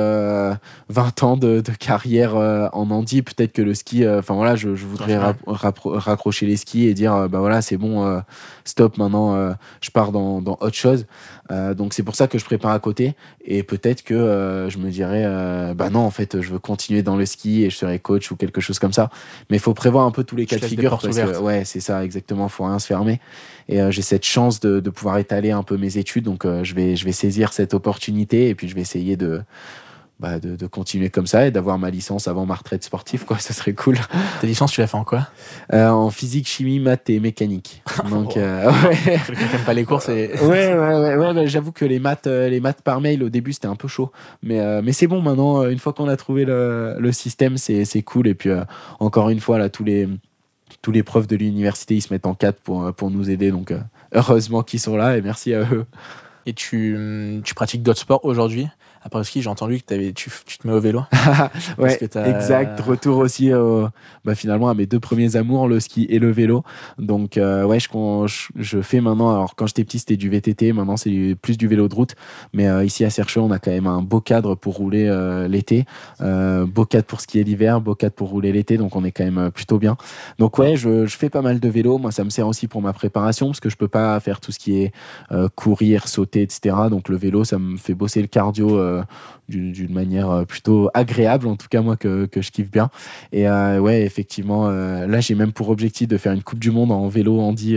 20 0.88 1.22
ans 1.22 1.36
de, 1.36 1.60
de 1.60 1.72
carrière 1.72 2.34
en 2.36 2.90
handi, 2.90 3.22
peut-être 3.22 3.52
que 3.52 3.62
le 3.62 3.74
ski, 3.74 4.06
enfin 4.06 4.34
voilà, 4.34 4.56
je, 4.56 4.74
je 4.74 4.86
voudrais 4.86 5.18
raccrocher 5.46 6.46
les 6.46 6.56
skis 6.56 6.86
et 6.86 6.94
dire 6.94 7.28
bah 7.28 7.40
voilà 7.40 7.62
c'est 7.62 7.76
bon, 7.76 8.22
stop 8.64 8.98
maintenant, 8.98 9.54
je 9.80 9.90
pars 9.90 10.12
dans, 10.12 10.40
dans 10.40 10.58
autre 10.60 10.76
chose. 10.76 11.06
Euh, 11.50 11.74
donc 11.74 11.94
c'est 11.94 12.02
pour 12.02 12.14
ça 12.14 12.28
que 12.28 12.38
je 12.38 12.44
prépare 12.44 12.70
à 12.70 12.78
côté 12.78 13.14
et 13.44 13.62
peut-être 13.62 14.04
que 14.04 14.14
euh, 14.14 14.70
je 14.70 14.78
me 14.78 14.90
dirais 14.90 15.24
euh, 15.24 15.74
bah 15.74 15.90
non 15.90 16.00
en 16.00 16.10
fait 16.10 16.40
je 16.40 16.52
veux 16.52 16.60
continuer 16.60 17.02
dans 17.02 17.16
le 17.16 17.26
ski 17.26 17.64
et 17.64 17.70
je 17.70 17.76
serai 17.76 17.98
coach 17.98 18.30
ou 18.30 18.36
quelque 18.36 18.60
chose 18.60 18.78
comme 18.78 18.92
ça. 18.92 19.10
Mais 19.48 19.56
il 19.56 19.60
faut 19.60 19.74
prévoir 19.74 20.06
un 20.06 20.12
peu 20.12 20.22
tous 20.22 20.36
les 20.36 20.46
cas 20.46 20.58
de 20.58 20.64
figure 20.64 20.98
parce 21.00 21.16
que 21.16 21.38
ouais 21.38 21.64
c'est 21.64 21.80
ça 21.80 22.04
exactement 22.04 22.48
faut 22.48 22.64
rien 22.64 22.78
se 22.78 22.86
fermer 22.86 23.20
et 23.70 23.80
j'ai 23.90 24.02
cette 24.02 24.24
chance 24.24 24.60
de, 24.60 24.80
de, 24.80 24.90
pouvoir 24.90 25.18
étaler 25.18 25.50
un 25.50 25.62
peu 25.62 25.76
mes 25.76 25.96
études 25.96 26.24
donc 26.24 26.44
je 26.44 26.74
vais 26.74 26.96
je 26.96 27.04
vais 27.04 27.12
saisir 27.12 27.52
cette 27.52 27.72
opportunité 27.72 28.48
et 28.48 28.54
puis 28.54 28.68
je 28.68 28.74
vais 28.74 28.80
essayer 28.80 29.16
de 29.16 29.42
bah, 30.20 30.38
de, 30.38 30.66
continuer 30.66 31.08
comme 31.08 31.26
ça 31.26 31.46
et 31.46 31.50
d'avoir 31.50 31.78
ma 31.78 31.88
licence 31.88 32.28
avant 32.28 32.44
ma 32.44 32.54
retraite 32.54 32.84
sportive, 32.84 33.24
quoi. 33.24 33.38
Ça 33.40 33.54
serait 33.54 33.72
cool. 33.72 33.96
Ta 34.42 34.46
licence, 34.46 34.70
tu 34.70 34.82
l'as 34.82 34.86
fait 34.86 34.98
en 34.98 35.04
quoi? 35.04 35.28
Euh, 35.72 35.88
En 35.88 36.10
physique, 36.10 36.46
chimie, 36.46 36.78
maths 36.78 37.08
et 37.08 37.20
mécanique. 37.20 37.82
Donc, 38.10 38.36
euh, 38.36 38.70
ouais. 39.06 39.18
pas 39.64 39.72
les 39.72 39.84
courses. 39.84 40.10
Et... 40.10 40.30
ouais, 40.42 40.74
ouais, 40.74 41.16
ouais, 41.16 41.32
ouais 41.32 41.46
J'avoue 41.46 41.72
que 41.72 41.86
les 41.86 41.98
maths, 41.98 42.26
euh, 42.26 42.50
les 42.50 42.60
maths 42.60 42.82
par 42.82 43.00
mail 43.00 43.22
au 43.22 43.30
début 43.30 43.54
c'était 43.54 43.66
un 43.66 43.76
peu 43.76 43.88
chaud, 43.88 44.12
mais 44.42 44.60
mais 44.82 44.92
c'est 44.92 45.06
bon 45.06 45.22
maintenant. 45.22 45.66
Une 45.66 45.78
fois 45.78 45.94
qu'on 45.94 46.08
a 46.08 46.16
trouvé 46.18 46.44
le, 46.44 46.96
le 46.98 47.12
système, 47.12 47.56
c'est 47.56 48.02
cool. 48.02 48.28
Et 48.28 48.34
puis 48.34 48.50
encore 48.98 49.30
une 49.30 49.40
fois 49.40 49.58
là, 49.58 49.70
tous 49.70 49.84
les 49.84 50.06
tous 50.82 50.92
les 50.92 51.02
profs 51.02 51.26
de 51.26 51.36
l'université 51.36 51.96
ils 51.96 52.00
se 52.00 52.12
mettent 52.12 52.26
en 52.26 52.34
quatre 52.34 52.60
pour 52.60 52.92
pour 52.94 53.10
nous 53.10 53.30
aider. 53.30 53.50
Donc 53.50 53.72
heureusement 54.12 54.62
qu'ils 54.62 54.80
sont 54.80 54.96
là 54.96 55.16
et 55.16 55.22
merci 55.22 55.54
à 55.54 55.62
eux. 55.72 55.86
Et 56.46 56.54
tu, 56.54 56.96
tu 57.44 57.54
pratiques 57.54 57.82
d'autres 57.82 58.00
sports 58.00 58.24
aujourd'hui? 58.24 58.66
Après 59.02 59.18
le 59.18 59.24
ski, 59.24 59.42
j'ai 59.42 59.50
entendu 59.50 59.80
que 59.80 59.94
avais, 59.94 60.12
tu, 60.12 60.30
tu, 60.46 60.58
te 60.58 60.66
mets 60.66 60.74
au 60.74 60.80
vélo. 60.80 61.02
ouais, 61.78 61.98
exact. 62.02 62.80
Retour 62.80 63.18
aussi 63.18 63.50
bah, 64.24 64.34
finalement 64.34 64.68
à 64.68 64.74
mes 64.74 64.86
deux 64.86 65.00
premiers 65.00 65.36
amours, 65.36 65.68
le 65.68 65.80
ski 65.80 66.06
et 66.10 66.18
le 66.18 66.30
vélo. 66.30 66.62
Donc 66.98 67.36
euh, 67.36 67.64
ouais, 67.64 67.78
je, 67.80 67.88
je, 68.56 68.80
fais 68.82 69.00
maintenant. 69.00 69.30
Alors 69.30 69.54
quand 69.56 69.66
j'étais 69.66 69.84
petit, 69.84 69.98
c'était 69.98 70.16
du 70.16 70.28
VTT. 70.28 70.72
Maintenant, 70.72 70.96
c'est 70.96 71.36
plus 71.40 71.56
du 71.56 71.68
vélo 71.68 71.88
de 71.88 71.94
route. 71.94 72.14
Mais 72.52 72.68
euh, 72.68 72.84
ici 72.84 73.04
à 73.04 73.10
Sercheux, 73.10 73.40
on 73.40 73.50
a 73.50 73.58
quand 73.58 73.70
même 73.70 73.86
un 73.86 74.02
beau 74.02 74.20
cadre 74.20 74.54
pour 74.54 74.76
rouler 74.76 75.06
euh, 75.08 75.48
l'été, 75.48 75.84
beau 76.20 76.84
cadre 76.84 77.06
pour 77.06 77.20
skier 77.20 77.44
l'hiver, 77.44 77.80
beau 77.80 77.94
cadre 77.94 78.14
pour 78.14 78.28
rouler 78.28 78.52
l'été. 78.52 78.76
Donc 78.76 78.96
on 78.96 79.04
est 79.04 79.12
quand 79.12 79.24
même 79.24 79.50
plutôt 79.50 79.78
bien. 79.78 79.96
Donc 80.38 80.58
ouais, 80.58 80.76
je, 80.76 81.06
je, 81.06 81.16
fais 81.16 81.30
pas 81.30 81.42
mal 81.42 81.60
de 81.60 81.68
vélo. 81.68 81.98
Moi, 81.98 82.12
ça 82.12 82.24
me 82.24 82.30
sert 82.30 82.46
aussi 82.46 82.68
pour 82.68 82.82
ma 82.82 82.92
préparation 82.92 83.46
parce 83.46 83.60
que 83.60 83.70
je 83.70 83.76
peux 83.76 83.88
pas 83.88 84.18
faire 84.20 84.40
tout 84.40 84.52
ce 84.52 84.58
qui 84.58 84.82
est 84.82 84.92
courir, 85.54 86.08
sauter, 86.08 86.42
etc. 86.42 86.76
Donc 86.90 87.08
le 87.08 87.16
vélo, 87.16 87.44
ça 87.44 87.58
me 87.58 87.76
fait 87.76 87.94
bosser 87.94 88.20
le 88.20 88.28
cardio 88.28 88.78
d'une 89.50 89.92
manière 89.92 90.30
euh, 90.30 90.44
plutôt 90.44 90.90
agréable, 90.94 91.46
en 91.46 91.56
tout 91.56 91.68
cas 91.68 91.82
moi 91.82 91.96
que, 91.96 92.26
que 92.26 92.40
je 92.40 92.50
kiffe 92.50 92.70
bien. 92.70 92.90
Et 93.32 93.48
euh, 93.48 93.78
ouais, 93.78 94.02
effectivement, 94.02 94.68
là 94.70 95.20
j'ai 95.20 95.34
même 95.34 95.52
pour 95.52 95.68
objectif 95.70 96.08
de 96.08 96.16
faire 96.16 96.32
une 96.32 96.42
Coupe 96.42 96.58
du 96.58 96.70
Monde 96.70 96.92
en 96.92 97.08
vélo 97.08 97.40
handi 97.40 97.76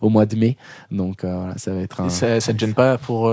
au 0.00 0.08
mois 0.08 0.26
de 0.26 0.36
mai. 0.36 0.56
Donc 0.90 1.24
voilà, 1.24 1.54
ça 1.56 1.72
va 1.72 1.80
être 1.80 2.00
un. 2.00 2.08
ça, 2.08 2.40
ça 2.40 2.52
te 2.52 2.58
gêne 2.58 2.74
pas 2.74 2.98
pour, 2.98 3.32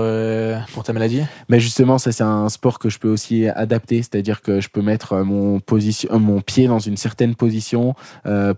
pour 0.72 0.82
ta 0.84 0.92
maladie? 0.92 1.22
Mais 1.48 1.60
justement, 1.60 1.98
ça 1.98 2.12
c'est 2.12 2.24
un 2.24 2.48
sport 2.48 2.78
que 2.78 2.88
je 2.88 2.98
peux 2.98 3.08
aussi 3.08 3.48
adapter, 3.48 3.98
c'est-à-dire 3.98 4.42
que 4.42 4.60
je 4.60 4.68
peux 4.68 4.82
mettre 4.82 5.16
mon, 5.18 5.60
position, 5.60 6.18
mon 6.18 6.40
pied 6.40 6.66
dans 6.66 6.78
une 6.78 6.96
certaine 6.96 7.34
position 7.34 7.94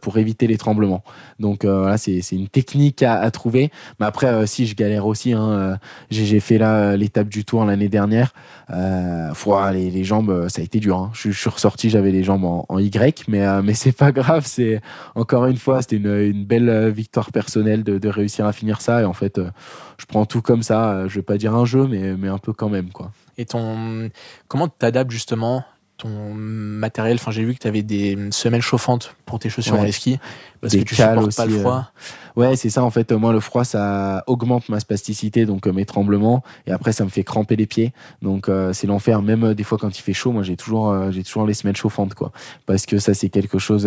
pour 0.01 0.19
éviter 0.19 0.47
les 0.47 0.59
tremblements. 0.59 1.03
Donc 1.39 1.65
voilà, 1.65 1.99
c'est 1.99 2.21
une 2.33 2.49
technique 2.49 3.03
à, 3.03 3.21
à, 3.21 3.31
trouver. 3.31 3.71
Mais 4.01 4.07
après, 4.07 4.47
si 4.47 4.67
je 4.67 4.75
galère 4.75 5.07
aussi, 5.07 5.33
hein, 5.33 5.79
j'ai 6.11 6.41
fait 6.41 6.59
là 6.59 6.97
l'étape 6.97 7.29
du 7.29 7.45
Tour 7.45 7.65
l'année 7.65 7.89
dernière. 7.89 8.33
Euh, 8.71 9.33
les, 9.73 9.91
les, 9.91 10.05
jambes, 10.05 10.49
ça 10.49 10.61
a 10.61 10.65
été 10.65 10.79
dur. 10.79 10.97
Hein. 10.97 11.11
Je, 11.15 11.31
suis 11.31 11.51
ressorti, 11.51 11.91
j'avais 11.91 12.11
les 12.11 12.23
jambes 12.25 12.45
en, 12.45 12.79
Y, 12.79 13.25
mais, 13.29 13.45
euh, 13.47 13.63
mais 13.63 13.75
c'est 13.75 13.93
pas 13.93 14.13
grave. 14.13 14.45
C'est 14.47 14.81
encore 15.15 15.47
une 15.47 15.57
fois, 15.57 15.83
c'était 15.83 15.97
une, 15.97 16.15
une, 16.15 16.45
belle 16.45 16.69
euh, 16.69 16.91
victoire 16.91 17.33
personnelle 17.33 17.85
de, 17.85 17.99
de, 17.99 18.09
réussir 18.09 18.47
à 18.47 18.53
finir 18.53 18.81
ça. 18.81 19.03
Et 19.03 19.05
en 19.05 19.13
fait, 19.13 19.39
euh, 19.39 19.51
je 19.99 20.07
prends 20.07 20.27
tout 20.27 20.43
comme 20.43 20.63
ça. 20.63 21.07
Je 21.09 21.17
vais 21.17 21.23
pas 21.23 21.39
dire 21.39 21.55
un 21.55 21.65
jeu, 21.65 21.87
mais, 21.87 22.17
mais 22.17 22.29
un 22.29 22.39
peu 22.39 22.53
quand 22.53 22.69
même, 22.69 22.91
quoi. 22.91 23.11
Et 23.39 23.47
ton, 23.47 24.11
comment 24.49 24.69
tu 24.69 24.75
t'adaptes 24.79 25.11
justement 25.11 25.65
ton 25.97 26.35
matériel? 26.35 27.17
Enfin, 27.17 27.31
j'ai 27.31 27.45
vu 27.45 27.55
que 27.55 27.61
tu 27.61 27.69
avais 27.69 27.83
des 27.83 28.19
semelles 28.31 28.63
chauffantes 28.63 29.15
pour 29.25 29.39
tes 29.39 29.49
chaussures 29.49 29.75
ouais. 29.75 29.89
en 29.89 29.93
ski 29.93 30.19
parce 30.63 30.75
que 30.75 30.83
tu 30.83 30.95
supportes 30.95 31.37
pas 31.37 31.47
le 31.47 31.59
froid. 31.59 31.93
Ouais, 32.35 32.57
c'est 32.57 32.71
ça 32.71 32.83
en 32.83 32.89
fait. 32.89 33.13
Moi, 33.13 33.31
le 33.35 33.41
froid, 33.41 33.63
ça 33.63 34.25
augmente 34.27 34.71
ma 34.71 34.81
spasticité, 34.81 35.45
donc 35.45 35.67
euh, 35.67 35.73
mes 35.73 35.85
tremblements, 35.85 36.43
et 36.67 36.73
après, 36.73 36.93
ça 36.93 37.05
me 37.05 37.11
fait 37.11 37.25
cramper 37.25 37.57
les 37.57 37.67
pieds. 37.67 37.93
Donc 38.23 38.49
euh, 38.49 38.73
c'est 38.73 38.87
l'enfer. 38.87 39.21
Même 39.21 39.45
euh, 39.45 39.55
des 39.55 39.65
fois 39.65 39.77
quand 39.77 39.99
il 39.99 40.01
fait 40.01 40.15
chaud, 40.15 40.33
moi 40.33 40.43
j'ai 40.43 40.57
toujours, 40.57 41.11
j'ai 41.11 41.23
toujours 41.25 41.47
les 41.47 41.53
semelles 41.53 41.77
chauffantes, 41.77 42.15
quoi, 42.15 42.33
parce 42.65 42.87
que 42.87 42.97
ça 42.99 43.13
c'est 43.13 43.29
quelque 43.29 43.59
chose 43.59 43.87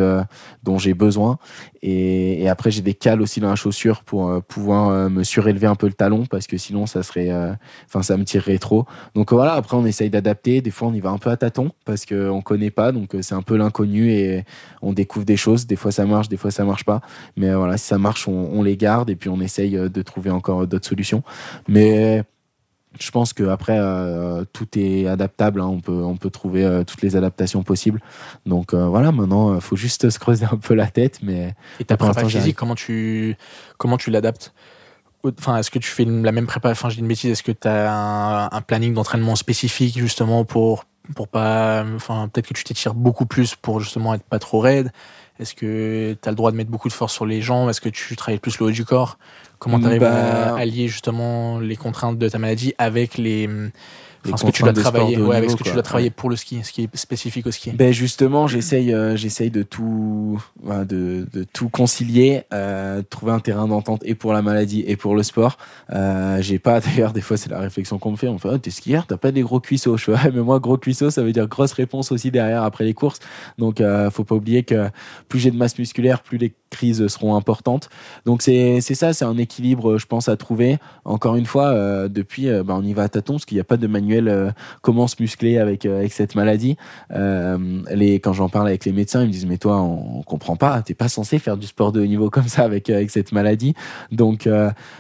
dont 0.62 0.78
j'ai 0.78 0.94
besoin. 0.94 1.40
Et, 1.82 2.44
et 2.44 2.50
après, 2.50 2.70
j'ai 2.70 2.82
des 2.82 2.94
cales 2.94 3.22
aussi 3.22 3.40
dans 3.40 3.50
la 3.50 3.56
chaussure 3.56 4.04
pour 4.04 4.44
pouvoir 4.44 5.10
me 5.10 5.24
surélever 5.24 5.68
un 5.68 5.76
peu 5.76 5.88
le 5.88 5.94
talon, 5.94 6.26
parce 6.28 6.46
que 6.46 6.58
sinon 6.58 6.86
ça 6.86 7.02
serait, 7.02 7.32
enfin 7.88 8.04
ça 8.04 8.16
me 8.18 8.26
tirerait 8.26 8.60
trop. 8.60 8.86
Donc 9.16 9.34
voilà. 9.34 9.54
Après, 9.54 9.76
on 9.76 9.86
essaye 9.86 10.10
d'adapter. 10.10 10.62
Des 10.62 10.72
fois, 10.72 10.90
on 10.90 10.94
y 10.94 11.00
va 11.00 11.10
un 11.10 11.18
peu 11.18 11.30
à 11.32 11.38
tâtons 11.38 11.72
parce 11.86 12.06
que 12.06 12.30
on 12.30 12.42
connaît 12.42 12.72
pas, 12.72 12.92
donc 12.92 13.16
c'est 13.22 13.36
un 13.36 13.42
peu 13.42 13.56
l'inconnu 13.56 14.12
et 14.12 14.44
on 14.82 14.94
découvre 14.94 15.26
des 15.26 15.38
choses. 15.38 15.66
Des 15.66 15.78
fois 15.78 15.92
ça 15.92 16.06
marche, 16.06 16.30
des 16.30 16.38
fois 16.38 16.52
ça 16.52 16.65
marche 16.66 16.86
pas. 16.86 17.02
Mais 17.38 17.54
voilà, 17.54 17.78
si 17.78 17.86
ça 17.86 17.98
marche, 17.98 18.28
on 18.28 18.46
on, 18.52 18.64
les 18.64 18.78
garde 18.78 19.10
et 19.10 19.16
puis 19.16 19.30
on 19.30 19.40
essaye 19.40 19.78
euh, 19.78 19.90
de 19.90 20.02
trouver 20.02 20.30
encore 20.30 20.68
d'autres 20.68 20.88
solutions. 20.88 21.24
Mais 21.68 22.24
je 23.00 23.12
pense 23.12 23.34
qu'après, 23.34 23.78
euh, 23.78 24.46
tout 24.54 24.68
est 24.78 25.08
adaptable. 25.08 25.62
Hein. 25.62 25.68
On, 25.68 25.80
peut, 25.80 26.04
on 26.04 26.16
peut 26.16 26.30
trouver 26.30 26.64
euh, 26.64 26.84
toutes 26.84 27.02
les 27.02 27.16
adaptations 27.16 27.64
possibles. 27.64 28.02
Donc 28.46 28.74
voilà, 28.74 29.12
maintenant, 29.12 29.56
il 29.56 29.62
faut 29.62 29.76
juste 29.76 30.10
se 30.10 30.20
creuser 30.20 30.46
un 30.50 30.58
peu 30.58 30.74
la 30.74 30.88
tête. 30.88 31.20
Mais 31.22 31.56
et 31.80 31.86
ta 31.86 31.98
prépa 31.98 32.26
physique, 32.26 32.56
comment 32.56 32.76
tu, 32.76 33.36
comment 33.78 33.98
tu 33.98 34.12
l'adaptes? 34.12 34.54
Enfin, 35.40 35.58
est-ce 35.58 35.72
que 35.72 35.80
tu 35.80 35.90
fais 35.90 36.06
la 36.06 36.32
même 36.32 36.46
prépa 36.46 36.70
Enfin, 36.70 36.90
je 36.90 36.96
dis 36.96 37.02
une 37.02 37.08
bêtise. 37.08 37.32
Est-ce 37.32 37.42
que 37.42 37.52
tu 37.52 37.68
as 37.68 37.92
un, 37.92 38.46
un 38.52 38.62
planning 38.62 38.94
d'entraînement 38.94 39.36
spécifique 39.36 39.98
justement 39.98 40.46
pour 40.46 40.86
pour 41.14 41.28
pas 41.28 41.86
enfin 41.96 42.28
peut-être 42.30 42.48
que 42.48 42.54
tu 42.54 42.64
t'étires 42.64 42.96
beaucoup 42.96 43.28
plus 43.28 43.54
pour 43.56 43.80
justement 43.80 44.14
être 44.14 44.24
pas 44.24 44.40
trop 44.40 44.60
raide? 44.60 44.92
Est-ce 45.40 45.54
que 45.54 46.16
tu 46.22 46.30
as 46.30 46.32
le 46.32 46.36
droit 46.36 46.52
de 46.52 46.56
mettre 46.56 46.70
beaucoup 46.70 46.88
de 46.88 46.94
force 46.94 47.14
sur 47.14 47.26
les 47.26 47.42
jambes 47.42 47.70
Est-ce 47.70 47.82
que 47.82 47.90
tu 47.90 48.16
travailles 48.16 48.40
plus 48.40 48.58
le 48.60 48.68
haut 48.68 48.72
du 48.72 48.86
corps? 48.86 49.18
Comment 49.60 49.80
tu 49.80 49.86
arrives 49.86 50.04
à 50.04 50.12
bah, 50.52 50.56
allier 50.58 50.88
justement 50.88 51.60
les 51.60 51.76
contraintes 51.76 52.18
de 52.18 52.30
ta 52.30 52.38
maladie 52.38 52.74
avec 52.78 53.18
les 53.18 53.50
Enfin, 54.26 54.38
ce 54.38 54.46
que 54.46 54.52
tu 54.52 54.64
dois 54.64 54.74
travailler, 54.74 55.18
ouais, 55.18 55.36
avec 55.36 55.52
ce 55.52 55.56
que 55.56 55.64
tu 55.64 55.72
dois 55.72 55.84
travailler 55.84 56.10
pour 56.10 56.30
le 56.30 56.36
ski, 56.36 56.60
ce 56.64 56.72
qui 56.72 56.84
est 56.84 56.96
spécifique 56.96 57.46
au 57.46 57.52
ski. 57.52 57.72
Ben 57.72 57.92
justement, 57.92 58.48
j'essaye, 58.48 58.94
euh, 58.94 59.16
j'essaye 59.16 59.52
de 59.52 59.64
tout, 59.64 60.42
de, 60.64 61.28
de, 61.32 61.44
tout 61.44 61.70
concilier, 61.70 62.44
euh, 62.54 63.02
trouver 63.10 63.32
un 63.32 63.40
terrain 63.40 63.68
d'entente 63.68 64.02
et 64.06 64.16
pour 64.16 64.34
la 64.34 64.42
maladie 64.42 64.84
et 64.88 64.96
pour 64.96 65.16
le 65.16 65.24
sport. 65.24 65.58
Euh, 65.94 66.42
j'ai 66.42 66.60
pas, 66.60 66.80
d'ailleurs, 66.82 67.14
des 67.14 67.22
fois 67.22 67.38
c'est 67.38 67.50
la 67.50 67.60
réflexion 67.60 68.00
qu'on 68.00 68.12
me 68.12 68.18
fait. 68.18 68.28
On 68.28 68.34
me 68.34 68.40
fait, 68.40 68.50
oh, 68.52 68.58
t'es 68.58 68.72
skieur, 68.72 69.06
t'as 69.08 69.18
pas 69.18 69.32
des 69.32 69.42
gros 69.42 69.60
cuisseaux. 69.60 69.98
Je 69.98 70.12
fais, 70.12 70.32
mais 70.32 70.42
moi 70.42 70.60
gros 70.60 70.78
cuisseaux, 70.78 71.10
ça 71.10 71.22
veut 71.22 71.32
dire 71.32 71.48
grosse 71.48 71.74
réponse 71.74 72.12
aussi 72.12 72.32
derrière 72.32 72.64
après 72.64 72.84
les 72.84 72.94
courses. 72.94 73.20
Donc, 73.58 73.82
faut 74.12 74.24
pas 74.24 74.36
oublier 74.36 74.64
que 74.64 74.90
plus 75.30 75.40
j'ai 75.40 75.52
de 75.52 75.58
masse 75.58 75.78
musculaire, 75.78 76.22
plus 76.22 76.38
les 76.38 76.54
crises 76.70 77.08
seront 77.08 77.36
importantes. 77.36 77.90
Donc 78.26 78.42
c'est 78.42 78.82
ça, 78.82 79.14
c'est 79.14 79.26
un 79.26 79.38
équilibre, 79.38 79.98
je 79.98 80.06
pense, 80.06 80.30
à 80.30 80.38
trouver. 80.38 80.78
Encore 81.04 81.36
une 81.36 81.46
fois, 81.46 82.08
depuis, 82.10 82.48
ben, 82.48 82.76
on 82.76 82.84
y 82.84 82.94
va 82.94 83.04
à 83.04 83.10
tâtons 83.10 83.34
parce 83.34 83.46
qu'il 83.46 83.56
n'y 83.56 83.62
a 83.62 83.66
pas 83.66 83.78
de 83.78 83.88
manuel 83.88 84.15
euh, 84.24 84.52
comment 84.82 85.08
se 85.08 85.16
muscler 85.20 85.58
avec 85.58 85.86
euh, 85.86 86.00
avec 86.00 86.14
cette 86.14 86.36
maladie. 86.36 86.78
Euh, 87.12 87.82
les 87.92 88.16
quand 88.16 88.34
j'en 88.34 88.50
parle 88.50 88.68
avec 88.68 88.86
les 88.86 88.92
médecins, 88.92 89.22
ils 89.22 89.28
me 89.28 89.32
disent 89.32 89.46
mais 89.46 89.58
toi 89.58 89.82
on, 89.82 90.22
comprend 90.24 90.56
pas, 90.56 90.82
t'es 90.82 90.94
pas 90.94 91.08
censé 91.08 91.40
faire 91.40 91.58
du 91.58 91.68
sport 91.68 91.92
de 91.92 92.02
haut 92.02 92.06
niveau 92.06 92.30
comme 92.30 92.48
ça 92.48 92.64
avec 92.64 92.90
avec 92.90 93.12
cette 93.12 93.32
maladie. 93.32 93.74
Donc 94.12 94.50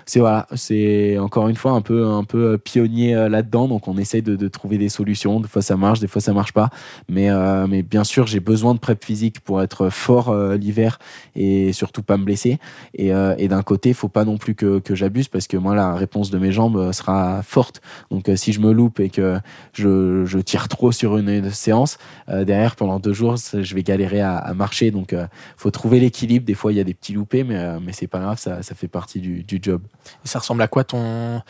c'est 0.05 0.19
voilà, 0.19 0.47
c'est 0.55 1.17
encore 1.17 1.49
une 1.49 1.55
fois 1.55 1.71
un 1.71 1.81
peu 1.81 2.07
un 2.07 2.23
peu 2.23 2.57
pionnier 2.57 3.13
là-dedans. 3.29 3.67
Donc 3.67 3.87
on 3.87 3.97
essaye 3.97 4.21
de, 4.21 4.47
trouver 4.47 4.77
des 4.77 4.89
solutions. 4.89 5.39
Des 5.39 5.47
fois 5.47 5.61
ça 5.61 5.75
marche, 5.77 5.99
des 5.99 6.07
fois 6.07 6.21
ça 6.21 6.33
marche 6.33 6.53
pas. 6.53 6.69
Mais 7.09 7.29
mais 7.67 7.81
bien 7.81 8.03
sûr 8.03 8.27
j'ai 8.27 8.39
besoin 8.39 8.73
de 8.73 8.79
prep 8.79 9.03
physique 9.03 9.39
pour 9.39 9.61
être 9.61 9.89
fort 9.89 10.35
l'hiver 10.55 10.99
et 11.35 11.73
surtout 11.73 12.03
pas 12.03 12.17
me 12.17 12.25
blesser. 12.25 12.59
Et, 12.93 13.09
et 13.09 13.47
d'un 13.47 13.63
côté 13.63 13.93
faut 13.93 14.09
pas 14.09 14.25
non 14.25 14.37
plus 14.37 14.55
que, 14.55 14.79
que 14.79 14.95
j'abuse 14.95 15.27
parce 15.27 15.47
que 15.47 15.57
moi 15.57 15.75
la 15.75 15.95
réponse 15.95 16.29
de 16.29 16.37
mes 16.37 16.51
jambes 16.51 16.91
sera 16.91 17.41
forte. 17.43 17.81
Donc 18.11 18.29
si 18.35 18.53
je 18.53 18.59
me 18.59 18.71
loupe 18.71 18.99
que 19.09 19.39
je, 19.73 20.25
je 20.25 20.39
tire 20.39 20.67
trop 20.67 20.91
sur 20.91 21.17
une, 21.17 21.49
séance, 21.51 21.97
euh, 22.29 22.43
derrière 22.43 22.75
pendant 22.75 22.99
deux 22.99 23.13
jours, 23.13 23.35
je 23.37 23.75
vais 23.75 23.83
galérer 23.83 24.21
à, 24.21 24.53
marcher. 24.55 24.91
Donc, 24.91 25.11
il 25.11 25.19
euh, 25.19 25.27
faut 25.57 25.71
trouver 25.71 25.99
l'équilibre. 25.99 26.45
Des 26.45 26.53
fois, 26.53 26.71
il 26.71 26.75
y 26.75 26.81
a 26.81 26.83
des 26.83 26.93
petits 26.93 27.13
loupés, 27.13 27.43
mais, 27.43 27.57
euh, 27.57 27.79
mais 27.81 27.93
c'est 27.93 28.07
pas 28.07 28.19
grave, 28.19 28.39
ça, 28.39 28.63
ça 28.63 28.75
fait 28.75 28.87
partie 28.87 29.19
du, 29.19 29.43
du 29.43 29.59
job. 29.61 29.81
Ça 30.23 30.39
ressemble 30.39 30.61
à 30.61 30.67
quoi 30.67 30.83
ton 30.83 31.41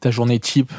ta 0.00 0.10
journée 0.10 0.40
type? 0.40 0.72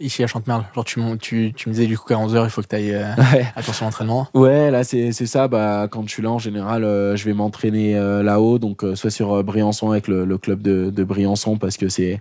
Ici 0.00 0.22
à 0.22 0.26
Chantemerle 0.26 0.64
Genre, 0.74 0.84
tu, 0.84 1.00
tu, 1.20 1.52
tu 1.54 1.68
me 1.68 1.74
disais 1.74 1.86
du 1.86 1.98
coup 1.98 2.06
qu'à 2.06 2.16
11h, 2.16 2.44
il 2.44 2.50
faut 2.50 2.62
que 2.62 2.68
tu 2.68 2.76
ailles 2.76 2.94
euh, 2.94 3.12
attention 3.56 3.86
à 3.86 3.88
l'entraînement. 3.88 4.28
Ouais, 4.34 4.70
là, 4.70 4.84
c'est 4.84 5.12
ça. 5.12 5.48
Bah, 5.48 5.88
quand 5.90 6.06
je 6.06 6.12
suis 6.12 6.22
là, 6.22 6.30
en 6.30 6.38
général, 6.38 6.84
euh, 6.84 7.16
je 7.16 7.24
vais 7.24 7.32
m'entraîner 7.32 7.96
euh, 7.96 8.22
là-haut, 8.22 8.58
donc 8.58 8.84
soit 8.94 9.10
sur 9.10 9.42
Briançon 9.42 9.90
avec 9.90 10.08
le, 10.08 10.24
le 10.24 10.38
club 10.38 10.62
de, 10.62 10.90
de, 10.90 11.04
Briançon, 11.04 11.56
parce 11.56 11.76
que 11.76 11.88
c'est 11.88 12.20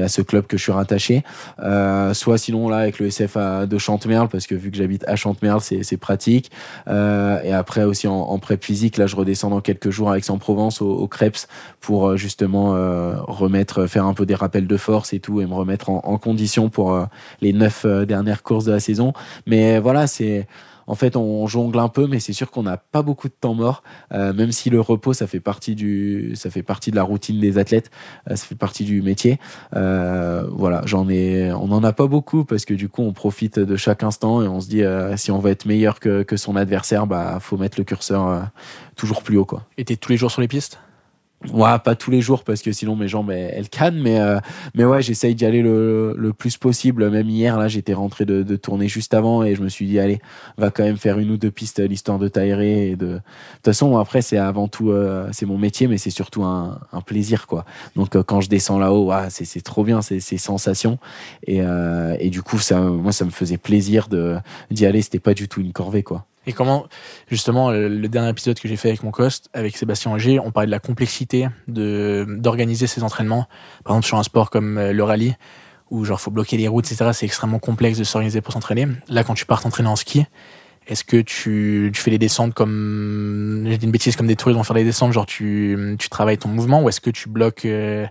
à 0.00 0.08
ce 0.08 0.22
club 0.22 0.46
que 0.46 0.56
je 0.56 0.62
suis 0.62 0.72
rattaché. 0.72 1.22
soit 2.12 2.38
sinon, 2.38 2.68
là, 2.68 2.78
avec 2.78 2.98
le 2.98 3.10
SFA 3.10 3.66
de 3.66 3.78
Chantemerle, 3.78 4.28
parce 4.28 4.46
que 4.46 4.54
vu 4.54 4.70
que 4.70 4.76
j'habite 4.76 5.04
à 5.06 5.16
Chantemerle, 5.16 5.60
c'est 5.60 5.96
pratique. 5.96 6.50
et 6.88 7.52
après, 7.52 7.84
aussi 7.84 8.08
en, 8.08 8.14
en 8.14 8.38
prep 8.38 8.62
physique, 8.64 8.96
là, 8.96 9.06
je 9.06 9.16
redescends 9.16 9.50
dans 9.50 9.60
quelques 9.60 9.90
jours 9.90 10.10
à 10.10 10.18
Aix-en-Provence, 10.18 10.80
au, 10.80 10.90
au 10.90 11.08
Krebs, 11.08 11.46
pour 11.80 12.16
justement 12.16 12.70
remettre, 13.26 13.86
faire 13.86 14.06
un 14.06 14.14
peu 14.14 14.26
des 14.26 14.34
rappels 14.34 14.66
de 14.66 14.76
force 14.76 15.12
et 15.12 15.20
tout, 15.20 15.40
et 15.40 15.46
me 15.46 15.54
remettre 15.54 15.90
en, 15.90 16.00
en 16.04 16.18
condition 16.18 16.68
pour 16.68 17.01
les 17.40 17.52
neuf 17.52 17.84
euh, 17.84 18.04
dernières 18.04 18.42
courses 18.42 18.64
de 18.64 18.72
la 18.72 18.80
saison. 18.80 19.12
Mais 19.46 19.78
voilà, 19.78 20.06
c'est 20.06 20.46
en 20.88 20.96
fait, 20.96 21.16
on 21.16 21.46
jongle 21.46 21.78
un 21.78 21.88
peu, 21.88 22.08
mais 22.08 22.18
c'est 22.18 22.32
sûr 22.32 22.50
qu'on 22.50 22.64
n'a 22.64 22.76
pas 22.76 23.02
beaucoup 23.02 23.28
de 23.28 23.32
temps 23.32 23.54
mort. 23.54 23.84
Euh, 24.12 24.32
même 24.32 24.50
si 24.50 24.68
le 24.68 24.80
repos, 24.80 25.12
ça 25.12 25.28
fait 25.28 25.40
partie 25.40 25.76
du, 25.76 26.32
ça 26.34 26.50
fait 26.50 26.64
partie 26.64 26.90
de 26.90 26.96
la 26.96 27.04
routine 27.04 27.38
des 27.38 27.56
athlètes, 27.56 27.90
euh, 28.28 28.34
ça 28.34 28.44
fait 28.44 28.56
partie 28.56 28.84
du 28.84 29.00
métier. 29.00 29.38
Voilà, 29.72 30.82
j'en 30.84 31.08
ai, 31.08 31.52
on 31.52 31.68
n'en 31.68 31.84
a 31.84 31.92
pas 31.92 32.08
beaucoup 32.08 32.44
parce 32.44 32.64
que 32.64 32.74
du 32.74 32.88
coup, 32.88 33.02
on 33.02 33.12
profite 33.12 33.58
de 33.58 33.76
chaque 33.76 34.02
instant 34.02 34.42
et 34.42 34.48
on 34.48 34.60
se 34.60 34.68
dit 34.68 34.82
si 35.16 35.30
on 35.30 35.38
veut 35.38 35.52
être 35.52 35.66
meilleur 35.66 36.00
que, 36.00 36.24
que 36.24 36.36
son 36.36 36.56
adversaire, 36.56 37.06
bah, 37.06 37.38
faut 37.40 37.56
mettre 37.56 37.78
le 37.78 37.84
curseur 37.84 38.48
toujours 38.96 39.22
plus 39.22 39.36
haut, 39.36 39.44
quoi. 39.44 39.62
Et 39.78 39.84
t'es 39.84 39.96
tous 39.96 40.10
les 40.10 40.16
jours 40.16 40.30
sur 40.30 40.40
les 40.40 40.48
pistes? 40.48 40.80
Ouais, 41.50 41.78
pas 41.84 41.96
tous 41.96 42.10
les 42.10 42.20
jours 42.20 42.44
parce 42.44 42.62
que 42.62 42.70
sinon 42.70 42.94
mes 42.94 43.08
jambes 43.08 43.30
elles, 43.30 43.68
cannent, 43.68 44.00
mais 44.00 44.20
euh, 44.20 44.38
mais 44.74 44.84
ouais, 44.84 45.02
j'essaye 45.02 45.34
d'y 45.34 45.44
aller 45.44 45.60
le, 45.60 46.14
le, 46.16 46.32
plus 46.32 46.56
possible. 46.56 47.10
Même 47.10 47.28
hier, 47.28 47.58
là, 47.58 47.66
j'étais 47.66 47.94
rentré 47.94 48.24
de, 48.24 48.42
de, 48.42 48.56
tourner 48.56 48.86
juste 48.86 49.12
avant 49.12 49.42
et 49.42 49.54
je 49.56 49.62
me 49.62 49.68
suis 49.68 49.86
dit 49.86 49.98
allez, 49.98 50.20
va 50.56 50.70
quand 50.70 50.84
même 50.84 50.96
faire 50.96 51.18
une 51.18 51.30
ou 51.30 51.36
deux 51.36 51.50
pistes 51.50 51.80
l'histoire 51.80 52.18
de 52.18 52.28
t'aérer 52.28 52.90
et 52.90 52.96
de. 52.96 53.06
De 53.06 53.14
toute 53.14 53.64
façon, 53.64 53.96
après 53.96 54.22
c'est 54.22 54.38
avant 54.38 54.68
tout 54.68 54.90
euh, 54.90 55.28
c'est 55.32 55.46
mon 55.46 55.58
métier, 55.58 55.88
mais 55.88 55.98
c'est 55.98 56.10
surtout 56.10 56.44
un, 56.44 56.80
un, 56.92 57.00
plaisir 57.00 57.46
quoi. 57.46 57.64
Donc 57.96 58.14
euh, 58.14 58.22
quand 58.22 58.40
je 58.40 58.48
descends 58.48 58.78
là-haut, 58.78 59.10
ouais, 59.10 59.28
c'est 59.30 59.44
c'est 59.44 59.60
trop 59.60 59.84
bien, 59.84 60.00
c'est 60.02 60.20
c'est 60.20 60.38
sensations 60.38 60.98
et 61.46 61.60
et 62.20 62.30
du 62.30 62.42
coup 62.42 62.58
ça 62.58 62.80
moi 62.80 63.12
ça 63.12 63.24
me 63.24 63.30
faisait 63.30 63.58
plaisir 63.58 64.08
de 64.08 64.36
d'y 64.70 64.86
aller. 64.86 65.02
C'était 65.02 65.18
pas 65.18 65.34
du 65.34 65.48
tout 65.48 65.60
une 65.60 65.72
corvée 65.72 66.02
quoi. 66.02 66.26
Et 66.46 66.52
comment, 66.52 66.86
justement, 67.30 67.70
le, 67.70 68.08
dernier 68.08 68.30
épisode 68.30 68.58
que 68.58 68.68
j'ai 68.68 68.76
fait 68.76 68.88
avec 68.88 69.02
mon 69.02 69.10
cost, 69.10 69.48
avec 69.52 69.76
Sébastien 69.76 70.12
Auger, 70.12 70.40
on 70.40 70.50
parlait 70.50 70.66
de 70.66 70.72
la 70.72 70.80
complexité 70.80 71.48
de 71.68 72.26
d'organiser 72.28 72.86
ses 72.86 73.02
entraînements. 73.02 73.46
Par 73.84 73.94
exemple, 73.94 74.06
sur 74.06 74.18
un 74.18 74.22
sport 74.22 74.50
comme 74.50 74.76
euh, 74.78 74.92
le 74.92 75.04
rallye, 75.04 75.34
où 75.90 76.04
genre 76.04 76.20
faut 76.20 76.30
bloquer 76.30 76.56
les 76.56 76.68
routes, 76.68 76.90
etc. 76.90 77.10
C'est 77.12 77.26
extrêmement 77.26 77.60
complexe 77.60 77.98
de 77.98 78.04
s'organiser 78.04 78.40
pour 78.40 78.52
s'entraîner. 78.52 78.88
Là, 79.08 79.22
quand 79.24 79.34
tu 79.34 79.46
pars 79.46 79.60
t'entraîner 79.60 79.88
en 79.88 79.96
ski, 79.96 80.24
est-ce 80.88 81.04
que 81.04 81.18
tu, 81.18 81.90
tu 81.94 82.00
fais 82.00 82.10
les 82.10 82.18
descentes 82.18 82.54
comme, 82.54 83.64
j'ai 83.68 83.78
dit 83.78 83.86
une 83.86 83.92
bêtise, 83.92 84.16
comme 84.16 84.26
des 84.26 84.34
touristes 84.34 84.56
vont 84.56 84.64
faire 84.64 84.76
les 84.76 84.84
descentes, 84.84 85.12
genre 85.12 85.26
tu, 85.26 85.96
tu 85.98 86.08
travailles 86.08 86.38
ton 86.38 86.48
mouvement, 86.48 86.82
ou 86.82 86.88
est-ce 86.88 87.00
que 87.00 87.10
tu 87.10 87.28
bloques 87.28 87.64
euh, 87.66 88.06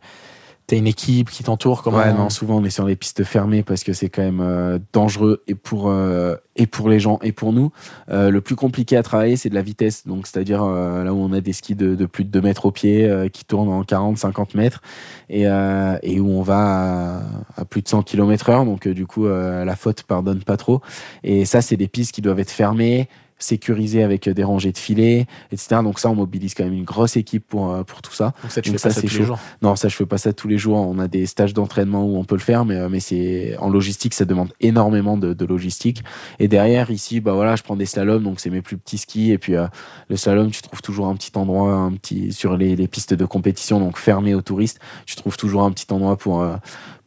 T'as 0.72 0.78
une 0.78 0.88
équipe 0.88 1.30
qui 1.30 1.44
t'entoure 1.44 1.84
comment... 1.84 1.98
Ouais, 1.98 2.14
non, 2.14 2.30
souvent 2.30 2.60
on 2.60 2.64
est 2.64 2.70
sur 2.70 2.86
les 2.86 2.96
pistes 2.96 3.26
fermées 3.26 3.62
parce 3.62 3.84
que 3.84 3.92
c'est 3.92 4.08
quand 4.08 4.22
même 4.22 4.40
euh, 4.40 4.80
dangereux 4.94 5.44
et 5.46 5.54
pour, 5.54 5.90
euh, 5.90 6.36
et 6.56 6.66
pour 6.66 6.88
les 6.88 7.02
gens 7.02 7.20
et 7.22 7.34
pour 7.34 7.52
nous. 7.52 7.74
Euh, 8.10 8.30
le 8.30 8.40
plus 8.40 8.56
compliqué 8.56 8.96
à 8.96 9.04
travailler, 9.04 9.36
c'est 9.36 9.50
de 9.50 9.54
la 9.54 9.64
vitesse. 9.64 10.08
Donc, 10.08 10.28
c'est-à-dire 10.28 10.64
là 10.64 11.14
où 11.14 11.18
on 11.18 11.34
a 11.34 11.42
des 11.42 11.52
skis 11.52 11.76
de, 11.76 12.06
plus 12.06 12.24
de 12.24 12.30
2 12.30 12.40
mètres 12.40 12.66
au 12.66 12.72
pied 12.72 13.14
qui 13.34 13.44
tournent 13.44 13.68
en 13.68 13.84
40, 13.84 14.18
50 14.18 14.56
mètres 14.56 14.82
et, 15.30 15.42
et 15.42 16.20
où 16.22 16.30
on 16.30 16.42
va 16.42 17.22
à, 17.58 17.66
plus 17.66 17.82
de 17.82 17.90
100 17.90 18.04
km 18.04 18.50
heure. 18.50 18.64
Donc, 18.64 18.88
du 18.88 19.06
coup, 19.06 19.28
la 19.28 19.76
faute 19.76 20.04
pardonne 20.04 20.40
pas 20.40 20.56
trop. 20.56 20.80
Et 21.26 21.44
ça, 21.44 21.62
c'est 21.62 21.76
des 21.76 21.90
pistes 21.90 22.16
qui 22.16 22.22
doivent 22.22 22.40
être 22.40 22.50
fermées 22.50 23.10
sécurisé 23.44 24.04
avec 24.04 24.28
des 24.30 24.44
rangées 24.44 24.72
de 24.72 24.78
filets, 24.78 25.26
etc. 25.52 25.82
Donc 25.84 26.00
ça, 26.00 26.10
on 26.10 26.16
mobilise 26.16 26.54
quand 26.54 26.64
même 26.64 26.74
une 26.74 26.84
grosse 26.84 27.18
équipe 27.18 27.46
pour, 27.48 27.72
euh, 27.72 27.84
pour 27.84 28.02
tout 28.02 28.14
ça. 28.14 28.34
Donc 28.42 28.52
ça, 28.52 28.62
tu 28.62 28.70
fais 28.70 28.78
pas 28.78 28.90
ça, 28.90 29.02
tous 29.02 29.18
les 29.18 29.26
jours 29.26 29.40
Non, 29.62 29.76
ça, 29.76 29.88
je 29.88 29.96
fais 29.96 30.06
pas 30.06 30.18
ça 30.18 30.34
tous 30.34 30.48
les 30.48 30.58
jours. 30.58 30.78
On 30.78 31.00
a 31.00 31.08
des 31.08 31.26
stages 31.26 31.54
d'entraînement 31.54 32.06
où 32.06 32.18
on 32.18 32.24
peut 32.24 32.36
le 32.36 32.42
faire, 32.42 32.66
mais, 32.66 32.76
euh, 32.76 32.90
mais 32.90 33.00
c'est 33.00 33.56
en 33.58 33.70
logistique, 33.70 34.14
ça 34.14 34.26
demande 34.26 34.54
énormément 34.60 35.18
de, 35.18 35.34
de, 35.34 35.46
logistique. 35.46 36.04
Et 36.40 36.48
derrière, 36.48 36.92
ici, 36.92 37.20
bah 37.20 37.34
voilà, 37.34 37.56
je 37.56 37.64
prends 37.64 37.76
des 37.76 37.86
slaloms, 37.86 38.24
donc 38.24 38.40
c'est 38.40 38.50
mes 38.50 38.62
plus 38.62 38.78
petits 38.78 38.98
skis. 38.98 39.32
Et 39.32 39.38
puis 39.38 39.56
euh, 39.56 39.68
le 40.10 40.16
slalom, 40.16 40.52
tu 40.52 40.62
trouves 40.62 40.82
toujours 40.82 41.08
un 41.08 41.16
petit 41.16 41.32
endroit, 41.36 41.74
un 41.74 41.92
petit 41.94 42.32
sur 42.34 42.58
les, 42.58 42.76
les 42.76 42.88
pistes 42.88 43.14
de 43.14 43.26
compétition, 43.26 43.80
donc 43.80 43.98
fermées 43.98 44.36
aux 44.36 44.42
touristes. 44.42 44.80
Tu 45.06 45.16
trouves 45.16 45.38
toujours 45.38 45.64
un 45.64 45.72
petit 45.72 45.92
endroit 45.92 46.18
pour 46.18 46.46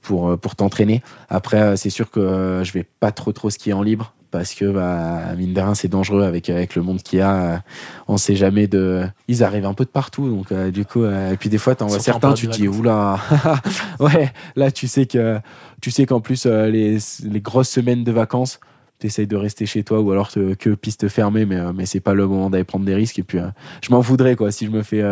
pour, 0.03 0.39
pour 0.39 0.55
t'entraîner. 0.55 1.03
Après, 1.31 1.79
c'est 1.79 1.89
sûr 1.89 2.11
que 2.11 2.61
je 2.63 2.73
vais 2.73 2.85
pas 2.85 3.11
trop 3.11 3.33
trop 3.33 3.49
skier 3.49 3.73
en 3.73 3.83
libre 3.83 4.15
parce 4.35 4.55
que 4.55 4.65
bah, 4.65 5.33
mine 5.37 5.55
de 5.55 5.61
rien 5.61 5.77
c'est 5.77 5.87
dangereux 5.87 6.25
avec 6.25 6.51
avec 6.51 6.75
le 6.75 6.83
monde 6.83 7.01
qu'il 7.01 7.21
y 7.21 7.23
a. 7.23 7.63
On 8.09 8.17
sait 8.17 8.35
jamais 8.35 8.67
de 8.67 9.05
ils 9.29 9.45
arrivent 9.45 9.65
un 9.65 9.75
peu 9.75 9.85
de 9.85 9.91
partout 9.91 10.29
donc 10.29 10.51
euh, 10.51 10.73
du 10.73 10.85
coup 10.85 11.05
euh, 11.05 11.31
et 11.31 11.37
puis 11.37 11.49
des 11.49 11.57
fois 11.57 11.77
t'en 11.77 11.87
vois 11.87 12.01
certains 12.01 12.33
tu 12.33 12.49
te 12.49 12.53
dis 12.53 12.67
oula. 12.67 13.21
Ouais 14.01 14.33
là 14.57 14.73
tu 14.73 14.89
sais 14.89 15.07
que 15.07 15.39
tu 15.81 15.93
sais 15.93 16.05
qu'en 16.05 16.21
plus 16.21 16.47
euh, 16.47 16.67
les, 16.69 16.99
les 17.23 17.41
grosses 17.41 17.69
semaines 17.69 18.03
de 18.03 18.11
vacances 18.11 18.59
t'essayes 19.05 19.27
de 19.27 19.37
rester 19.37 19.67
chez 19.67 19.85
toi 19.85 20.01
ou 20.01 20.11
alors 20.13 20.31
que 20.31 20.75
piste 20.75 21.09
fermée 21.09 21.45
mais 21.45 21.61
mais 21.75 21.85
c'est 21.85 22.01
pas 22.01 22.15
le 22.15 22.27
moment 22.27 22.49
d'aller 22.49 22.65
prendre 22.65 22.87
des 22.87 22.95
risques. 22.95 23.19
Et 23.19 23.23
puis 23.23 23.39
je 23.83 23.91
m'en 23.91 24.01
voudrais 24.01 24.35
quoi 24.35 24.51
si 24.51 24.65
je 24.65 24.71
me 24.71 24.83
fais 24.83 25.03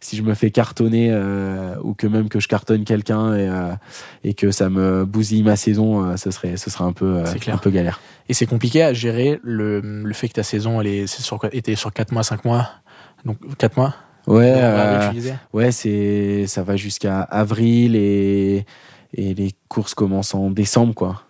si 0.00 0.16
je 0.16 0.22
me 0.22 0.34
fais 0.34 0.50
cartonner 0.50 1.14
ou 1.82 1.94
que 1.94 2.06
même 2.06 2.28
que 2.28 2.40
je 2.40 2.48
cartonne 2.48 2.84
quelqu'un 2.84 3.36
et 3.36 3.48
et 4.24 4.34
que 4.34 4.50
ça 4.50 4.68
me 4.68 5.04
bousille 5.04 5.42
ma 5.42 5.56
saison 5.56 6.16
ce 6.16 6.30
serait 6.30 6.56
ce 6.56 6.68
serait 6.68 6.84
un 6.84 6.92
peu 6.92 7.22
un 7.48 7.58
peu 7.58 7.70
galère. 7.70 8.00
Et 8.28 8.34
c'est 8.34 8.46
compliqué 8.46 8.82
à 8.82 8.92
gérer 8.92 9.40
le, 9.42 9.80
le 9.80 10.12
fait 10.12 10.28
que 10.28 10.34
ta 10.34 10.42
saison 10.42 10.80
elle 10.80 10.86
est, 10.88 11.06
sur, 11.06 11.38
était 11.52 11.74
sur 11.74 11.92
4 11.92 12.12
mois, 12.12 12.22
5 12.22 12.44
mois. 12.44 12.68
Donc 13.24 13.38
4 13.56 13.76
mois? 13.76 13.94
Ouais, 14.26 14.52
euh, 14.56 15.10
ouais 15.54 15.72
c'est, 15.72 16.46
ça 16.46 16.62
va 16.62 16.76
jusqu'à 16.76 17.22
avril 17.22 17.96
et, 17.96 18.66
et 19.14 19.32
les 19.34 19.52
courses 19.68 19.94
commencent 19.94 20.34
en 20.34 20.50
décembre. 20.50 20.94
Quoi. 20.94 21.22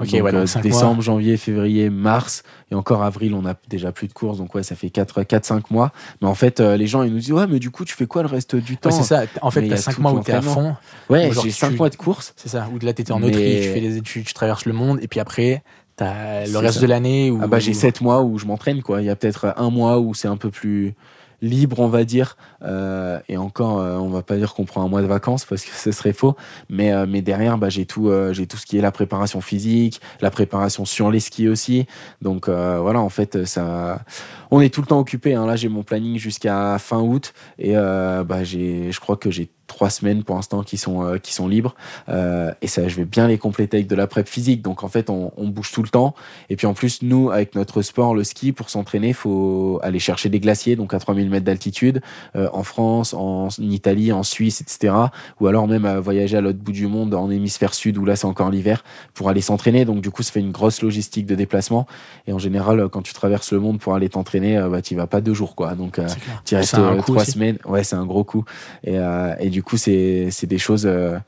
Ok, 0.00 0.10
donc, 0.10 0.24
ouais, 0.24 0.32
donc 0.32 0.48
euh, 0.56 0.60
décembre, 0.60 1.00
janvier, 1.00 1.36
février, 1.36 1.88
mars. 1.90 2.42
Et 2.70 2.74
encore 2.74 3.02
avril, 3.02 3.34
on 3.34 3.46
a 3.46 3.54
déjà 3.68 3.92
plus 3.92 4.08
de 4.08 4.12
courses. 4.12 4.38
Donc 4.38 4.54
ouais, 4.54 4.62
ça 4.62 4.74
fait 4.74 4.88
4-5 4.88 5.62
mois. 5.70 5.92
Mais 6.20 6.28
en 6.28 6.34
fait, 6.34 6.60
euh, 6.60 6.76
les 6.76 6.86
gens, 6.86 7.02
ils 7.02 7.12
nous 7.12 7.20
disent 7.20 7.32
Ouais, 7.32 7.46
mais 7.46 7.58
du 7.58 7.70
coup, 7.70 7.84
tu 7.84 7.94
fais 7.94 8.06
quoi 8.06 8.22
le 8.22 8.28
reste 8.28 8.56
du 8.56 8.76
temps 8.76 8.90
C'est 8.90 9.04
ça. 9.04 9.22
En 9.42 9.50
fait, 9.50 9.68
t'as 9.68 9.76
5 9.76 9.98
mois 9.98 10.12
où 10.12 10.22
t'es 10.22 10.32
à 10.32 10.42
fond. 10.42 10.74
Ouais, 11.08 11.30
j'ai 11.42 11.50
5 11.50 11.76
mois 11.76 11.90
de 11.90 11.96
course. 11.96 12.32
C'est 12.36 12.48
ça. 12.48 12.68
Où 12.72 12.84
là, 12.84 12.92
t'étais 12.92 13.12
en 13.12 13.22
Autriche, 13.22 13.66
tu, 13.66 13.72
fais 13.72 13.80
les, 13.80 14.00
tu, 14.00 14.24
tu 14.24 14.34
traverses 14.34 14.64
le 14.64 14.72
monde. 14.72 14.98
Et 15.02 15.08
puis 15.08 15.20
après, 15.20 15.62
le 16.00 16.56
reste 16.56 16.80
de 16.80 16.86
l'année 16.86 17.30
où... 17.30 17.40
Ah 17.42 17.46
bah 17.46 17.58
j'ai 17.58 17.74
sept 17.74 18.00
mois 18.00 18.22
où 18.22 18.38
je 18.38 18.46
m'entraîne 18.46 18.82
quoi. 18.82 19.02
Il 19.02 19.06
y 19.06 19.10
a 19.10 19.16
peut-être 19.16 19.54
un 19.56 19.70
mois 19.70 19.98
où 19.98 20.14
c'est 20.14 20.28
un 20.28 20.36
peu 20.36 20.50
plus 20.50 20.94
libre 21.42 21.80
on 21.80 21.88
va 21.88 22.04
dire. 22.04 22.36
Euh, 22.62 23.18
et 23.28 23.36
encore 23.36 23.80
euh, 23.80 23.96
on 23.96 24.08
va 24.08 24.22
pas 24.22 24.36
dire 24.36 24.54
qu'on 24.54 24.64
prend 24.64 24.84
un 24.84 24.88
mois 24.88 25.02
de 25.02 25.06
vacances 25.06 25.44
parce 25.44 25.64
que 25.64 25.70
ce 25.74 25.92
serait 25.92 26.12
faux. 26.12 26.36
Mais 26.68 26.92
euh, 26.92 27.06
mais 27.08 27.22
derrière 27.22 27.58
bah 27.58 27.68
j'ai 27.68 27.86
tout 27.86 28.08
euh, 28.08 28.32
j'ai 28.32 28.46
tout 28.46 28.56
ce 28.56 28.66
qui 28.66 28.78
est 28.78 28.82
la 28.82 28.92
préparation 28.92 29.40
physique 29.40 30.00
la 30.20 30.30
préparation 30.30 30.84
sur 30.84 31.10
les 31.10 31.20
skis 31.20 31.48
aussi. 31.48 31.86
Donc 32.22 32.48
voilà 32.48 33.00
en 33.00 33.08
fait 33.08 33.44
ça 33.44 34.02
on 34.50 34.60
est 34.60 34.72
tout 34.72 34.80
le 34.80 34.86
temps 34.86 34.98
occupé 34.98 35.34
hein. 35.34 35.46
là 35.46 35.56
j'ai 35.56 35.68
mon 35.68 35.82
planning 35.82 36.18
jusqu'à 36.18 36.78
fin 36.78 37.00
août. 37.00 37.32
Et 37.58 37.74
bah 37.74 38.44
j'ai 38.44 38.92
je 38.92 39.00
crois 39.00 39.16
que 39.16 39.30
j'ai 39.30 39.50
trois 39.70 39.88
semaines 39.88 40.24
pour 40.24 40.34
l'instant 40.34 40.64
qui 40.64 40.76
sont 40.76 41.04
euh, 41.04 41.18
qui 41.18 41.32
sont 41.32 41.46
libres. 41.46 41.74
Euh, 42.08 42.52
et 42.60 42.66
ça 42.66 42.88
je 42.88 42.96
vais 42.96 43.04
bien 43.04 43.28
les 43.28 43.38
compléter 43.38 43.78
avec 43.78 43.86
de 43.86 43.94
la 43.94 44.06
prep 44.08 44.28
physique. 44.28 44.62
Donc 44.62 44.82
en 44.82 44.88
fait 44.88 45.08
on, 45.10 45.32
on, 45.36 45.46
bouge 45.46 45.70
tout 45.70 45.82
le 45.82 45.88
temps. 45.88 46.14
Et 46.50 46.56
puis 46.56 46.66
en 46.66 46.74
plus 46.74 47.02
nous 47.02 47.30
avec 47.30 47.54
notre 47.54 47.80
sport 47.80 48.14
le 48.14 48.24
ski 48.24 48.52
pour 48.52 48.68
s'entraîner 48.68 49.12
faut 49.12 49.78
aller 49.82 50.00
chercher 50.00 50.28
des 50.28 50.40
glaciers 50.40 50.74
donc 50.74 50.92
à 50.92 50.98
3000 50.98 51.30
mètres 51.30 51.44
d'altitude 51.44 52.02
euh, 52.34 52.48
en 52.52 52.64
France 52.64 53.14
en, 53.14 53.48
Italie 53.58 54.10
en 54.12 54.24
Suisse 54.24 54.60
etc 54.60 54.92
ou 55.38 55.46
alors 55.46 55.68
même 55.68 55.84
à 55.84 56.00
voyager 56.00 56.36
à 56.36 56.40
l'autre 56.40 56.58
bout 56.58 56.72
du 56.72 56.88
monde 56.88 57.14
en 57.14 57.30
hémisphère 57.30 57.72
sud 57.72 57.96
où 57.96 58.04
là 58.04 58.16
c'est 58.16 58.26
encore 58.26 58.50
l'hiver 58.50 58.82
pour 59.14 59.28
aller 59.28 59.40
s'entraîner. 59.40 59.84
Donc 59.84 60.00
du 60.00 60.10
coup 60.10 60.24
ça 60.24 60.32
fait 60.32 60.40
une 60.40 60.52
grosse 60.52 60.82
logistique 60.82 61.26
de 61.26 61.36
déplacement. 61.36 61.86
Et 62.26 62.32
en 62.32 62.38
général 62.38 62.88
quand 62.88 63.02
tu 63.02 63.14
traverses 63.14 63.52
le 63.52 63.60
monde 63.60 63.78
pour 63.78 63.94
aller 63.94 64.08
t'entraîner 64.08 64.60
bah 64.68 64.82
tu 64.82 64.96
vas 64.96 65.06
pas 65.06 65.20
deux 65.20 65.34
jours 65.34 65.54
quoi. 65.54 65.76
Donc 65.76 66.00
tu 66.44 66.56
restes 66.56 66.76
trois 67.06 67.24
semaines. 67.24 67.58
Ouais 67.64 67.84
c'est 67.84 67.96
un 67.96 68.06
gros 68.06 68.24
coup 68.24 68.44
et, 68.82 68.98
et 69.38 69.50
du 69.50 69.59
du 69.60 69.64
coup, 69.64 69.76
c'est 69.76 70.46
des 70.46 70.58
choses. 70.58 70.86
Euh, 70.86 71.18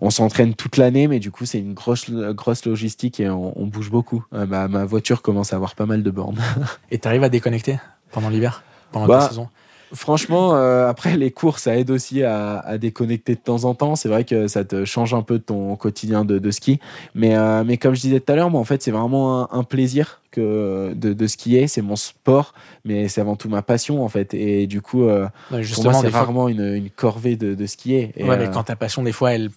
on 0.00 0.10
s'entraîne 0.10 0.54
toute 0.54 0.78
l'année, 0.78 1.06
mais 1.06 1.20
du 1.20 1.30
coup, 1.30 1.46
c'est 1.46 1.60
une 1.60 1.74
grosse, 1.74 2.10
grosse 2.10 2.66
logistique 2.66 3.20
et 3.20 3.30
on, 3.30 3.66
bouge 3.66 3.88
beaucoup. 3.88 4.24
Euh, 4.32 4.46
ma, 4.46 4.66
ma, 4.66 4.84
voiture 4.84 5.22
commence 5.22 5.52
à 5.52 5.56
avoir 5.56 5.76
pas 5.76 5.86
mal 5.86 6.02
de 6.02 6.10
bornes. 6.10 6.40
et 6.90 6.98
tu 6.98 7.06
arrives 7.06 7.22
à 7.22 7.28
déconnecter 7.28 7.78
pendant 8.10 8.30
l'hiver, 8.30 8.64
pendant 8.90 9.06
la 9.06 9.18
bah, 9.20 9.28
saison? 9.28 9.48
Franchement, 9.94 10.54
euh, 10.54 10.88
après 10.88 11.16
les 11.16 11.30
cours, 11.30 11.58
ça 11.58 11.76
aide 11.76 11.90
aussi 11.90 12.22
à, 12.22 12.58
à, 12.58 12.78
déconnecter 12.78 13.34
de 13.34 13.40
temps 13.40 13.64
en 13.64 13.74
temps. 13.74 13.96
C'est 13.96 14.08
vrai 14.08 14.24
que 14.24 14.46
ça 14.46 14.64
te 14.64 14.84
change 14.84 15.14
un 15.14 15.22
peu 15.22 15.38
de 15.38 15.44
ton 15.44 15.76
quotidien 15.76 16.24
de, 16.24 16.38
de 16.38 16.50
ski, 16.50 16.78
mais 17.14 17.36
euh, 17.36 17.64
mais 17.64 17.78
comme 17.78 17.94
je 17.94 18.00
disais 18.00 18.20
tout 18.20 18.30
à 18.32 18.36
l'heure, 18.36 18.50
moi 18.50 18.60
en 18.60 18.64
fait 18.64 18.82
c'est 18.82 18.90
vraiment 18.90 19.42
un, 19.42 19.48
un, 19.58 19.64
plaisir 19.64 20.20
que 20.30 20.92
de, 20.94 21.12
de 21.14 21.26
skier. 21.26 21.68
C'est 21.68 21.82
mon 21.82 21.96
sport, 21.96 22.52
mais 22.84 23.08
c'est 23.08 23.20
avant 23.20 23.36
tout 23.36 23.48
ma 23.48 23.62
passion 23.62 24.04
en 24.04 24.08
fait. 24.08 24.34
Et 24.34 24.66
du 24.66 24.82
coup, 24.82 25.04
euh, 25.04 25.26
justement, 25.60 26.00
c'est 26.00 26.08
rarement 26.08 26.48
une, 26.48 26.74
une, 26.74 26.90
corvée 26.90 27.36
de, 27.36 27.54
de 27.54 27.66
skier. 27.66 28.12
Et, 28.16 28.24
ouais, 28.24 28.36
mais 28.36 28.50
quand 28.50 28.64
ta 28.64 28.76
passion, 28.76 29.02
des 29.02 29.12
fois, 29.12 29.32
elle, 29.32 29.50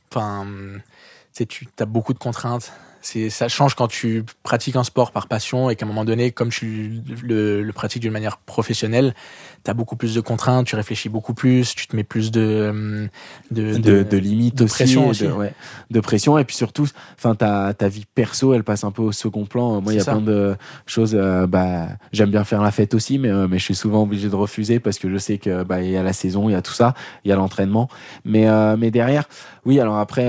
tu 1.34 1.67
as 1.79 1.86
beaucoup 1.86 2.13
de 2.13 2.19
contraintes 2.19 2.71
c'est 3.02 3.30
ça 3.30 3.47
change 3.47 3.76
quand 3.76 3.88
tu 3.88 4.24
pratiques 4.43 4.76
un 4.76 4.84
sport 4.84 5.12
par 5.12 5.28
passion 5.28 5.70
et 5.70 5.76
qu'à 5.76 5.86
un 5.86 5.88
moment 5.88 6.06
donné, 6.06 6.32
comme 6.32 6.49
tu 6.49 7.02
le, 7.24 7.64
le 7.64 7.74
pratiques 7.74 8.02
d'une 8.02 8.12
manière 8.12 8.38
professionnelle, 8.38 9.16
tu 9.64 9.72
as 9.72 9.74
beaucoup 9.74 9.95
plus 9.95 10.14
de 10.14 10.22
contraintes, 10.22 10.68
tu 10.68 10.76
réfléchis 10.76 11.10
beaucoup 11.10 11.34
plus, 11.34 11.74
tu 11.76 11.88
te 11.88 11.95
mets 11.95 12.04
plus 12.04 12.32
de 12.32 13.10
de, 13.49 13.78
de, 13.78 14.04
de, 14.04 14.18
limites 14.18 14.56
de 14.56 14.66
pression 14.66 15.10
aussi, 15.10 15.24
De, 15.24 15.32
ouais, 15.32 15.54
de 15.89 15.99
pression 15.99 16.38
et 16.38 16.45
puis 16.45 16.56
surtout, 16.56 16.88
enfin 17.18 17.36
ta 17.36 17.74
ta 17.74 17.88
vie 17.88 18.06
perso, 18.14 18.54
elle 18.54 18.64
passe 18.64 18.84
un 18.84 18.91
peu 18.91 19.02
au 19.02 19.12
second 19.12 19.45
plan. 19.45 19.82
Moi, 19.82 19.93
il 19.93 19.97
y 19.97 20.02
a 20.02 20.06
plein 20.06 20.22
de 20.22 20.56
choses. 20.86 21.16
Euh, 21.16 21.47
bah, 21.47 21.88
j'aime 22.12 22.30
bien 22.30 22.43
faire 22.43 22.62
la 22.62 22.72
fête 22.72 22.93
aussi, 22.93 23.18
mais 23.18 23.30
euh, 23.30 23.47
mais 23.47 23.58
je 23.58 23.64
suis 23.64 23.76
souvent 23.76 24.04
obligé 24.04 24.30
de 24.30 24.36
refuser 24.36 24.80
parce 24.80 24.99
que 24.99 25.10
je 25.10 25.18
sais 25.18 25.39
que 25.39 25.64
bah 25.64 25.82
il 25.82 25.89
y 25.89 25.97
a 25.97 26.04
la 26.04 26.14
saison, 26.14 26.49
il 26.49 26.54
y 26.54 26.56
a 26.56 26.62
tout 26.62 26.74
ça, 26.74 26.93
il 27.26 27.30
y 27.30 27.32
a 27.32 27.36
l'entraînement, 27.36 27.89
mais 28.26 28.47
euh, 28.47 28.78
mais 28.78 28.91
derrière, 28.91 29.28
oui. 29.66 29.80
Alors 29.80 29.97
après, 29.97 30.28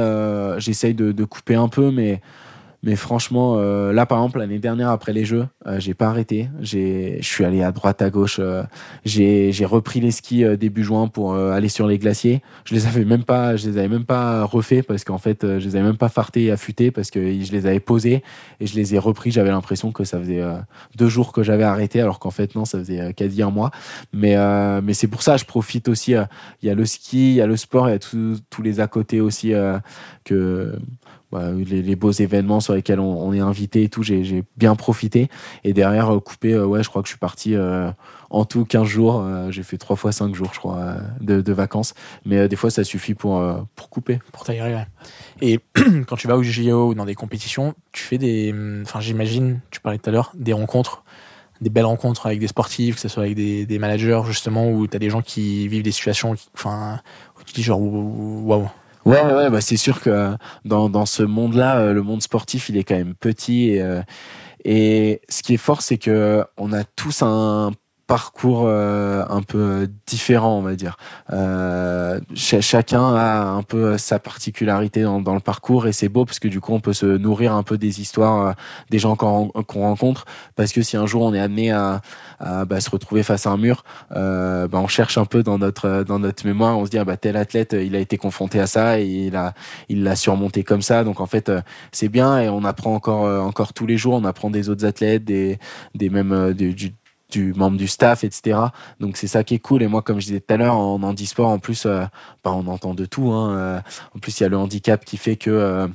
j'essaye 0.58 0.94
de, 0.94 1.12
de 1.12 1.24
couper 1.24 1.54
un 1.54 1.68
peu, 1.68 1.90
mais 1.90 2.20
Mais 2.84 2.96
franchement, 2.96 3.58
euh, 3.58 3.92
là, 3.92 4.06
par 4.06 4.18
exemple, 4.18 4.40
l'année 4.40 4.58
dernière, 4.58 4.90
après 4.90 5.12
les 5.12 5.24
Jeux, 5.24 5.46
euh, 5.68 5.78
j'ai 5.78 5.94
pas 5.94 6.08
arrêté. 6.08 6.48
Je 6.60 7.18
suis 7.20 7.44
allé 7.44 7.62
à 7.62 7.70
droite, 7.70 8.02
à 8.02 8.10
gauche. 8.10 8.38
Euh, 8.40 8.64
j'ai 9.04 9.64
repris 9.64 10.00
les 10.00 10.10
skis 10.10 10.44
début 10.56 10.82
juin 10.82 11.06
pour 11.06 11.36
aller 11.36 11.68
sur 11.68 11.86
les 11.86 11.98
glaciers. 11.98 12.42
Je 12.64 12.74
les 12.74 12.86
avais 12.86 13.04
même 13.04 13.22
pas, 13.22 13.54
je 13.54 13.68
les 13.68 13.78
avais 13.78 13.88
même 13.88 14.04
pas 14.04 14.44
refait 14.44 14.82
parce 14.82 15.04
qu'en 15.04 15.18
fait, 15.18 15.42
je 15.42 15.64
les 15.64 15.76
avais 15.76 15.84
même 15.84 15.96
pas 15.96 16.08
fartés 16.08 16.44
et 16.44 16.50
affûtés 16.50 16.90
parce 16.90 17.12
que 17.12 17.20
je 17.20 17.52
les 17.52 17.66
avais 17.66 17.78
posés 17.78 18.24
et 18.58 18.66
je 18.66 18.74
les 18.74 18.96
ai 18.96 18.98
repris. 18.98 19.30
J'avais 19.30 19.50
l'impression 19.50 19.92
que 19.92 20.02
ça 20.02 20.18
faisait 20.18 20.42
deux 20.96 21.08
jours 21.08 21.32
que 21.32 21.44
j'avais 21.44 21.62
arrêté, 21.62 22.00
alors 22.00 22.18
qu'en 22.18 22.30
fait, 22.30 22.56
non, 22.56 22.64
ça 22.64 22.78
faisait 22.78 23.14
quasi 23.14 23.42
un 23.42 23.50
mois. 23.50 23.70
Mais, 24.12 24.36
mais 24.82 24.94
c'est 24.94 25.08
pour 25.08 25.22
ça, 25.22 25.36
je 25.36 25.44
profite 25.44 25.88
aussi. 25.88 26.14
Il 26.62 26.66
y 26.66 26.70
a 26.70 26.74
le 26.74 26.84
ski, 26.84 27.30
il 27.30 27.36
y 27.36 27.40
a 27.40 27.46
le 27.46 27.56
sport, 27.56 27.88
il 27.88 27.92
y 27.92 27.94
a 27.94 27.98
tous 27.98 28.62
les 28.62 28.80
à 28.80 28.88
côté 28.88 29.20
aussi 29.20 29.52
que 30.24 30.72
bah, 31.32 31.50
les, 31.50 31.96
beaux 31.96 32.12
événements 32.12 32.60
sur 32.60 32.74
lesquels 32.74 33.00
on, 33.00 33.32
est 33.32 33.40
invité 33.40 33.84
et 33.84 33.88
tout, 33.88 34.02
j'ai 34.02 34.44
bien 34.58 34.76
profité. 34.76 35.30
Et 35.64 35.72
derrière, 35.72 36.14
euh, 36.14 36.20
coupé, 36.20 36.52
euh, 36.52 36.66
ouais, 36.66 36.82
je 36.82 36.90
crois 36.90 37.00
que 37.00 37.08
je 37.08 37.12
suis 37.12 37.18
parti 37.18 37.54
euh, 37.54 37.90
en 38.28 38.44
tout 38.44 38.66
15 38.66 38.86
jours. 38.86 39.26
j'ai 39.50 39.62
fait 39.62 39.78
3 39.78 39.96
fois 39.96 40.12
5 40.12 40.34
jours, 40.34 40.50
je 40.52 40.58
crois, 40.58 40.96
de, 41.20 41.52
vacances. 41.52 41.94
Mais 42.26 42.48
des 42.48 42.56
fois, 42.56 42.70
ça 42.70 42.84
suffit 42.84 43.14
pour, 43.14 43.42
pour 43.74 43.88
couper. 43.88 44.20
Pour 44.30 44.44
t'aérer, 44.44 44.74
ouais. 44.74 44.86
Et 45.40 45.58
quand 46.06 46.16
tu 46.16 46.28
vas 46.28 46.36
au 46.36 46.42
JO 46.42 46.88
ou 46.88 46.94
dans 46.94 47.06
des 47.06 47.14
compétitions, 47.14 47.74
tu 47.92 48.02
fais 48.02 48.18
des. 48.18 48.54
Enfin, 48.82 49.00
j'imagine, 49.00 49.60
tu 49.70 49.80
parlais 49.80 49.98
tout 49.98 50.10
à 50.10 50.12
l'heure, 50.12 50.32
des 50.34 50.52
rencontres 50.52 51.02
des 51.62 51.70
belles 51.70 51.84
rencontres 51.84 52.26
avec 52.26 52.40
des 52.40 52.48
sportifs, 52.48 52.96
que 52.96 53.00
ce 53.00 53.06
soit 53.06 53.22
avec 53.22 53.36
des, 53.36 53.78
managers 53.78 54.22
justement, 54.26 54.68
où 54.68 54.88
tu 54.88 54.96
as 54.96 54.98
des 54.98 55.10
gens 55.10 55.22
qui 55.22 55.68
vivent 55.68 55.84
des 55.84 55.92
situations, 55.92 56.34
enfin, 56.54 57.00
où 57.38 57.44
tu 57.44 57.54
dis 57.54 57.62
genre 57.62 57.80
waouh, 57.80 58.68
Ouais, 59.04 59.20
ouais, 59.22 59.50
bah 59.50 59.60
c'est 59.60 59.76
sûr 59.76 60.00
que 60.00 60.36
dans, 60.64 60.88
dans 60.88 61.06
ce 61.06 61.22
monde-là, 61.24 61.78
euh, 61.80 61.92
le 61.92 62.02
monde 62.02 62.22
sportif, 62.22 62.68
il 62.68 62.76
est 62.76 62.84
quand 62.84 62.94
même 62.94 63.14
petit. 63.14 63.70
Et, 63.70 63.82
euh, 63.82 64.02
et 64.64 65.20
ce 65.28 65.42
qui 65.42 65.54
est 65.54 65.58
fort, 65.58 65.82
c'est 65.82 65.98
que 65.98 66.44
on 66.56 66.72
a 66.72 66.84
tous 66.84 67.22
un 67.22 67.72
parcours 68.06 68.64
euh, 68.66 69.24
un 69.28 69.42
peu 69.42 69.88
différent, 70.06 70.58
on 70.58 70.62
va 70.62 70.74
dire. 70.74 70.96
Euh, 71.32 72.20
chacun 72.34 73.14
a 73.14 73.44
un 73.44 73.62
peu 73.62 73.96
sa 73.98 74.18
particularité 74.18 75.02
dans, 75.02 75.34
le 75.34 75.40
parcours 75.40 75.86
et 75.86 75.92
c'est 75.92 76.08
beau 76.08 76.24
parce 76.24 76.38
que 76.38 76.48
du 76.48 76.60
coup 76.60 76.72
on 76.72 76.80
peut 76.80 76.92
se 76.92 77.06
nourrir 77.06 77.54
un 77.54 77.62
peu 77.62 77.78
des 77.78 78.00
histoires 78.00 78.48
euh, 78.48 78.52
des 78.90 78.98
gens 78.98 79.16
qu'on 79.16 79.50
rencontre 79.74 80.24
parce 80.56 80.72
que 80.72 80.82
si 80.82 80.96
un 80.96 81.06
jour 81.06 81.22
on 81.22 81.34
est 81.34 81.40
amené 81.40 81.70
à, 81.70 82.02
bah, 82.40 82.80
se 82.80 82.90
retrouver 82.90 83.22
face 83.22 83.46
à 83.46 83.50
un 83.50 83.56
mur, 83.56 83.84
euh, 84.14 84.68
bah, 84.68 84.78
on 84.78 84.88
cherche 84.88 85.16
un 85.16 85.24
peu 85.24 85.42
dans 85.42 85.58
notre 85.58 86.04
dans 86.06 86.18
notre 86.18 86.46
mémoire, 86.46 86.78
on 86.78 86.84
se 86.84 86.90
dit 86.90 86.98
ah, 86.98 87.04
bah 87.04 87.16
tel 87.16 87.36
athlète 87.36 87.74
il 87.78 87.96
a 87.96 87.98
été 87.98 88.16
confronté 88.18 88.60
à 88.60 88.66
ça 88.66 89.00
et 89.00 89.06
il 89.06 89.36
a 89.36 89.54
il 89.88 90.02
l'a 90.02 90.16
surmonté 90.16 90.64
comme 90.64 90.82
ça, 90.82 91.04
donc 91.04 91.20
en 91.20 91.26
fait 91.26 91.50
c'est 91.92 92.08
bien 92.08 92.40
et 92.40 92.48
on 92.48 92.64
apprend 92.64 92.94
encore 92.94 93.46
encore 93.46 93.72
tous 93.72 93.86
les 93.86 93.96
jours, 93.96 94.14
on 94.14 94.24
apprend 94.24 94.50
des 94.50 94.68
autres 94.68 94.84
athlètes, 94.84 95.24
des 95.24 95.58
des 95.94 96.10
mêmes 96.10 96.52
du 96.52 96.92
du 97.32 97.52
membre 97.54 97.76
du 97.76 97.88
staff, 97.88 98.24
etc. 98.24 98.58
Donc 99.00 99.16
c'est 99.16 99.26
ça 99.26 99.42
qui 99.42 99.54
est 99.54 99.58
cool. 99.58 99.82
Et 99.82 99.88
moi, 99.88 100.02
comme 100.02 100.20
je 100.20 100.26
disais 100.26 100.40
tout 100.40 100.54
à 100.54 100.56
l'heure, 100.56 100.76
en 100.76 101.02
handisport, 101.02 101.48
en 101.48 101.58
plus, 101.58 101.86
euh, 101.86 102.04
bah, 102.44 102.52
on 102.52 102.66
entend 102.68 102.94
de 102.94 103.04
tout. 103.04 103.32
Hein. 103.32 103.56
Euh, 103.56 103.80
en 104.14 104.18
plus, 104.18 104.38
il 104.38 104.42
y 104.42 104.46
a 104.46 104.48
le 104.48 104.56
handicap 104.56 105.04
qui 105.04 105.16
fait 105.16 105.36
que 105.36 105.50
euh, 105.50 105.88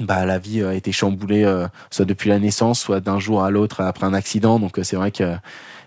bah, 0.00 0.24
la 0.24 0.38
vie 0.38 0.62
a 0.62 0.74
été 0.74 0.92
chamboulée, 0.92 1.44
soit 1.90 2.04
depuis 2.04 2.30
la 2.30 2.38
naissance, 2.38 2.80
soit 2.80 3.00
d'un 3.00 3.18
jour 3.18 3.44
à 3.44 3.50
l'autre 3.50 3.82
après 3.82 4.06
un 4.06 4.14
accident. 4.14 4.58
Donc 4.58 4.78
c'est 4.82 4.96
vrai 4.96 5.10
que 5.10 5.36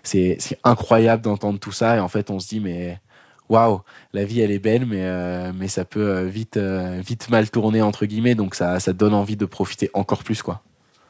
c'est 0.02 0.38
incroyable 0.62 1.22
d'entendre 1.22 1.58
tout 1.58 1.72
ça. 1.72 1.96
Et 1.96 2.00
en 2.00 2.08
fait, 2.08 2.30
on 2.30 2.38
se 2.38 2.48
dit, 2.48 2.60
mais 2.60 3.00
waouh, 3.48 3.82
la 4.12 4.24
vie 4.24 4.40
elle 4.40 4.50
est 4.50 4.58
belle, 4.58 4.86
mais, 4.86 5.52
mais 5.52 5.68
ça 5.68 5.84
peut 5.84 6.22
vite, 6.24 6.58
vite 6.58 7.30
mal 7.30 7.50
tourner, 7.50 7.82
entre 7.82 8.06
guillemets. 8.06 8.34
Donc 8.34 8.54
ça, 8.54 8.78
ça 8.78 8.92
donne 8.92 9.14
envie 9.14 9.36
de 9.36 9.46
profiter 9.46 9.90
encore 9.94 10.22
plus. 10.22 10.42
quoi. 10.42 10.62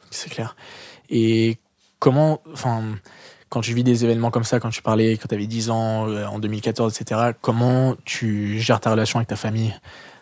C'est 0.09 0.29
clair. 0.29 0.55
Et 1.09 1.57
comment, 1.99 2.41
enfin, 2.53 2.83
quand 3.55 3.61
tu 3.61 3.73
vis 3.73 3.85
des 3.85 4.03
événements 4.03 4.31
comme 4.31 4.43
ça, 4.43 4.59
quand 4.59 4.69
tu 4.69 4.81
parlais, 4.81 5.15
quand 5.15 5.29
tu 5.29 5.33
avais 5.33 5.47
10 5.47 5.69
ans, 5.69 6.09
euh, 6.09 6.25
en 6.25 6.39
2014, 6.39 6.99
etc., 6.99 7.31
comment 7.39 7.95
tu 8.03 8.59
gères 8.59 8.81
ta 8.81 8.91
relation 8.91 9.17
avec 9.17 9.29
ta 9.29 9.37
famille? 9.37 9.73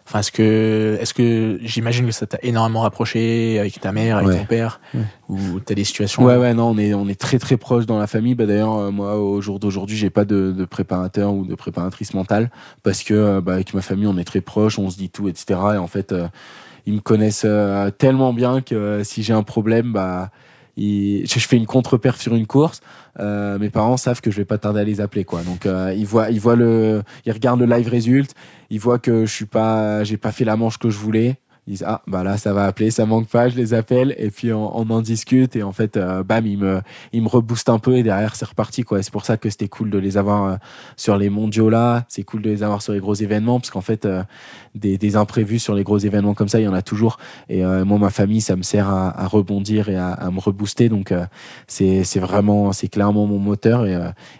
Enfin, 0.05 0.19
est-ce 0.19 0.31
que, 0.31 0.99
est-ce 1.01 1.15
que 1.15 1.57
j'imagine 1.63 2.05
que 2.05 2.11
ça 2.11 2.27
t'a 2.27 2.37
énormément 2.43 2.81
rapproché 2.81 3.57
avec 3.57 3.79
ta 3.79 3.91
mère, 3.91 4.17
avec 4.17 4.37
ton 4.37 4.45
père, 4.45 4.81
ou 5.29 5.59
t'as 5.65 5.73
des 5.73 5.83
situations 5.83 6.23
Ouais, 6.23 6.37
ouais, 6.37 6.53
non, 6.53 6.69
on 6.69 6.77
est, 6.77 6.93
on 6.93 7.07
est 7.07 7.19
très 7.19 7.39
très 7.39 7.57
proche 7.57 7.87
dans 7.87 7.97
la 7.97 8.05
famille. 8.05 8.35
Bah, 8.35 8.45
d'ailleurs, 8.45 8.77
euh, 8.77 8.91
moi, 8.91 9.17
au 9.17 9.41
jour 9.41 9.59
d'aujourd'hui, 9.59 9.97
j'ai 9.97 10.11
pas 10.11 10.25
de, 10.25 10.51
de, 10.51 10.65
préparateur 10.65 11.33
ou 11.33 11.43
de 11.43 11.55
préparatrice 11.55 12.13
mentale 12.13 12.51
parce 12.83 13.01
que, 13.01 13.15
euh, 13.15 13.41
bah, 13.41 13.53
avec 13.53 13.73
ma 13.73 13.81
famille, 13.81 14.05
on 14.05 14.17
est 14.19 14.25
très 14.25 14.41
proche, 14.41 14.77
on 14.77 14.91
se 14.91 14.97
dit 14.97 15.09
tout, 15.09 15.27
etc. 15.27 15.59
Et 15.73 15.77
en 15.77 15.87
fait, 15.87 16.13
ils 16.85 16.93
me 16.93 16.99
connaissent 16.99 17.47
tellement 17.97 18.31
bien 18.31 18.61
que 18.61 19.01
si 19.03 19.23
j'ai 19.23 19.33
un 19.33 19.41
problème, 19.41 19.91
bah, 19.91 20.29
je 20.77 21.45
fais 21.47 21.57
une 21.57 21.65
contre-perf 21.65 22.19
sur 22.19 22.35
une 22.35 22.47
course, 22.47 22.81
euh, 23.19 23.59
mes 23.59 23.69
parents 23.69 23.97
savent 23.97 24.21
que 24.21 24.31
je 24.31 24.37
vais 24.37 24.45
pas 24.45 24.57
tarder 24.57 24.81
à 24.81 24.83
les 24.83 25.01
appeler 25.01 25.23
quoi. 25.23 25.41
Donc 25.43 25.65
euh, 25.65 25.93
ils 25.95 26.05
voient 26.05 26.31
ils 26.31 26.39
voient 26.39 26.55
le 26.55 27.03
ils 27.25 27.31
regardent 27.31 27.59
le 27.59 27.67
live 27.67 27.89
result, 27.89 28.33
ils 28.69 28.79
voient 28.79 28.99
que 28.99 29.25
je 29.25 29.33
suis 29.33 29.45
pas 29.45 30.03
j'ai 30.03 30.17
pas 30.17 30.31
fait 30.31 30.45
la 30.45 30.55
manche 30.55 30.79
que 30.79 30.89
je 30.89 30.97
voulais 30.97 31.39
ils 31.65 31.71
disent 31.71 31.85
ah 31.87 32.01
bah 32.07 32.25
là 32.25 32.37
ça 32.37 32.51
va 32.51 32.65
appeler 32.65 32.91
ça 32.91 33.05
manque 33.05 33.27
pas 33.27 33.47
je 33.47 33.55
les 33.55 33.73
appelle. 33.73 34.13
Et 34.17 34.29
puis 34.31 34.51
on, 34.51 34.75
en 34.75 35.01
discute 35.01 35.55
et 35.55 35.63
en 35.63 35.71
fait 35.71 35.95
euh, 35.95 36.21
bam 36.21 36.45
ils 36.45 36.57
me 36.57 36.81
ils 37.13 37.21
me 37.21 37.29
reboostent 37.29 37.69
un 37.69 37.79
peu 37.79 37.95
et 37.95 38.03
derrière 38.03 38.35
c'est 38.35 38.45
reparti 38.45 38.83
quoi. 38.83 39.01
C'est 39.01 39.13
pour 39.13 39.23
ça 39.23 39.37
que 39.37 39.49
c'était 39.49 39.69
cool 39.69 39.89
de 39.89 39.97
les 39.97 40.17
avoir 40.17 40.43
euh, 40.43 40.55
sur 40.97 41.17
les 41.17 41.29
mondiaux 41.29 41.69
là. 41.69 42.03
C'est 42.09 42.23
cool 42.23 42.41
de 42.41 42.49
les 42.49 42.63
avoir 42.63 42.81
sur 42.81 42.91
les 42.91 42.99
gros 42.99 43.13
événements 43.13 43.61
parce 43.61 43.71
qu'en 43.71 43.81
fait 43.81 44.05
euh, 44.05 44.23
des, 44.75 45.15
imprévus 45.15 45.59
sur 45.59 45.73
les 45.75 45.83
gros 45.83 45.99
événements 45.99 46.33
comme 46.33 46.49
ça 46.49 46.59
il 46.59 46.63
y 46.63 46.67
en 46.67 46.73
a 46.73 46.81
toujours. 46.81 47.17
Et 47.47 47.63
moi 47.63 47.97
ma 47.97 48.09
famille 48.09 48.41
ça 48.41 48.55
me 48.55 48.63
sert 48.63 48.89
à, 48.89 49.27
rebondir 49.27 49.89
et 49.89 49.95
à, 49.95 50.11
à, 50.11 50.31
me 50.31 50.39
rebooster. 50.39 50.89
Donc 50.89 51.13
c'est 51.67 52.03
c'est 52.03 52.19
vraiment 52.19 52.73
c'est 52.73 52.87
clairement 52.87 53.25
mon 53.25 53.39
moteur. 53.39 53.85
Et, 53.85 53.93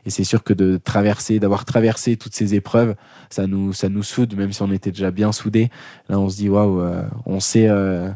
et 0.05 0.09
c'est 0.09 0.24
sûr 0.24 0.43
que 0.43 0.53
de 0.53 0.78
traverser 0.84 1.39
d'avoir 1.39 1.63
traversé 1.63 2.17
toutes 2.17 2.36
ces 2.36 2.55
épreuves 2.55 2.95
ça 3.30 3.47
nous 3.47 3.71
ça 3.74 3.89
nous 3.89 4.03
soude 4.03 4.36
même 4.36 4.51
si 4.51 4.61
on 4.61 4.71
était 4.71 4.91
déjà 4.91 5.11
bien 5.11 5.32
soudés. 5.32 5.69
Là 6.09 6.19
on 6.19 6.28
se 6.28 6.38
dit 6.38 6.49
waouh 6.49 6.82
on 7.26 7.39
sait, 7.39 7.68
euh, 7.68 8.09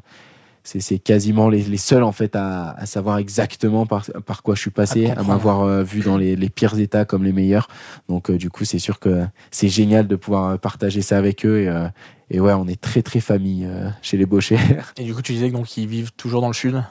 c'est 0.63 0.99
quasiment 0.99 1.49
les, 1.49 1.77
seuls 1.77 2.03
en 2.03 2.11
fait 2.11 2.35
à, 2.35 2.75
savoir 2.85 3.17
exactement 3.17 3.85
par, 3.85 4.43
quoi 4.43 4.55
je 4.55 4.61
suis 4.61 4.71
passé, 4.71 5.09
à, 5.09 5.23
m'avoir 5.23 5.61
euh, 5.61 5.83
vu 5.83 6.01
dans 6.01 6.17
les, 6.17 6.35
pires 6.49 6.77
états 6.77 7.05
comme 7.05 7.23
les 7.23 7.33
meilleurs. 7.33 7.67
Donc 8.09 8.29
euh, 8.29 8.37
du 8.37 8.49
coup, 8.49 8.65
c'est 8.65 8.79
sûr 8.79 8.99
que 8.99 9.25
c'est 9.51 9.69
génial 9.69 10.07
de 10.07 10.15
pouvoir 10.15 10.59
partager 10.59 11.01
ça 11.01 11.17
avec 11.17 11.45
eux 11.45 11.61
et, 11.61 12.35
et 12.35 12.39
ouais, 12.39 12.53
on 12.53 12.67
est 12.67 12.79
très 12.79 13.01
très 13.01 13.19
famille 13.19 13.67
chez 14.01 14.17
les 14.17 14.25
Bochers. 14.25 14.57
Et 14.97 15.03
du 15.03 15.13
coup, 15.13 15.21
tu 15.21 15.33
disais 15.33 15.49
donc 15.49 15.67
qu'ils 15.67 15.87
vivent 15.87 16.11
toujours 16.13 16.41
dans 16.41 16.47
le 16.47 16.53
sud? 16.53 16.83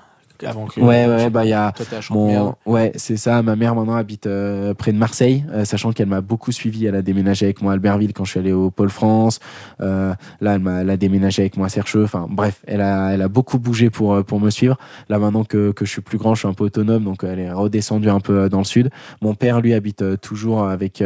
Avant 0.45 0.66
que 0.66 0.80
ouais 0.80 1.07
ouais 1.07 1.30
bah 1.30 1.45
il 1.45 1.51
y 1.51 1.53
a 1.53 1.72
mon 2.11 2.55
ouais 2.66 2.93
c'est 2.97 3.16
ça. 3.16 3.43
Ma 3.43 3.57
mère 3.57 3.74
maintenant 3.74 3.95
habite 3.95 4.26
euh, 4.26 4.74
près 4.74 4.93
de 4.93 4.99
Marseille 4.99 5.45
euh, 5.53 5.64
sachant 5.64 5.93
qu'elle 5.93 6.09
m'a 6.09 6.20
beaucoup 6.20 6.53
suivi. 6.53 6.87
Elle 6.87 6.95
a 6.95 7.03
déménagé 7.03 7.47
avec 7.47 7.62
moi 7.62 7.72
à 7.72 7.74
Albertville 7.74 8.12
quand 8.12 8.24
je 8.24 8.32
suis 8.32 8.41
allé 8.41 8.53
au 8.53 8.70
Pôle 8.70 8.91
France. 8.91 9.41
Euh, 9.80 10.14
là 10.41 10.55
elle 10.55 10.61
m'a 10.61 10.78
a 10.78 10.97
déménagé 10.97 11.43
avec 11.43 11.57
moi 11.57 11.66
à 11.66 11.68
Sercheux. 11.70 12.05
Enfin 12.05 12.26
bref 12.28 12.62
elle 12.66 12.80
a 12.80 13.11
elle 13.12 13.22
a 13.22 13.28
beaucoup 13.28 13.59
bougé 13.59 13.91
pour 13.91 14.24
pour 14.24 14.41
me 14.41 14.51
suivre. 14.51 14.76
Là 15.09 15.18
maintenant 15.18 15.45
que, 15.45 15.72
que 15.72 15.84
je 15.84 15.91
suis 15.91 16.03
plus 16.03 16.18
grand 16.18 16.34
je 16.34 16.41
suis 16.41 16.49
un 16.49 16.55
peu 16.55 16.64
autonome 16.64 17.05
donc 17.05 17.24
elle 17.24 17.39
est 17.39 17.53
redescendue 17.53 18.11
un 18.11 18.20
peu 18.20 18.49
dans 18.49 18.59
le 18.59 18.64
sud. 18.64 18.91
Mon 19.22 19.34
père 19.34 19.61
lui 19.61 19.74
habite 19.74 20.20
toujours 20.20 20.64
avec 20.64 21.03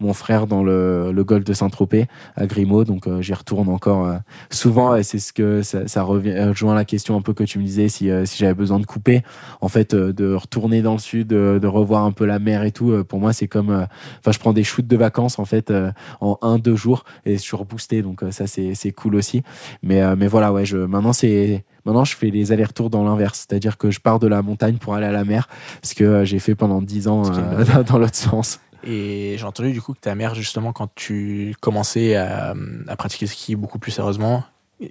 mon 0.00 0.12
frère 0.12 0.46
dans 0.46 0.62
le, 0.62 1.12
le 1.12 1.24
golfe 1.24 1.44
de 1.44 1.52
Saint-Tropez 1.52 2.06
à 2.36 2.46
Grimaud. 2.46 2.84
Donc 2.84 3.08
j'y 3.20 3.34
retourne 3.34 3.68
encore 3.68 4.18
souvent. 4.50 4.96
Et 4.96 5.02
c'est 5.02 5.18
ce 5.18 5.32
que 5.32 5.62
ça, 5.62 5.86
ça 5.88 6.02
revient 6.02 6.38
rejoint 6.44 6.74
la 6.74 6.84
question 6.84 7.16
un 7.16 7.22
peu 7.22 7.34
que 7.34 7.44
tu 7.44 7.58
me 7.58 7.64
disais 7.64 7.88
si 7.88 8.10
si 8.24 8.38
j'avais 8.38 8.54
besoin 8.62 8.78
de 8.78 8.86
couper. 8.86 9.22
En 9.60 9.68
fait, 9.68 9.94
euh, 9.94 10.12
de 10.12 10.34
retourner 10.34 10.82
dans 10.82 10.92
le 10.92 10.98
sud, 10.98 11.28
de, 11.28 11.66
revoir 11.66 12.04
un 12.04 12.12
peu 12.12 12.24
la 12.24 12.38
mer 12.38 12.62
et 12.62 12.70
tout, 12.70 12.92
euh, 12.92 13.04
pour 13.04 13.18
moi, 13.18 13.32
c'est 13.32 13.48
comme. 13.48 13.70
Euh, 13.70 13.84
enfin, 14.20 14.30
je 14.30 14.38
prends 14.38 14.52
des 14.52 14.64
shoots 14.64 14.86
de 14.86 14.96
vacances, 14.96 15.38
en 15.38 15.44
fait, 15.44 15.72
en 16.20 16.38
un, 16.42 16.58
deux 16.58 16.76
jours 16.76 17.04
et 17.24 17.36
je 17.36 17.42
suis 17.42 17.56
reboosté. 17.56 18.02
Donc, 18.02 18.22
ça, 18.30 18.46
c'est 18.46 18.92
cool 18.92 19.16
aussi. 19.16 19.42
Mais, 19.82 20.00
mais 20.16 20.28
voilà, 20.28 20.52
ouais, 20.52 20.64
je, 20.64 20.78
maintenant, 20.78 21.12
c'est. 21.12 21.64
Maintenant, 21.84 22.04
je 22.04 22.14
fais 22.14 22.30
les 22.30 22.52
allers-retours 22.52 22.90
dans 22.90 23.02
l'inverse, 23.02 23.46
c'est-à-dire 23.48 23.76
que 23.76 23.90
je 23.90 23.98
pars 23.98 24.20
de 24.20 24.28
la 24.28 24.40
montagne 24.40 24.76
pour 24.76 24.94
aller 24.94 25.06
à 25.06 25.10
la 25.10 25.24
mer, 25.24 25.48
ce 25.82 25.96
que 25.96 26.24
j'ai 26.24 26.38
fait 26.38 26.54
pendant 26.54 26.80
dix 26.80 27.08
ans 27.08 27.22
dans 27.88 27.98
l'autre 27.98 28.14
sens. 28.14 28.60
Et 28.84 29.34
j'ai 29.36 29.44
entendu 29.44 29.72
du 29.72 29.82
coup 29.82 29.92
que 29.92 30.00
ta 30.00 30.14
mère, 30.14 30.36
justement, 30.36 30.72
quand 30.72 30.88
tu 30.94 31.56
commençais 31.60 32.14
à, 32.14 32.54
à 32.86 32.96
pratiquer 32.96 33.26
le 33.26 33.30
ski 33.30 33.56
beaucoup 33.56 33.80
plus 33.80 33.90
sérieusement, 33.90 34.44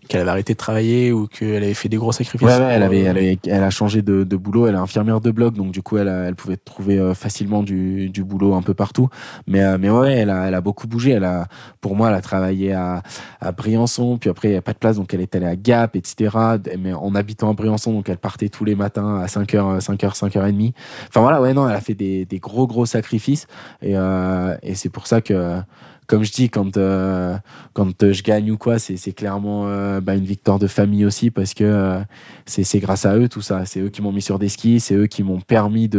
qu'elle 0.07 0.21
avait 0.21 0.31
arrêté 0.31 0.53
de 0.53 0.57
travailler 0.57 1.11
ou 1.11 1.27
qu'elle 1.27 1.63
avait 1.63 1.73
fait 1.73 1.89
des 1.89 1.97
gros 1.97 2.11
sacrifices. 2.11 2.47
Ouais, 2.47 2.53
elle 2.53 2.83
avait, 2.83 3.01
elle, 3.01 3.17
avait, 3.17 3.39
elle 3.45 3.63
a 3.63 3.69
changé 3.69 4.01
de, 4.01 4.23
de, 4.23 4.35
boulot. 4.35 4.67
Elle 4.67 4.75
est 4.75 4.79
infirmière 4.79 5.21
de 5.21 5.31
bloc, 5.31 5.53
donc 5.53 5.71
du 5.71 5.81
coup, 5.81 5.97
elle, 5.97 6.07
elle 6.07 6.35
pouvait 6.35 6.57
trouver 6.57 6.99
euh, 6.99 7.13
facilement 7.13 7.63
du, 7.63 8.09
du 8.09 8.23
boulot 8.23 8.53
un 8.53 8.61
peu 8.61 8.73
partout. 8.73 9.09
Mais, 9.47 9.63
euh, 9.63 9.77
mais 9.79 9.89
ouais, 9.89 10.13
elle 10.13 10.29
a, 10.29 10.47
elle 10.47 10.55
a 10.55 10.61
beaucoup 10.61 10.87
bougé. 10.87 11.11
Elle 11.11 11.23
a, 11.23 11.47
pour 11.81 11.95
moi, 11.95 12.09
elle 12.09 12.15
a 12.15 12.21
travaillé 12.21 12.73
à, 12.73 13.03
à 13.39 13.51
Briançon, 13.51 14.17
puis 14.17 14.29
après, 14.29 14.49
il 14.49 14.51
n'y 14.51 14.57
a 14.57 14.61
pas 14.61 14.73
de 14.73 14.77
place, 14.77 14.97
donc 14.97 15.13
elle 15.13 15.21
est 15.21 15.35
allée 15.35 15.45
à 15.45 15.55
Gap, 15.55 15.95
etc. 15.95 16.37
Mais 16.79 16.93
en 16.93 17.13
habitant 17.15 17.49
à 17.49 17.53
Briançon, 17.53 17.93
donc 17.93 18.09
elle 18.09 18.17
partait 18.17 18.49
tous 18.49 18.65
les 18.65 18.75
matins 18.75 19.19
à 19.19 19.25
5h, 19.25 19.79
5h, 19.79 20.17
5h30. 20.17 20.73
Enfin 21.07 21.21
voilà, 21.21 21.41
ouais, 21.41 21.53
non, 21.53 21.67
elle 21.67 21.75
a 21.75 21.81
fait 21.81 21.95
des, 21.95 22.25
des 22.25 22.39
gros, 22.39 22.67
gros 22.67 22.85
sacrifices. 22.85 23.47
Et, 23.81 23.95
euh, 23.95 24.55
et 24.63 24.75
c'est 24.75 24.89
pour 24.89 25.07
ça 25.07 25.21
que 25.21 25.61
comme 26.11 26.25
je 26.25 26.31
dis, 26.33 26.49
quand, 26.49 26.75
euh, 26.75 27.37
quand 27.71 28.11
je 28.11 28.21
gagne 28.21 28.51
ou 28.51 28.57
quoi, 28.57 28.79
c'est 28.79 29.13
clairement 29.13 29.63
euh, 29.67 30.01
bah, 30.01 30.13
une 30.13 30.25
victoire 30.25 30.59
de 30.59 30.67
famille 30.67 31.05
aussi 31.05 31.31
parce 31.31 31.53
que 31.53 31.63
euh, 31.63 32.01
c'est 32.45 32.79
grâce 32.79 33.05
à 33.05 33.15
eux 33.15 33.29
tout 33.29 33.39
ça. 33.39 33.63
C'est 33.65 33.79
eux 33.79 33.87
qui 33.87 34.01
m'ont 34.01 34.11
mis 34.11 34.21
sur 34.21 34.37
des 34.37 34.49
skis, 34.49 34.81
c'est 34.81 34.93
eux 34.93 35.07
qui 35.07 35.23
m'ont 35.23 35.39
permis 35.39 35.89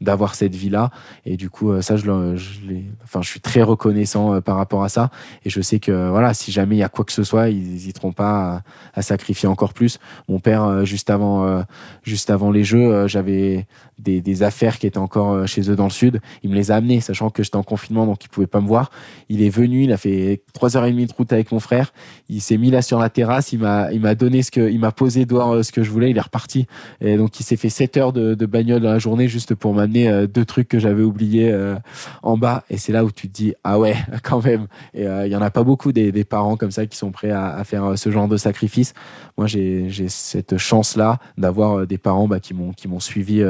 d'avoir 0.00 0.34
cette 0.34 0.54
vie-là. 0.54 0.90
Et 1.26 1.36
du 1.36 1.50
coup, 1.50 1.78
ça, 1.82 1.96
je, 1.96 2.04
je, 2.36 2.60
enfin, 3.04 3.20
je 3.20 3.28
suis 3.28 3.40
très 3.40 3.60
reconnaissant 3.60 4.40
par 4.40 4.56
rapport 4.56 4.82
à 4.82 4.88
ça. 4.88 5.10
Et 5.44 5.50
je 5.50 5.60
sais 5.60 5.78
que 5.78 6.08
voilà, 6.08 6.32
si 6.32 6.52
jamais 6.52 6.76
il 6.76 6.78
y 6.78 6.82
a 6.82 6.88
quoi 6.88 7.04
que 7.04 7.12
ce 7.12 7.22
soit, 7.22 7.50
ils 7.50 7.72
n'hésiteront 7.72 8.12
pas 8.12 8.62
à, 8.94 9.02
sacrifier 9.02 9.46
encore 9.46 9.74
plus. 9.74 9.98
Mon 10.26 10.38
père, 10.38 10.86
juste, 10.86 11.10
avant, 11.10 11.64
juste 12.02 12.30
avant 12.30 12.50
les 12.50 12.64
Jeux, 12.64 13.06
j'avais 13.08 13.66
des, 13.98 14.22
des, 14.22 14.42
affaires 14.42 14.78
qui 14.78 14.86
étaient 14.86 14.96
encore 14.96 15.46
chez 15.46 15.70
eux 15.70 15.76
dans 15.76 15.84
le 15.84 15.90
sud. 15.90 16.22
Il 16.42 16.48
me 16.48 16.54
les 16.54 16.70
a 16.70 16.76
amenées, 16.76 17.02
sachant 17.02 17.28
que 17.28 17.42
j'étais 17.42 17.56
en 17.56 17.62
confinement, 17.62 18.06
donc 18.06 18.24
il 18.24 18.28
pouvait 18.28 18.46
pas 18.46 18.62
me 18.62 18.66
voir. 18.66 18.90
Il 19.28 19.42
est 19.42 19.49
venu, 19.50 19.84
il 19.84 19.92
a 19.92 19.96
fait 19.96 20.42
3h30 20.58 21.06
de 21.06 21.12
route 21.12 21.32
avec 21.32 21.52
mon 21.52 21.60
frère. 21.60 21.92
Il 22.28 22.40
s'est 22.40 22.56
mis 22.56 22.70
là 22.70 22.82
sur 22.82 22.98
la 22.98 23.10
terrasse, 23.10 23.52
il 23.52 23.60
m'a, 23.60 23.92
il 23.92 24.00
m'a 24.00 24.14
donné 24.14 24.42
ce 24.42 24.50
que, 24.50 24.70
il 24.70 24.80
m'a 24.80 24.92
posé 24.92 25.26
dehors 25.26 25.52
euh, 25.52 25.62
ce 25.62 25.72
que 25.72 25.82
je 25.82 25.90
voulais, 25.90 26.10
il 26.10 26.16
est 26.16 26.22
reparti. 26.22 26.66
Et 27.00 27.16
donc, 27.16 27.38
il 27.40 27.42
s'est 27.42 27.56
fait 27.56 27.68
7 27.68 27.96
heures 27.96 28.12
de, 28.12 28.46
bagnole 28.46 28.80
dans 28.80 28.90
la 28.90 28.98
journée 28.98 29.28
juste 29.28 29.54
pour 29.54 29.74
m'amener 29.74 30.08
euh, 30.08 30.26
deux 30.26 30.44
trucs 30.44 30.68
que 30.68 30.78
j'avais 30.78 31.02
oubliés 31.02 31.50
euh, 31.52 31.76
en 32.22 32.36
bas. 32.36 32.64
Et 32.70 32.78
c'est 32.78 32.92
là 32.92 33.04
où 33.04 33.10
tu 33.10 33.28
te 33.28 33.32
dis, 33.32 33.54
ah 33.64 33.78
ouais, 33.78 33.96
quand 34.22 34.44
même. 34.44 34.66
Et 34.94 35.04
il 35.04 35.32
y 35.32 35.36
en 35.36 35.42
a 35.42 35.50
pas 35.50 35.62
beaucoup 35.62 35.92
des, 35.92 36.24
parents 36.24 36.56
comme 36.56 36.70
ça 36.70 36.86
qui 36.86 36.96
sont 36.96 37.10
prêts 37.10 37.30
à, 37.30 37.54
à 37.56 37.64
faire 37.64 37.98
ce 37.98 38.10
genre 38.10 38.28
de 38.28 38.36
sacrifice. 38.36 38.94
Moi, 39.36 39.46
j'ai, 39.46 39.88
j'ai 39.88 40.08
cette 40.08 40.58
chance-là 40.58 41.18
d'avoir 41.38 41.86
des 41.86 41.98
parents 41.98 42.28
bah, 42.28 42.40
qui 42.40 42.54
m'ont, 42.54 42.72
qui 42.72 42.88
m'ont 42.88 43.00
suivi 43.00 43.42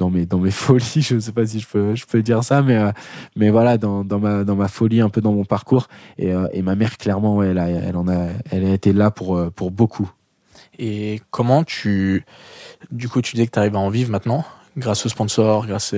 dans 0.00 0.10
mes, 0.10 0.26
dans 0.26 0.38
mes 0.38 0.50
folies, 0.64 1.02
je 1.02 1.14
ne 1.14 1.20
sais 1.20 1.32
pas 1.32 1.46
si 1.46 1.60
je 1.60 1.68
peux, 1.68 1.94
je 1.94 2.04
peux 2.06 2.22
dire 2.22 2.42
ça, 2.42 2.62
mais, 2.62 2.76
euh, 2.76 2.90
mais 3.36 3.50
voilà, 3.50 3.78
dans, 3.78 4.02
dans, 4.02 4.18
ma, 4.18 4.42
dans 4.42 4.56
ma 4.56 4.66
folie, 4.66 5.00
un 5.00 5.10
peu 5.10 5.20
dans 5.20 5.32
mon 5.32 5.44
parcours. 5.44 5.86
Et, 6.18 6.32
euh, 6.32 6.48
et 6.52 6.62
ma 6.62 6.74
mère, 6.74 6.96
clairement, 6.96 7.36
ouais, 7.36 7.48
elle, 7.48 7.58
a, 7.58 7.68
elle, 7.68 7.96
en 7.96 8.08
a, 8.08 8.28
elle 8.50 8.64
a 8.64 8.72
été 8.72 8.92
là 8.92 9.10
pour, 9.10 9.36
euh, 9.36 9.50
pour 9.50 9.70
beaucoup. 9.70 10.10
Et 10.78 11.20
comment 11.30 11.62
tu. 11.62 12.24
Du 12.90 13.08
coup, 13.08 13.20
tu 13.20 13.36
disais 13.36 13.46
que 13.46 13.52
tu 13.52 13.58
arrives 13.58 13.76
à 13.76 13.78
en 13.78 13.90
vivre 13.90 14.10
maintenant, 14.10 14.44
grâce 14.76 15.04
aux 15.04 15.10
sponsors, 15.10 15.66
grâce. 15.66 15.94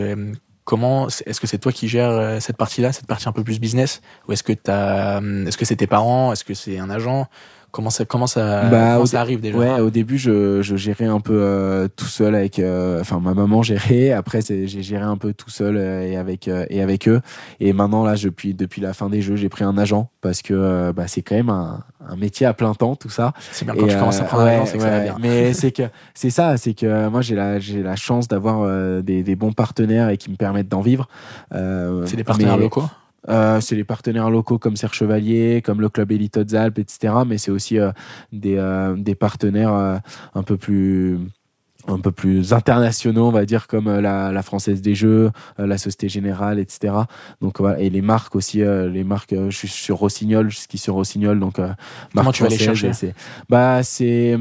Comment 0.64 1.09
est-ce 1.09 1.40
que 1.40 1.48
c'est 1.48 1.59
toi 1.59 1.72
qui 1.72 1.88
gères 1.88 2.40
cette 2.40 2.57
partie-là, 2.57 2.92
cette 2.92 3.07
partie 3.07 3.28
un 3.28 3.32
peu 3.32 3.42
plus 3.42 3.59
business, 3.59 4.00
ou 4.26 4.32
est-ce 4.32 4.42
que 4.42 4.53
est-ce 4.53 5.57
que 5.57 5.64
c'est 5.64 5.76
tes 5.76 5.88
parents, 5.88 6.32
est-ce 6.32 6.44
que 6.44 6.55
c'est 6.55 6.78
un 6.78 6.88
agent? 6.88 7.28
Comment 7.73 7.89
ça, 7.89 8.05
comment 8.05 8.27
ça, 8.27 8.68
bah, 8.68 8.93
comment 8.93 9.07
ça 9.07 9.23
arrive 9.23 9.41
déjà 9.41 9.57
Ouais, 9.57 9.81
au 9.81 9.89
début, 9.89 10.18
je, 10.18 10.61
je 10.61 10.77
gérais 10.77 11.07
un 11.07 11.20
peu 11.20 11.41
euh, 11.41 11.89
tout 11.97 12.05
seul 12.05 12.35
avec, 12.35 12.59
euh, 12.59 13.01
enfin, 13.01 13.18
ma 13.18 13.33
maman 13.33 13.62
gérait. 13.62 14.12
Après, 14.12 14.41
j'ai 14.43 14.66
géré 14.83 15.03
un 15.03 15.16
peu 15.16 15.33
tout 15.33 15.49
seul 15.49 15.79
euh, 15.79 16.07
et 16.07 16.18
avec 16.18 16.49
et 16.49 16.83
avec 16.83 17.09
eux. 17.09 17.23
Et 17.61 17.73
maintenant, 17.73 18.05
là, 18.05 18.16
depuis 18.23 18.53
depuis 18.53 18.83
la 18.83 18.93
fin 18.93 19.09
des 19.09 19.23
jeux, 19.23 19.37
j'ai 19.37 19.49
pris 19.49 19.64
un 19.64 19.79
agent 19.79 20.11
parce 20.20 20.43
que 20.43 20.93
bah, 20.93 21.09
c'est 21.09 21.23
quand 21.23 21.35
même 21.35 21.49
un, 21.49 21.83
un, 22.07 22.16
métier 22.16 22.47
à 22.47 22.53
plein 22.53 22.75
temps, 22.75 22.95
tout 22.95 23.09
ça. 23.09 23.33
C'est 23.53 23.64
bien 23.64 23.75
quand 23.75 23.87
tu 23.87 23.97
commences 23.97 24.20
à 24.20 24.25
prendre 24.25 24.43
un 24.43 24.49
agent, 24.49 24.66
ça 24.66 24.77
va 24.77 25.01
bien. 25.01 25.16
Mais 25.18 25.53
c'est 25.55 25.73
que 25.73 25.85
c'est 26.12 26.29
ça, 26.29 26.59
c'est 26.59 26.75
que 26.75 27.09
moi, 27.09 27.23
j'ai 27.23 27.37
la 27.37 27.59
j'ai 27.59 27.83
la 27.83 27.97
chance 27.97 28.29
d'avoir 28.29 29.03
des, 29.03 29.23
des, 29.23 29.35
bons 29.35 29.53
partenaires 29.53 30.11
et 30.11 30.18
qui 30.18 30.31
me 30.31 30.37
permettent 30.37 30.68
d'en 30.68 30.83
vivre. 30.83 31.09
c'est 31.51 32.16
des 32.16 32.25
partenaires 32.25 32.59
locaux. 32.59 32.85
Euh, 33.29 33.61
c'est 33.61 33.77
les 33.77 33.85
partenaires 33.85 34.31
locaux 34.31 34.59
comme 34.59 34.77
Serre 34.77 34.95
Chevalier, 34.95 35.62
comme 35.62 35.81
le 35.81 35.89
club 35.89 36.11
Elite 36.12 36.55
Alpes, 36.55 36.79
etc. 36.79 37.14
Mais 37.27 37.39
c'est 37.39 37.51
aussi 37.51 37.79
euh, 37.79 37.93
des, 38.33 38.57
euh, 38.57 38.95
des, 38.97 39.14
partenaires 39.14 40.01
un 40.35 40.43
peu 40.43 40.57
plus 40.57 41.18
un 41.89 41.99
peu 41.99 42.12
plus 42.12 42.53
internationaux, 42.53 43.27
on 43.27 43.33
va 43.33 43.45
dire, 43.45 43.66
comme 43.66 43.91
la, 43.99 44.31
la 44.31 44.43
Française 44.43 44.83
des 44.83 44.95
Jeux, 44.95 45.33
la 45.59 45.79
Société 45.79 46.09
Générale, 46.09 46.61
etc. 46.61 46.95
Donc 47.41 47.59
voilà, 47.59 47.81
et 47.81 47.91
les 47.91 48.03
marques 48.03 48.37
aussi, 48.37 48.59
les 48.59 49.03
marques, 49.05 49.35
je 49.35 49.57
suis 49.57 49.66
sur 49.66 49.97
Rossignol, 49.97 50.49
je 50.49 50.59
skie 50.59 50.79
sur 50.79 50.95
Rossignol, 50.95 51.41
donc 51.41 51.59
comment 52.14 52.31
tu 52.31 52.45
vas 52.45 52.49
les 52.49 52.59
chercher 52.59 52.93
Bah 53.49 53.83
c'est 53.83 54.39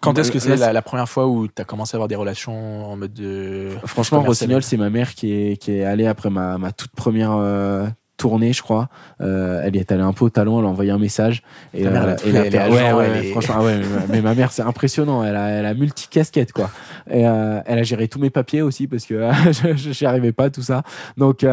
quand 0.00 0.18
est-ce 0.18 0.32
que 0.32 0.38
c'est 0.40 0.56
la, 0.56 0.82
première 0.82 1.08
fois 1.08 1.28
où 1.28 1.46
tu 1.46 1.62
as 1.62 1.64
commencé 1.64 1.94
à 1.94 1.96
avoir 1.98 2.08
des 2.08 2.16
relations 2.16 2.90
en 2.90 2.96
mode 2.96 3.12
de. 3.12 3.68
Franchement, 3.84 4.20
Rossignol, 4.22 4.62
c'est 4.62 4.76
ma 4.76 4.90
mère 4.90 5.14
qui 5.14 5.32
est, 5.32 5.56
qui 5.56 5.72
est 5.72 5.84
allée 5.84 6.06
après 6.06 6.30
ma, 6.30 6.58
ma 6.58 6.72
toute 6.72 6.92
première 6.92 7.38
tournée, 8.22 8.52
je 8.52 8.62
crois. 8.62 8.88
Euh, 9.20 9.60
elle 9.64 9.76
est 9.76 9.90
allée 9.90 10.02
un 10.02 10.12
peu 10.12 10.26
au 10.26 10.30
talon, 10.30 10.60
elle 10.60 10.66
a 10.66 10.68
envoyé 10.68 10.92
un 10.92 10.98
message. 10.98 11.42
Et, 11.74 11.84
euh, 11.88 12.16
ouais, 12.70 12.92
ouais, 12.92 13.22
franchement, 13.32 13.64
ouais, 13.64 13.80
mais 14.08 14.22
ma 14.22 14.36
mère, 14.36 14.52
c'est 14.52 14.62
impressionnant. 14.62 15.24
Elle 15.24 15.34
a, 15.34 15.48
elle 15.48 15.66
a 15.66 15.74
multi-casquette, 15.74 16.52
quoi. 16.52 16.70
Et 17.10 17.26
euh, 17.26 17.60
elle 17.66 17.80
a 17.80 17.82
géré 17.82 18.06
tous 18.06 18.20
mes 18.20 18.30
papiers 18.30 18.62
aussi 18.62 18.86
parce 18.86 19.06
que 19.06 19.14
je 19.52 20.04
n'y 20.04 20.06
arrivais 20.06 20.30
pas, 20.30 20.50
tout 20.50 20.62
ça. 20.62 20.84
Donc, 21.16 21.44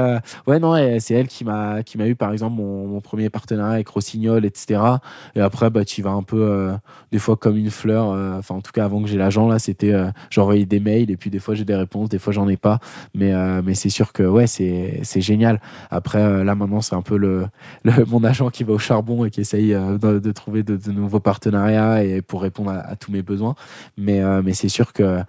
ouais, 0.46 0.60
non, 0.60 0.76
c'est 1.00 1.16
elle 1.16 1.28
qui 1.28 1.44
m'a, 1.44 1.82
qui 1.82 1.98
m'a 1.98 2.06
eu, 2.06 2.16
par 2.16 2.32
exemple, 2.32 2.56
mon, 2.56 3.02
premier 3.02 3.32
partenariat 3.32 3.76
avec 3.76 3.88
Rossignol, 3.88 4.46
etc. 4.46 4.80
Et 5.34 5.42
après, 5.42 5.72
bah, 5.72 5.86
tu 5.86 6.04
vas 6.04 6.12
un 6.12 6.22
peu, 6.22 6.72
des 7.12 7.18
fois, 7.18 7.36
comme 7.36 7.58
une 7.58 7.72
fleur. 7.72 8.10
Enfin, 8.38 8.54
en 8.54 8.62
tout 8.62 8.72
cas, 8.72 8.86
avant 8.86 9.02
que 9.02 9.08
j'ai 9.08 9.18
l'agent, 9.18 9.48
là, 9.48 9.58
c'était, 9.58 9.96
j'envoyais 10.30 10.66
des 10.66 10.80
mails 10.80 11.10
et 11.10 11.18
puis 11.18 11.32
des 11.32 11.40
fois, 11.40 11.56
j'ai 11.56 11.66
des 11.66 11.76
réponses, 11.76 12.10
des 12.10 12.20
fois, 12.20 12.32
j'en 12.32 12.48
ai 12.48 12.58
pas. 12.58 12.80
Mais, 13.16 13.34
mais 13.64 13.74
c'est 13.74 13.90
sûr 13.90 14.14
que, 14.14 14.22
ouais, 14.22 14.46
c'est, 14.46 15.00
c'est 15.02 15.22
génial. 15.22 15.60
Après, 15.90 16.44
là, 16.44 16.54
maintenant, 16.60 16.82
c'est 16.82 16.95
un 16.95 17.01
peu 17.01 17.18
le, 17.18 17.47
mon 18.07 18.24
agent 18.24 18.49
qui 18.49 18.64
va 18.64 18.74
au 18.74 18.80
charbon 18.80 19.26
et 19.26 19.32
qui 19.32 19.41
essaye 19.41 19.74
euh, 19.74 19.97
de, 19.97 20.32
trouver 20.32 20.64
de, 20.64 20.91
nouveaux 20.91 21.20
partenariats 21.20 22.03
et 22.03 22.22
pour 22.22 22.41
répondre 22.41 22.72
à, 22.72 22.95
tous 22.95 23.12
mes 23.12 23.22
besoins. 23.22 23.55
Mais, 23.97 24.22
euh, 24.22 24.41
mais 24.43 24.53
c'est 24.53 24.70
sûr 24.70 24.93
que, 24.93 25.22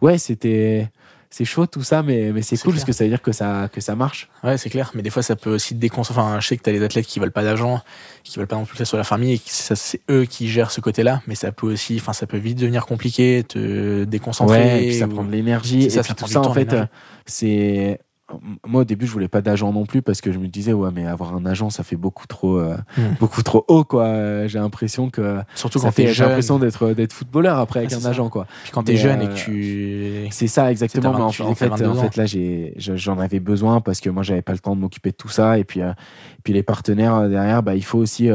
ouais, 0.00 0.18
c'était 0.18 0.90
c'est 1.30 1.44
chaud 1.44 1.66
tout 1.66 1.82
ça, 1.82 2.02
mais, 2.02 2.32
mais 2.32 2.40
c'est 2.40 2.56
cool 2.56 2.72
parce 2.72 2.84
que 2.84 2.92
ça 2.92 3.04
veut 3.04 3.10
dire 3.10 3.20
que 3.20 3.32
ça, 3.32 3.68
que 3.70 3.80
ça 3.82 3.94
marche. 3.94 4.30
Ouais, 4.42 4.56
c'est 4.56 4.70
clair. 4.70 4.90
Mais 4.94 5.02
des 5.02 5.10
fois, 5.10 5.22
ça 5.22 5.36
peut 5.36 5.54
aussi 5.54 5.74
te 5.74 5.80
déconcentrer. 5.80 6.22
Enfin, 6.22 6.40
je 6.40 6.46
sais 6.46 6.56
que 6.56 6.62
tu 6.62 6.70
as 6.70 6.72
les 6.72 6.82
athlètes 6.82 7.06
qui 7.06 7.20
veulent 7.20 7.32
pas 7.32 7.44
d'argent, 7.44 7.82
qui 8.24 8.38
veulent 8.38 8.48
pas 8.48 8.56
non 8.56 8.64
plus 8.64 8.78
que 8.78 8.84
sur 8.84 8.96
la 8.96 9.04
famille 9.04 9.34
et 9.34 9.40
c'est 9.44 10.00
eux 10.10 10.24
qui 10.24 10.48
gèrent 10.48 10.70
ce 10.70 10.80
côté-là. 10.80 11.20
Mais 11.26 11.34
ça 11.34 11.52
peut 11.52 11.70
aussi, 11.70 11.96
enfin, 12.00 12.14
ça 12.14 12.26
peut 12.26 12.38
vite 12.38 12.58
devenir 12.58 12.86
compliqué, 12.86 13.44
te 13.46 14.04
déconcentrer. 14.04 14.58
Ouais, 14.58 14.84
et 14.84 14.88
puis 14.88 14.98
ça 14.98 15.06
prend 15.06 15.22
de 15.22 15.30
l'énergie. 15.30 15.84
Et 15.84 15.90
ça, 15.90 16.02
puis 16.02 16.14
tout 16.14 16.26
ça, 16.26 16.40
en 16.40 16.54
fait, 16.54 16.74
c'est 17.26 18.00
moi 18.66 18.82
au 18.82 18.84
début 18.84 19.06
je 19.06 19.12
voulais 19.12 19.28
pas 19.28 19.40
d'agent 19.40 19.72
non 19.72 19.86
plus 19.86 20.02
parce 20.02 20.20
que 20.20 20.32
je 20.32 20.38
me 20.38 20.48
disais 20.48 20.72
ouais 20.72 20.90
mais 20.94 21.06
avoir 21.06 21.34
un 21.34 21.46
agent 21.46 21.70
ça 21.70 21.82
fait 21.82 21.96
beaucoup 21.96 22.26
trop 22.26 22.58
euh, 22.58 22.76
hmm. 22.96 23.14
beaucoup 23.20 23.42
trop 23.42 23.64
haut 23.68 23.84
quoi. 23.84 24.46
J'ai 24.46 24.58
l'impression 24.58 25.10
que 25.10 25.38
surtout 25.54 25.80
quand 25.80 25.92
t'es 25.92 26.12
j'ai 26.12 26.24
l'impression 26.24 26.58
d'être 26.58 26.92
d'être 26.92 27.12
footballeur 27.12 27.58
après 27.58 27.80
avec 27.80 27.92
un 27.92 28.04
agent 28.04 28.28
quoi. 28.28 28.46
Puis 28.64 28.72
quand 28.72 28.82
t'es 28.82 28.96
jeune 28.96 29.22
et 29.22 29.28
que 29.28 29.34
tu 29.34 30.26
c'est 30.30 30.46
ça 30.46 30.70
exactement. 30.70 31.14
mais 31.14 31.22
en, 31.22 31.54
fait 31.54 31.70
en 31.70 31.94
fait 31.94 32.16
là 32.16 32.26
j'ai 32.26 32.74
j'en 32.76 33.18
avais 33.18 33.40
besoin 33.40 33.80
parce 33.80 34.00
que 34.00 34.10
moi 34.10 34.22
j'avais 34.22 34.42
pas 34.42 34.52
le 34.52 34.58
temps 34.58 34.76
de 34.76 34.80
m'occuper 34.80 35.10
de 35.10 35.16
tout 35.16 35.28
ça. 35.28 35.58
Et 35.58 35.64
puis 35.64 35.80
euh, 35.80 35.92
puis 36.44 36.52
les 36.52 36.62
partenaires 36.62 37.14
euh, 37.14 37.28
derrière 37.28 37.62
bah 37.62 37.74
il 37.74 37.84
faut 37.84 37.98
aussi 37.98 38.28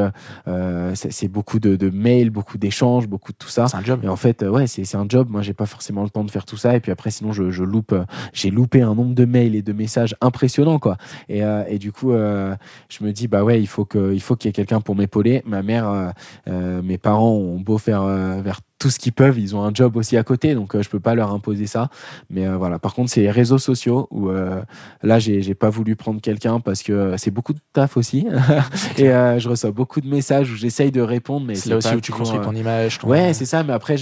c'est 0.96 1.28
beaucoup 1.28 1.60
de, 1.60 1.76
de, 1.76 1.90
mails 1.90 2.30
beaucoup 2.30 2.58
d'échanges 2.58 3.08
beaucoup 3.08 3.32
de 3.32 3.38
tout 3.38 3.50
ça. 3.50 3.68
C'est 3.68 3.78
un 3.78 3.84
job. 3.84 4.00
Et 4.04 4.08
en 4.08 4.16
fait 4.16 4.42
ouais 4.42 4.66
c'est 4.68 4.86
c'est 4.86 4.98
un 4.98 5.06
job. 5.08 5.28
Moi 5.30 5.42
j'ai 5.42 5.54
pas 5.54 5.68
forcément 5.68 6.04
le 6.04 6.10
temps 6.10 6.24
de 6.24 6.32
faire 6.32 6.46
tout 6.46 6.58
ça. 6.58 6.76
Et 6.76 6.80
puis 6.80 6.92
après 6.92 7.12
sinon 7.12 7.32
je, 7.32 7.52
je 7.52 7.64
loupe 7.64 7.96
j'ai 8.34 8.50
loupé 8.50 8.82
un 8.82 8.96
nombre 8.96 9.14
de 9.14 9.26
mails 9.26 9.56
et 9.56 9.62
de 9.62 9.74
message 9.84 10.16
impressionnant 10.22 10.80
quoi. 10.80 10.96
Et, 11.28 11.44
euh, 11.44 11.64
et 11.68 11.78
du 11.78 11.92
coup, 11.92 12.14
euh, 12.14 12.56
je 12.90 13.04
me 13.04 13.12
dis 13.12 13.28
bah 13.28 13.44
ouais, 13.44 13.60
il 13.60 13.68
faut 13.68 13.86
que 13.86 14.14
il 14.14 14.22
faut 14.22 14.36
qu'il 14.36 14.48
y 14.48 14.52
ait 14.52 14.54
quelqu'un 14.54 14.82
pour 14.82 14.96
m'épauler. 14.96 15.42
Ma 15.46 15.62
mère, 15.62 16.14
euh, 16.48 16.82
mes 16.82 16.98
parents 16.98 17.34
ont 17.34 17.60
beau 17.60 17.78
faire 17.78 18.04
vers 18.42 18.62
tout 18.84 18.90
ce 18.90 19.00
qu'ils 19.00 19.14
peuvent, 19.14 19.40
ils 19.40 19.56
ont 19.56 19.64
un 19.64 19.74
job 19.74 19.96
aussi 19.96 20.18
à 20.18 20.24
côté, 20.24 20.56
donc 20.56 20.80
je 20.80 20.90
peux 20.90 21.00
pas 21.00 21.16
leur 21.16 21.32
imposer 21.32 21.68
ça. 21.68 21.90
Mais 22.30 22.46
voilà. 22.48 22.80
Par 22.80 22.94
contre, 22.94 23.10
c'est 23.10 23.22
les 23.22 23.32
réseaux 23.32 23.58
sociaux 23.58 24.10
où 24.12 24.30
là, 24.30 25.20
j'ai 25.20 25.54
pas 25.54 25.70
voulu 25.70 25.96
prendre 25.96 26.20
quelqu'un 26.20 26.60
parce 26.60 26.84
que 26.84 27.16
c'est 27.18 27.32
beaucoup 27.32 27.54
de 27.54 27.60
taf 27.72 27.96
aussi, 27.96 28.28
et 28.98 29.06
je 29.06 29.48
reçois 29.48 29.72
beaucoup 29.72 30.02
de 30.02 30.08
messages 30.08 30.52
où 30.52 30.56
j'essaye 30.56 30.92
de 30.92 31.00
répondre, 31.00 31.46
mais 31.48 31.56
c'est 31.56 31.70
là 31.70 31.78
aussi 31.78 31.96
où 31.96 32.02
tu 32.02 32.12
construis 32.12 32.42
ton 32.42 32.54
image. 32.54 33.00
Ouais, 33.04 33.34
c'est 33.34 33.46
ça. 33.46 33.64
Mais 33.64 33.72
après, 33.74 33.96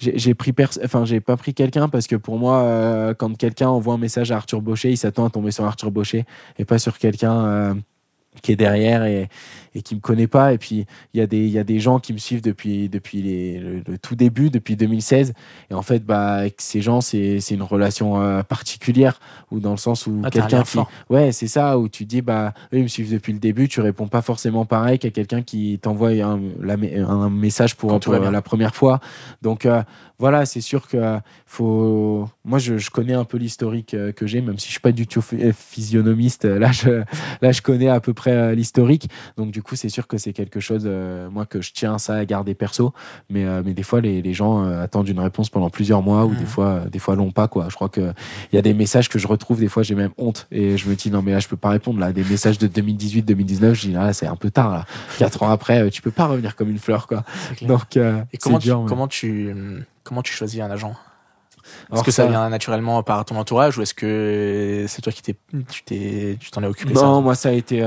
j'ai 0.00 0.34
pris, 0.34 0.52
enfin, 0.84 1.04
j'ai 1.04 1.20
pas 1.20 1.36
pris 1.36 1.54
quelqu'un 1.54 1.88
parce 1.88 2.08
que 2.08 2.16
pour 2.16 2.36
moi, 2.38 3.14
quand 3.18 3.36
quelqu'un 3.36 3.68
envoie 3.68 3.94
un 3.94 3.98
message 3.98 4.32
à 4.32 4.36
Arthur 4.36 4.60
Baucher, 4.60 4.90
il 4.90 4.96
s'attend 4.96 5.24
à 5.24 5.30
tomber 5.30 5.52
sur 5.52 5.64
Arthur 5.64 5.92
Baucher 5.92 6.24
et 6.58 6.64
pas 6.64 6.78
sur 6.78 6.98
quelqu'un 6.98 7.44
euh, 7.44 7.74
qui 8.42 8.52
est 8.52 8.56
derrière 8.56 9.04
et, 9.04 9.28
et 9.76 9.82
qui 9.82 9.94
me 9.94 10.00
connaît 10.00 10.26
pas. 10.26 10.52
Et 10.52 10.58
puis, 10.58 10.86
il 11.12 11.20
y, 11.20 11.22
a 11.22 11.26
des, 11.26 11.46
y 11.46 11.58
a 11.58 11.64
des 11.64 11.80
gens 11.80 11.98
qui 11.98 12.12
me 12.12 12.18
suivent 12.18 12.42
depuis, 12.42 12.88
depuis 12.88 13.20
les, 13.20 13.58
le, 13.58 13.98
tout 13.98 14.16
début, 14.16 14.48
depuis 14.50 14.74
2016. 14.74 15.34
Et 15.70 15.74
en 15.74 15.82
fait, 15.82 16.04
bah, 16.04 16.34
avec 16.34 16.56
ces 16.58 16.80
gens, 16.80 17.00
c'est 17.00 17.38
une 17.50 17.62
relation 17.62 18.20
euh, 18.20 18.42
particulière, 18.42 19.20
ou 19.50 19.60
dans 19.60 19.72
le 19.72 19.76
sens 19.76 20.06
où 20.06 20.22
ah, 20.24 20.30
quelqu'un 20.30 20.62
qui. 20.62 20.78
Ouais, 21.10 21.32
c'est 21.32 21.46
ça, 21.46 21.78
où 21.78 21.88
tu 21.88 22.06
dis, 22.06 22.22
bah, 22.22 22.54
eux, 22.72 22.78
ils 22.78 22.82
me 22.84 22.88
suivent 22.88 23.12
depuis 23.12 23.32
le 23.32 23.38
début, 23.38 23.68
tu 23.68 23.80
réponds 23.80 24.08
pas 24.08 24.22
forcément 24.22 24.64
pareil 24.64 24.98
qu'à 24.98 25.10
quelqu'un 25.10 25.42
qui 25.42 25.78
t'envoie 25.80 26.10
un, 26.10 26.40
un, 26.66 27.30
message 27.30 27.76
pour, 27.76 28.00
pour 28.00 28.12
la 28.14 28.42
première 28.42 28.74
fois. 28.74 29.00
Donc, 29.42 29.66
euh, 29.66 29.82
voilà, 30.18 30.46
c'est 30.46 30.60
sûr 30.60 30.88
que 30.88 31.18
faut. 31.46 32.28
Moi, 32.44 32.58
je, 32.58 32.78
je 32.78 32.90
connais 32.90 33.12
un 33.14 33.24
peu 33.24 33.38
l'historique 33.38 33.94
euh, 33.94 34.12
que 34.12 34.26
j'ai, 34.26 34.40
même 34.40 34.58
si 34.58 34.66
je 34.66 34.72
suis 34.72 34.80
pas 34.80 34.92
du 34.92 35.06
tout 35.06 35.20
phy- 35.20 35.52
physionomiste. 35.52 36.44
Là, 36.44 36.72
je, 36.72 37.02
là, 37.42 37.52
je 37.52 37.62
connais 37.62 37.88
à 37.88 38.00
peu 38.00 38.14
près 38.14 38.30
euh, 38.32 38.54
l'historique. 38.54 39.08
Donc, 39.36 39.50
du 39.50 39.62
coup, 39.62 39.76
c'est 39.76 39.88
sûr 39.88 40.06
que 40.06 40.18
c'est 40.18 40.32
quelque 40.32 40.60
chose, 40.60 40.84
euh, 40.86 41.28
moi, 41.30 41.44
que 41.46 41.60
je 41.60 41.72
tiens 41.72 41.98
ça 41.98 42.14
à 42.14 42.24
garder 42.24 42.54
perso. 42.54 42.92
Mais, 43.30 43.44
euh, 43.44 43.62
mais 43.64 43.74
des 43.74 43.82
fois, 43.82 44.00
les, 44.00 44.22
les 44.22 44.34
gens 44.34 44.64
euh, 44.64 44.82
attendent 44.82 45.08
une 45.08 45.20
réponse 45.20 45.50
pendant 45.50 45.70
plusieurs 45.70 46.02
mois 46.02 46.24
ou 46.24 46.34
des 46.34 46.46
fois, 46.46 46.66
euh, 46.66 46.88
des 46.88 46.98
fois, 46.98 47.14
l'ont 47.16 47.32
pas. 47.32 47.48
Quoi. 47.48 47.66
Je 47.68 47.74
crois 47.74 47.88
que 47.88 48.12
il 48.52 48.56
y 48.56 48.58
a 48.58 48.62
des 48.62 48.74
messages 48.74 49.08
que 49.08 49.18
je 49.18 49.26
retrouve. 49.26 49.60
Des 49.60 49.68
fois, 49.68 49.82
j'ai 49.82 49.94
même 49.94 50.12
honte 50.18 50.46
et 50.50 50.76
je 50.76 50.88
me 50.88 50.94
dis 50.94 51.10
non, 51.10 51.22
mais 51.22 51.32
là, 51.32 51.38
je 51.40 51.48
peux 51.48 51.56
pas 51.56 51.70
répondre. 51.70 52.00
Là, 52.00 52.12
des 52.12 52.24
messages 52.24 52.58
de 52.58 52.66
2018-2019, 52.68 53.74
je 53.74 53.80
dis 53.88 53.92
là, 53.92 54.12
c'est 54.12 54.26
un 54.26 54.36
peu 54.36 54.50
tard. 54.50 54.70
Là. 54.72 54.84
Quatre 55.18 55.42
ans 55.42 55.50
après, 55.50 55.82
euh, 55.82 55.90
tu 55.90 56.02
peux 56.02 56.10
pas 56.10 56.26
revenir 56.26 56.56
comme 56.56 56.70
une 56.70 56.78
fleur, 56.78 57.06
quoi. 57.06 57.24
Donc, 57.62 57.96
euh, 57.96 58.22
Et 58.32 58.38
comment, 58.38 58.58
dur, 58.58 58.76
tu, 58.76 58.82
mais- 58.82 58.88
comment, 58.88 59.08
tu, 59.08 59.54
comment 60.06 60.22
tu 60.22 60.32
choisis 60.32 60.60
un 60.60 60.70
agent? 60.70 60.94
Est-ce 61.92 62.04
que 62.04 62.10
ça, 62.12 62.22
ça- 62.22 62.28
vient 62.28 62.48
naturellement 62.48 63.02
par 63.02 63.24
ton 63.24 63.36
entourage 63.36 63.76
ou 63.76 63.82
est-ce 63.82 63.92
que 63.94 64.84
c'est 64.88 65.02
toi 65.02 65.12
qui 65.12 65.20
t'es, 65.22 65.34
tu 65.68 65.82
t'es, 65.82 66.36
tu 66.40 66.50
t'en 66.50 66.62
es 66.62 66.66
occupé 66.66 66.94
Non, 66.94 67.16
ça? 67.16 67.20
moi, 67.20 67.34
ça 67.34 67.48
a 67.48 67.52
été. 67.52 67.82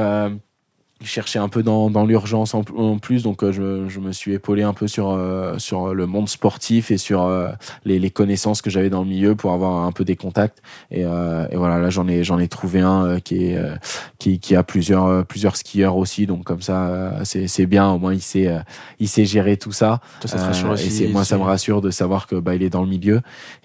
Chercher 1.01 1.39
un 1.39 1.47
peu 1.47 1.63
dans, 1.63 1.89
dans 1.89 2.05
l'urgence 2.05 2.53
en, 2.53 2.63
en 2.75 2.97
plus, 2.97 3.23
donc 3.23 3.41
euh, 3.41 3.53
je, 3.53 3.87
je 3.87 4.01
me 4.01 4.11
suis 4.11 4.33
épaulé 4.33 4.63
un 4.63 4.73
peu 4.73 4.85
sur, 4.85 5.11
euh, 5.11 5.57
sur 5.57 5.93
le 5.93 6.05
monde 6.05 6.27
sportif 6.27 6.91
et 6.91 6.97
sur 6.97 7.23
euh, 7.23 7.47
les, 7.85 7.99
les 7.99 8.09
connaissances 8.09 8.61
que 8.61 8.69
j'avais 8.69 8.89
dans 8.89 9.03
le 9.03 9.07
milieu 9.07 9.33
pour 9.33 9.53
avoir 9.53 9.85
un 9.85 9.93
peu 9.93 10.03
des 10.03 10.17
contacts. 10.17 10.61
Et, 10.91 11.05
euh, 11.05 11.47
et 11.51 11.55
voilà, 11.55 11.79
là, 11.79 11.89
j'en 11.89 12.05
ai, 12.09 12.25
j'en 12.25 12.37
ai 12.37 12.49
trouvé 12.49 12.81
un 12.81 13.05
euh, 13.05 13.19
qui, 13.19 13.45
est, 13.45 13.55
euh, 13.55 13.75
qui, 14.17 14.39
qui 14.39 14.57
a 14.57 14.63
plusieurs, 14.63 15.25
plusieurs 15.25 15.55
skieurs 15.55 15.95
aussi, 15.95 16.25
donc 16.25 16.43
comme 16.43 16.61
ça, 16.61 16.87
euh, 16.89 17.21
c'est, 17.23 17.47
c'est 17.47 17.65
bien. 17.65 17.89
Au 17.89 17.97
moins, 17.97 18.13
il 18.13 18.21
sait, 18.21 18.47
euh, 18.47 18.59
il 18.99 19.07
sait 19.07 19.23
gérer 19.23 19.55
tout 19.55 19.71
ça. 19.71 20.01
Ça 20.25 20.35
te 20.37 20.41
rassure 20.43 20.77
et 20.77 21.07
moi, 21.07 21.23
ça 21.23 21.37
me 21.37 21.43
rassure 21.43 21.81
de 21.81 21.91
savoir 21.91 22.27
que 22.27 22.35
bah, 22.35 22.55
il 22.55 22.63
est 22.63 22.69
dans 22.69 22.81
le 22.83 22.89
milieu. 22.89 23.21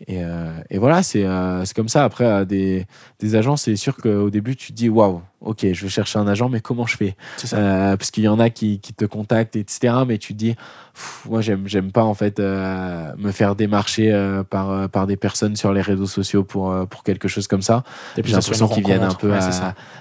Et, 0.07 0.23
euh, 0.23 0.53
et 0.71 0.79
voilà, 0.79 1.03
c'est 1.03 1.25
euh, 1.25 1.65
c'est 1.65 1.75
comme 1.75 1.89
ça. 1.89 2.05
Après, 2.05 2.47
des, 2.47 2.87
des 3.19 3.35
agents, 3.35 3.57
c'est 3.57 3.75
sûr 3.75 3.97
qu'au 3.97 4.31
début, 4.31 4.55
tu 4.55 4.69
te 4.69 4.77
dis 4.77 4.89
waouh, 4.89 5.21
ok, 5.41 5.67
je 5.73 5.83
vais 5.83 5.89
chercher 5.91 6.21
un 6.21 6.29
agent, 6.29 6.49
mais 6.49 6.61
comment 6.61 6.87
je 6.87 6.97
fais? 6.97 7.09
ça. 7.09 7.15
Euh, 7.53 7.97
Parce 7.97 8.11
qu'il 8.11 8.25
y 8.25 8.29
en 8.29 8.39
a 8.41 8.51
qui, 8.51 8.81
qui 8.81 8.93
te 8.95 9.05
contactent, 9.05 9.57
etc. 9.57 9.95
Mais 10.07 10.19
tu 10.19 10.33
te 10.35 10.39
dis, 10.39 10.55
pff, 10.95 11.27
moi, 11.29 11.41
j'aime 11.41 11.67
j'aime 11.67 11.93
pas 11.93 12.05
en 12.05 12.15
fait 12.15 12.41
euh, 12.41 13.11
me 13.19 13.33
faire 13.33 13.55
démarcher 13.57 14.13
euh, 14.13 14.43
par, 14.43 14.89
par 14.89 15.07
des 15.07 15.17
personnes 15.17 15.57
sur 15.57 15.73
les 15.73 15.81
réseaux 15.81 16.07
sociaux 16.07 16.45
pour, 16.45 16.75
pour 16.89 17.03
quelque 17.05 17.29
chose 17.29 17.47
comme 17.49 17.63
ça. 17.63 17.85
J'ai 18.17 18.23
l'impression 18.33 18.67
qu'ils 18.75 18.85
viennent 18.87 19.03
un 19.03 19.15
peu 19.15 19.31
Ouais, 19.31 19.39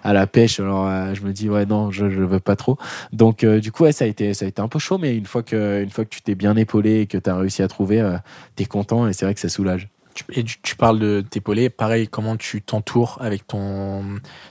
à, 0.04 0.14
la 0.14 0.28
pêche. 0.28 0.60
Alors, 0.60 1.14
je 1.14 1.22
me 1.22 1.32
dis, 1.34 1.50
ouais, 1.50 1.66
non, 1.66 1.92
je, 1.92 2.10
je 2.10 2.22
veux 2.22 2.40
pas 2.40 2.56
trop. 2.56 2.78
Donc, 3.12 3.44
du 3.46 3.72
coup, 3.72 3.84
ouais, 3.84 3.92
ça 3.92 4.06
a 4.06 4.08
été, 4.08 4.34
ça 4.34 4.46
a 4.46 4.48
été 4.48 4.62
un 4.62 4.68
peu 4.68 4.80
chaud, 4.80 4.98
mais 4.98 5.16
une 5.16 5.26
fois 5.26 5.44
que, 5.44 5.82
une 5.84 5.90
fois 5.90 6.06
que 6.06 6.10
tu 6.10 6.22
t'es 6.22 6.36
bien 6.36 6.56
épaulé 6.56 7.02
et 7.02 7.08
que 7.08 7.18
tu 7.18 7.30
as 7.30 7.36
réussi 7.36 7.62
à 7.64 7.68
trouver, 7.68 8.02
euh, 8.02 8.18
t'es 8.56 8.66
content 8.66 9.08
et 9.08 9.14
c'est 9.14 9.26
vrai 9.26 9.34
que 9.34 9.40
ça 9.40 9.50
soulage. 9.50 9.88
Tu- 10.14 10.24
Et 10.34 10.44
tu, 10.44 10.58
tu 10.62 10.76
parles 10.76 11.00
de 11.00 11.22
t'épauler. 11.28 11.70
Pareil, 11.70 12.08
comment 12.08 12.38
tu 12.38 12.62
t'entoures 12.62 13.18
avec 13.20 13.48
ton, 13.48 14.04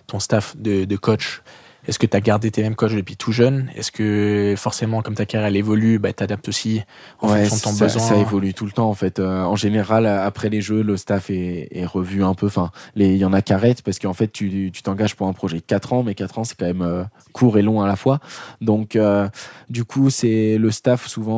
ton 0.09 0.19
staff 0.19 0.57
de, 0.57 0.85
de 0.85 0.97
coach? 0.97 1.43
Est-ce 1.89 1.99
que 1.99 2.07
tu 2.07 2.17
as 2.17 2.21
gardé 2.21 2.51
tes 2.53 2.63
mêmes 2.63 2.77
coachs 2.77 2.95
depuis 2.95 3.17
tout 3.17 3.33
jeune? 3.33 3.69
Est-ce 3.75 3.91
que 3.91 4.55
forcément, 4.57 5.03
comme 5.03 5.15
ta 5.15 5.27
carrière 5.27 5.49
elle 5.49 5.57
évolue, 5.57 5.99
bah, 5.99 6.13
tu 6.13 6.23
adaptes 6.23 6.49
aussi 6.49 6.81
en 7.21 7.33
ouais, 7.33 7.45
fonction 7.47 7.57
de 7.57 7.75
ton 7.75 7.79
ça, 7.79 7.85
besoin? 7.87 8.03
ça 8.03 8.17
évolue 8.17 8.55
tout 8.55 8.67
le 8.67 8.71
temps 8.71 8.89
en 8.89 8.95
fait. 8.95 9.19
Euh, 9.19 9.43
en 9.43 9.57
général, 9.57 10.07
euh, 10.07 10.25
après 10.25 10.49
les 10.49 10.61
jeux, 10.61 10.83
le 10.83 10.97
staff 10.97 11.29
est, 11.31 11.69
est 11.73 11.85
revu 11.85 12.23
un 12.23 12.35
peu. 12.35 12.47
Enfin, 12.47 12.71
il 12.95 13.17
y 13.17 13.25
en 13.25 13.33
a 13.33 13.43
qui 13.43 13.53
arrêtent 13.53 13.83
parce 13.83 13.99
qu'en 13.99 14.13
fait, 14.13 14.29
tu 14.29 14.71
tu 14.73 14.83
t'engages 14.83 15.17
pour 15.17 15.27
un 15.27 15.33
projet 15.33 15.61
4 15.61 15.93
ans, 15.93 16.03
mais 16.05 16.15
4 16.15 16.39
ans, 16.39 16.45
c'est 16.45 16.57
quand 16.57 16.67
même 16.67 16.83
euh, 16.83 17.03
court 17.33 17.59
et 17.59 17.63
long 17.63 17.83
à 17.83 17.89
la 17.89 17.97
fois. 17.97 18.21
Donc, 18.61 18.95
euh, 18.95 19.29
du 19.69 19.85
coup, 19.85 20.09
c'est 20.09 20.59
le 20.59 20.71
staff 20.71 21.09
souvent 21.09 21.33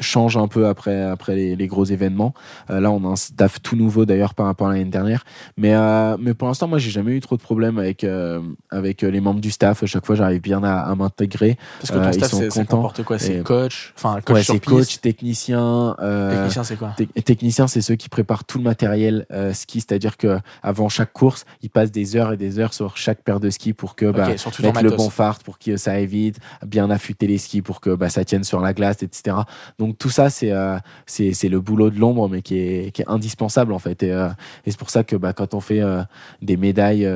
change 0.00 0.36
un 0.36 0.48
peu 0.48 0.66
après 0.66 1.02
après 1.02 1.36
les, 1.36 1.56
les 1.56 1.66
gros 1.66 1.84
événements. 1.84 2.32
Là, 2.68 2.90
on 2.90 3.04
a 3.04 3.08
un 3.08 3.16
staff 3.16 3.60
tout 3.60 3.76
nouveau 3.76 4.06
d'ailleurs 4.06 4.34
par 4.34 4.46
rapport 4.46 4.68
à 4.68 4.72
l'année 4.72 4.84
dernière. 4.86 5.24
Mais 5.56 5.74
mais 6.18 6.32
pour 6.32 6.48
l'instant, 6.48 6.68
moi, 6.68 6.78
j'ai 6.78 6.90
jamais 6.90 7.12
eu 7.12 7.20
trop 7.20 7.36
de 7.36 7.42
problèmes 7.42 7.78
avec 7.78 8.06
avec 8.70 9.02
les 9.02 9.20
membres 9.26 9.40
du 9.40 9.50
staff. 9.50 9.82
À 9.82 9.86
chaque 9.86 10.06
fois, 10.06 10.14
j'arrive 10.14 10.40
bien 10.40 10.62
à, 10.64 10.78
à 10.80 10.94
m'intégrer. 10.94 11.56
Parce 11.80 11.90
que 11.90 11.96
ton 11.96 12.02
Euh, 12.04 12.10
ils 12.10 12.14
staff, 12.14 12.30
sont 12.30 12.38
ça 12.38 12.48
contents. 12.48 12.76
comporte 12.76 13.02
quoi 13.04 13.18
C'est 13.18 13.42
coach 13.42 13.92
Enfin, 13.96 14.20
coach 14.24 14.36
ouais, 14.36 14.42
sur 14.42 14.54
c'est 14.54 14.60
piste 14.60 14.72
coach, 14.74 15.00
technicien. 15.00 15.96
euh, 16.00 16.34
Technicien, 16.34 16.64
c'est 16.64 16.76
quoi 16.76 16.94
Tec- 16.96 17.24
Techniciens, 17.24 17.66
c'est 17.66 17.80
ceux 17.82 17.96
qui 17.96 18.08
préparent 18.08 18.44
tout 18.44 18.58
le 18.58 18.64
matériel 18.64 19.26
euh, 19.32 19.52
ski, 19.52 19.80
c'est-à-dire 19.80 20.16
que 20.16 20.38
avant 20.62 20.88
chaque 20.88 21.12
course, 21.12 21.44
ils 21.62 21.70
passent 21.70 21.92
des 21.92 22.16
heures 22.16 22.32
et 22.32 22.36
des 22.36 22.58
heures 22.58 22.72
sur 22.74 22.96
chaque 22.96 23.22
paire 23.22 23.40
de 23.40 23.50
skis 23.50 23.72
pour 23.72 23.94
que 23.96 24.10
bah, 24.10 24.28
Ok, 24.30 24.38
sur 24.38 24.50
tout 24.50 24.62
ton 24.62 24.68
mettre 24.68 24.82
le 24.82 24.90
bon 24.90 25.10
fart, 25.10 25.42
pour 25.42 25.58
que 25.58 25.76
ça 25.76 25.98
évite, 25.98 26.38
bien 26.66 26.90
affûter 26.90 27.26
les 27.26 27.38
skis 27.38 27.62
pour 27.62 27.80
que 27.80 27.94
bah, 27.94 28.08
ça 28.08 28.24
tienne 28.24 28.44
sur 28.44 28.60
la 28.60 28.72
glace, 28.72 29.02
etc. 29.02 29.36
Donc 29.78 29.98
tout 29.98 30.10
ça, 30.10 30.30
c'est 30.30 30.52
euh, 30.52 30.76
c'est 31.06 31.48
le 31.48 31.60
boulot 31.60 31.90
de 31.90 31.98
l'ombre, 31.98 32.28
mais 32.28 32.42
qui 32.42 32.58
est, 32.58 32.90
qui 32.92 33.02
est 33.02 33.08
indispensable 33.08 33.72
en 33.72 33.78
fait. 33.78 34.02
Et, 34.02 34.12
euh, 34.12 34.28
et 34.64 34.70
c'est 34.70 34.78
pour 34.78 34.90
ça 34.90 35.04
que 35.04 35.16
bah, 35.16 35.32
quand 35.32 35.54
on 35.54 35.60
fait 35.60 35.80
euh, 35.80 36.02
des 36.42 36.56
médailles, 36.56 37.08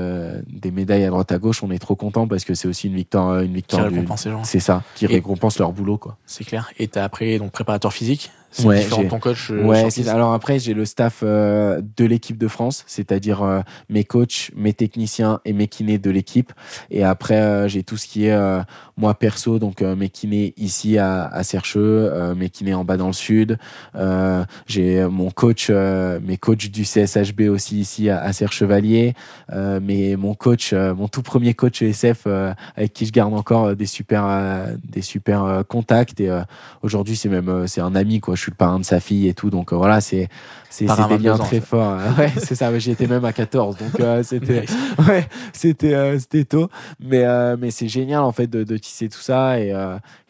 des 0.46 0.70
médailles 0.70 1.04
à 1.04 1.08
droite 1.10 1.30
à 1.32 1.38
gauche, 1.38 1.62
on 1.62 1.70
est 1.70 1.78
trop 1.78 1.96
content 2.00 2.26
parce 2.26 2.44
que 2.44 2.54
c'est 2.54 2.66
aussi 2.66 2.88
une 2.88 2.94
victoire, 2.96 3.40
une 3.40 3.48
Qui 3.48 3.54
victoire. 3.54 3.88
du- 3.88 3.94
récompense 3.94 4.24
les 4.26 4.32
gens. 4.32 4.42
C'est 4.44 4.58
ça, 4.60 4.82
qui 4.96 5.04
Et- 5.04 5.08
récompense 5.08 5.58
leur 5.58 5.72
boulot 5.72 5.98
quoi. 5.98 6.16
C'est 6.26 6.44
clair. 6.44 6.70
Et 6.78 6.88
t'as 6.88 7.04
après 7.04 7.38
donc 7.38 7.52
préparateur 7.52 7.92
physique. 7.92 8.30
C'est 8.52 8.64
Ouais, 8.66 8.78
différent 8.80 8.98
de 8.98 9.02
j'ai- 9.04 9.08
ton 9.10 9.18
coach. 9.20 9.50
euh, 9.50 9.62
Ouais, 9.64 10.08
alors 10.08 10.32
après, 10.32 10.58
j'ai 10.58 10.74
le 10.74 10.84
staff 10.84 11.20
euh, 11.22 11.80
de 11.96 12.04
l'équipe 12.04 12.36
de 12.36 12.48
France, 12.48 12.82
c'est-à-dire 12.88 13.42
euh, 13.42 13.60
mes 13.88 14.02
coachs, 14.02 14.50
mes 14.56 14.72
techniciens 14.72 15.40
et 15.44 15.52
mes 15.52 15.68
kinés 15.68 15.98
de 15.98 16.10
l'équipe. 16.10 16.52
Et 16.90 17.04
après, 17.04 17.36
euh, 17.40 17.68
j'ai 17.68 17.84
tout 17.84 17.96
ce 17.96 18.08
qui 18.08 18.26
est 18.26 18.32
euh, 18.32 18.60
moi 18.96 19.14
perso, 19.14 19.58
donc 19.60 19.82
euh, 19.82 19.94
mes 19.94 20.08
kinés 20.08 20.52
ici 20.56 20.98
à, 20.98 21.26
à 21.26 21.44
Sercheux, 21.44 22.10
euh, 22.12 22.34
mes 22.34 22.50
kinés 22.50 22.74
en 22.74 22.84
bas 22.84 22.96
dans 22.96 23.06
le 23.06 23.12
sud. 23.12 23.56
Euh, 23.94 24.44
j'ai 24.66 25.06
mon 25.06 25.30
coach, 25.30 25.68
euh, 25.70 26.18
mes 26.22 26.36
coachs 26.36 26.66
du 26.70 26.84
CSHB 26.84 27.42
aussi 27.48 27.78
ici 27.78 28.10
à, 28.10 28.20
à 28.20 28.32
Serre-Chevalier. 28.32 29.14
Euh, 29.52 29.78
mais 29.82 30.16
mon 30.16 30.34
coach, 30.34 30.72
euh, 30.72 30.92
mon 30.94 31.06
tout 31.06 31.22
premier 31.22 31.54
coach 31.54 31.82
ESF 31.82 32.24
euh, 32.26 32.52
avec 32.76 32.92
qui 32.94 33.06
je 33.06 33.12
garde 33.12 33.32
encore 33.32 33.76
des 33.76 33.86
super, 33.86 34.24
euh, 34.26 34.74
des 34.88 35.02
super 35.02 35.62
contacts. 35.68 36.20
Et 36.20 36.28
euh, 36.28 36.40
aujourd'hui, 36.82 37.14
c'est 37.14 37.28
même 37.28 37.48
euh, 37.48 37.66
c'est 37.68 37.80
un 37.80 37.94
ami 37.94 38.18
quoi. 38.20 38.34
Je 38.40 38.44
suis 38.44 38.52
le 38.52 38.56
parrain 38.56 38.78
de 38.78 38.84
sa 38.86 39.00
fille 39.00 39.28
et 39.28 39.34
tout, 39.34 39.50
donc 39.50 39.70
euh, 39.70 39.76
voilà, 39.76 40.00
c'est 40.00 40.28
c'est 40.70 40.86
des 40.86 40.92
22 40.92 41.16
liens 41.18 41.34
ans, 41.34 41.38
très 41.44 41.60
forts. 41.60 41.80
Euh, 42.00 42.14
ouais, 42.18 42.32
c'est 42.38 42.54
ça. 42.54 42.76
J'y 42.78 42.92
étais 42.92 43.06
même 43.06 43.24
à 43.24 43.32
14, 43.32 43.76
donc 43.76 44.00
euh, 44.00 44.22
c'était 44.24 44.64
ouais, 45.06 45.26
c'était 45.52 45.94
euh, 45.94 46.18
c'était 46.18 46.44
tôt. 46.44 46.68
Mais 47.00 47.24
euh, 47.24 47.56
mais 47.60 47.70
c'est 47.70 47.88
génial 47.88 48.20
en 48.22 48.32
fait 48.32 48.46
de, 48.46 48.64
de 48.64 48.76
tisser 48.78 49.08
tout 49.10 49.20
ça 49.20 49.60
et 49.60 49.70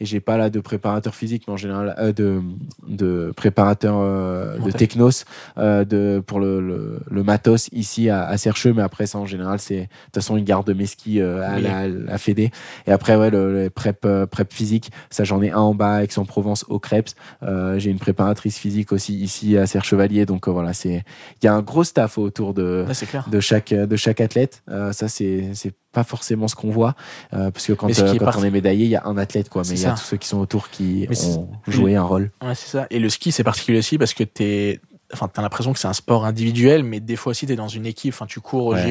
et 0.01 0.05
j'ai 0.05 0.19
pas 0.21 0.37
là 0.37 0.51
de 0.51 0.59
préparateur 0.59 1.15
physique, 1.15 1.45
mais 1.47 1.53
en 1.55 1.57
général 1.57 1.95
de 2.17 2.43
de 2.89 3.33
préparateur 3.37 4.01
de 4.59 4.71
technos 4.73 5.25
de 5.57 6.21
pour 6.27 6.41
le, 6.41 6.61
le, 6.61 7.01
le 7.09 7.23
matos 7.23 7.69
ici 7.73 8.11
à, 8.11 8.25
à 8.27 8.37
Sercheux. 8.39 8.73
Mais 8.73 8.83
après 8.83 9.07
ça 9.07 9.19
en 9.19 9.27
général 9.27 9.61
c'est 9.61 9.77
de 9.77 9.83
toute 9.85 10.15
façon 10.15 10.37
ils 10.37 10.45
gardent 10.45 10.75
mes 10.75 10.87
skis 10.87 11.21
à 11.21 11.55
Oui. 11.57 11.63
la, 11.63 11.87
la 11.89 12.19
Fédé. 12.19 12.51
Et 12.89 12.93
après 12.93 13.15
ouais 13.15 13.31
le, 13.31 13.53
le 13.65 13.71
prep 13.71 14.05
prep 14.31 14.53
physique, 14.53 14.91
ça 15.11 15.23
j'en 15.23 15.41
ai 15.43 15.51
un 15.51 15.59
en 15.59 15.75
bas 15.75 16.03
Aix-en-Provence 16.03 16.65
au. 16.69 16.81
Euh, 17.43 17.79
j'ai 17.79 17.91
une 17.91 17.99
préparatrice 18.01 18.59
physique 18.59 18.93
aussi 18.93 19.15
ici 19.17 19.57
à 19.57 19.67
Serre-Chevalier. 19.67 20.27
Donc 20.27 20.49
euh, 20.49 20.51
voilà, 20.51 20.73
c'est 20.73 21.05
il 21.41 21.45
y 21.45 21.49
a 21.49 21.55
un 21.55 21.63
gros 21.63 21.85
staff 21.85 22.19
autour 22.19 22.55
de 22.55 22.85
Ouais, 22.87 23.21
de 23.31 23.41
chaque 23.41 23.73
de 23.73 23.97
chaque 23.97 24.21
athlète. 24.21 24.63
Euh, 24.69 24.93
ça 24.93 25.09
c'est 25.09 25.51
c'est 25.55 25.73
pas 25.93 26.05
forcément 26.05 26.49
ce 26.49 26.55
qu'on 26.55 26.71
voit 26.71 26.95
euh, 27.33 27.51
parce 27.51 27.67
que 27.67 27.73
quand, 27.73 27.89
euh, 27.89 27.91
est 28.13 28.37
on 28.37 28.45
est 28.45 28.51
médaillé, 28.51 28.85
il 28.85 28.91
y 28.91 28.97
a 28.97 29.05
un 29.05 29.19
athlète 29.19 29.49
quoi, 29.49 29.63
mais 29.63 29.75
il 29.75 29.81
y 29.81 29.87
a 29.87 29.91
ça. 29.91 30.01
tous 30.03 30.09
ceux 30.09 30.17
qui 30.17 30.29
sont 30.29 30.39
autour 30.39 30.71
qui 30.71 31.07
Mais 31.09 31.25
ont 31.25 31.49
joué 31.67 31.97
un 31.97 32.03
rôle. 32.03 32.31
Ouais, 32.43 32.55
c'est 32.55 32.69
ça. 32.71 32.87
Et 32.91 32.99
le 32.99 33.09
ski, 33.09 33.33
c'est 33.33 33.45
particulier 33.45 33.79
aussi 33.79 33.99
parce 33.99 34.15
que 34.15 34.25
t'es, 34.25 34.81
enfin, 35.13 35.29
t'as 35.33 35.43
l'impression 35.43 35.73
que 35.73 35.79
c'est 35.79 35.89
un 35.89 35.93
sport 35.93 36.25
individuel, 36.25 36.85
mais 36.85 37.01
des 37.01 37.17
fois 37.17 37.31
aussi, 37.31 37.47
t'es 37.47 37.57
dans 37.57 37.69
une 37.69 37.87
équipe. 37.87 38.15
Enfin, 38.15 38.27
tu 38.27 38.41
cours 38.41 38.67
au 38.67 38.75
Ouais. 38.75 38.83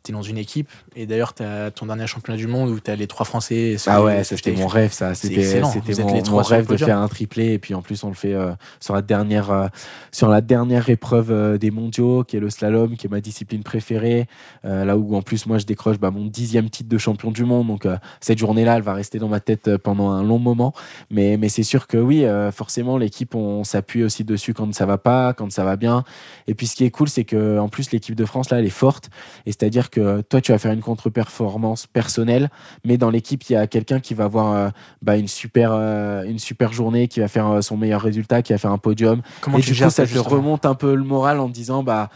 JO, 0.00 0.02
t'es 0.02 0.12
dans 0.12 0.22
une 0.22 0.38
équipe. 0.38 0.68
Et 0.96 1.06
d'ailleurs, 1.06 1.34
t'as 1.34 1.70
ton 1.70 1.86
dernier 1.86 2.06
championnat 2.06 2.36
du 2.36 2.46
monde 2.46 2.70
où 2.70 2.80
t'as 2.80 2.96
les 2.96 3.06
trois 3.06 3.26
Français. 3.26 3.76
Ah 3.86 4.02
ouais, 4.02 4.24
c'était 4.24 4.52
mon 4.52 4.66
rêve, 4.66 4.92
ça. 4.92 5.14
C'était 5.14 5.60
mon, 5.60 6.38
rêve 6.38 6.66
de 6.66 6.76
faire 6.76 6.98
un 6.98 7.08
triplé. 7.08 7.52
Et 7.52 7.58
puis 7.58 7.74
en 7.74 7.82
plus, 7.82 8.02
on 8.04 8.08
le 8.08 8.14
fait 8.14 8.34
euh, 8.34 8.52
sur 8.80 8.94
la 8.94 9.02
dernière 9.02 9.50
euh, 9.50 9.66
sur 10.12 10.28
la 10.28 10.40
dernière 10.40 10.88
épreuve 10.88 11.30
euh, 11.30 11.58
des 11.58 11.70
mondiaux, 11.70 12.24
qui 12.24 12.36
est 12.36 12.40
le 12.40 12.50
slalom, 12.50 12.96
qui 12.96 13.06
est 13.06 13.10
ma 13.10 13.20
discipline 13.20 13.62
préférée. 13.62 14.26
Là 14.64 14.96
où 14.96 15.14
en 15.14 15.22
plus 15.22 15.46
moi 15.46 15.58
je 15.58 15.66
décroche 15.66 15.98
bah, 15.98 16.10
mon 16.10 16.26
dixième 16.26 16.70
titre 16.70 16.88
de 16.88 16.98
champion 16.98 17.30
du 17.30 17.44
monde. 17.44 17.68
Donc 17.68 17.86
cette 18.20 18.38
journée-là, 18.38 18.76
elle 18.76 18.82
va 18.82 18.94
rester 18.94 19.18
dans 19.18 19.28
ma 19.28 19.40
tête 19.40 19.76
pendant 19.78 20.10
un 20.10 20.22
long 20.22 20.38
moment. 20.38 20.72
Mais 21.10 21.36
mais 21.36 21.48
c'est 21.48 21.62
sûr 21.62 21.86
que 21.86 21.96
oui, 21.96 22.24
forcément 22.52 22.98
l'équipe 22.98 23.34
on 23.34 23.64
s'appuie 23.64 24.04
aussi 24.04 24.24
dessus 24.24 24.54
quand 24.54 24.72
ça 24.74 24.86
va 24.86 24.98
pas, 24.98 25.32
quand 25.32 25.50
ça 25.50 25.64
va 25.64 25.76
bien. 25.76 26.04
Et 26.46 26.54
puis 26.54 26.66
ce 26.66 26.76
qui 26.76 26.84
est 26.84 26.90
cool, 26.90 27.08
c'est 27.08 27.24
que 27.24 27.58
en 27.58 27.68
plus 27.68 27.90
l'équipe 27.92 28.14
de 28.14 28.24
France 28.24 28.50
là, 28.50 28.58
elle 28.58 28.66
est 28.66 28.70
forte. 28.70 29.10
Et 29.46 29.52
c'est-à-dire 29.52 29.89
que 29.90 30.22
toi, 30.22 30.40
tu 30.40 30.52
vas 30.52 30.58
faire 30.58 30.72
une 30.72 30.80
contre-performance 30.80 31.86
personnelle, 31.86 32.50
mais 32.84 32.96
dans 32.96 33.10
l'équipe, 33.10 33.42
il 33.48 33.52
y 33.52 33.56
a 33.56 33.66
quelqu'un 33.66 34.00
qui 34.00 34.14
va 34.14 34.24
avoir 34.24 34.54
euh, 34.54 34.68
bah, 35.02 35.16
une, 35.16 35.28
super, 35.28 35.72
euh, 35.72 36.22
une 36.22 36.38
super 36.38 36.72
journée, 36.72 37.08
qui 37.08 37.20
va 37.20 37.28
faire 37.28 37.48
euh, 37.48 37.60
son 37.60 37.76
meilleur 37.76 38.00
résultat, 38.00 38.42
qui 38.42 38.52
va 38.52 38.58
faire 38.58 38.72
un 38.72 38.78
podium. 38.78 39.22
Comment 39.40 39.58
et 39.58 39.60
tu 39.60 39.72
du 39.72 39.82
coup, 39.82 39.90
ça 39.90 40.06
te 40.06 40.18
remonte 40.18 40.64
un 40.64 40.74
peu 40.74 40.94
le 40.94 41.04
moral 41.04 41.40
en 41.40 41.48
te 41.48 41.52
disant, 41.52 41.82
bah, 41.82 42.08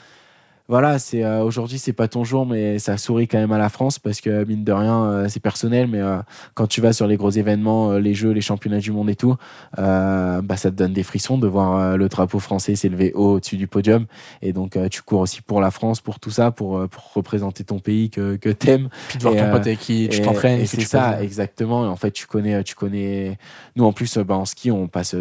voilà, 0.66 0.98
c'est 0.98 1.22
euh, 1.22 1.42
aujourd'hui 1.42 1.78
c'est 1.78 1.92
pas 1.92 2.08
ton 2.08 2.24
jour, 2.24 2.46
mais 2.46 2.78
ça 2.78 2.96
sourit 2.96 3.28
quand 3.28 3.36
même 3.36 3.52
à 3.52 3.58
la 3.58 3.68
France 3.68 3.98
parce 3.98 4.22
que 4.22 4.44
mine 4.44 4.64
de 4.64 4.72
rien, 4.72 5.04
euh, 5.04 5.28
c'est 5.28 5.40
personnel. 5.40 5.88
Mais 5.88 6.00
euh, 6.00 6.16
quand 6.54 6.66
tu 6.66 6.80
vas 6.80 6.94
sur 6.94 7.06
les 7.06 7.18
gros 7.18 7.30
événements, 7.30 7.92
les 7.92 8.14
Jeux, 8.14 8.30
les 8.30 8.40
championnats 8.40 8.78
du 8.78 8.90
monde 8.90 9.10
et 9.10 9.14
tout, 9.14 9.36
bah 9.76 10.56
ça 10.56 10.70
te 10.70 10.76
donne 10.76 10.94
des 10.94 11.02
frissons 11.02 11.36
de 11.36 11.46
voir 11.46 11.98
le 11.98 12.08
drapeau 12.08 12.38
français 12.38 12.76
s'élever 12.76 13.12
haut 13.14 13.34
au-dessus 13.34 13.58
du 13.58 13.66
podium. 13.66 14.06
Et 14.40 14.54
donc 14.54 14.78
tu 14.90 15.02
cours 15.02 15.20
aussi 15.20 15.42
pour 15.42 15.60
la 15.60 15.70
France, 15.70 16.00
pour 16.00 16.18
tout 16.18 16.30
ça, 16.30 16.50
pour, 16.50 16.88
pour 16.88 17.12
représenter 17.12 17.64
ton 17.64 17.78
pays 17.78 18.08
que 18.08 18.36
que 18.36 18.48
t'aimes. 18.48 18.88
Puis 19.08 19.18
de 19.18 19.22
voir 19.22 19.34
ton 19.34 19.50
pote 19.50 19.66
avec 19.66 19.80
qui 19.80 20.08
tu 20.08 20.22
t'entraînes. 20.22 20.64
C'est 20.66 20.80
ça, 20.80 21.22
exactement. 21.22 21.84
Et 21.84 21.88
en 21.88 21.96
fait, 21.96 22.10
tu 22.10 22.26
connais, 22.26 22.62
tu 22.64 22.74
connais. 22.74 23.36
Nous 23.76 23.84
en 23.84 23.92
plus, 23.92 24.16
bah, 24.18 24.36
en 24.36 24.46
ski, 24.46 24.70
on 24.70 24.88
passe 24.88 25.14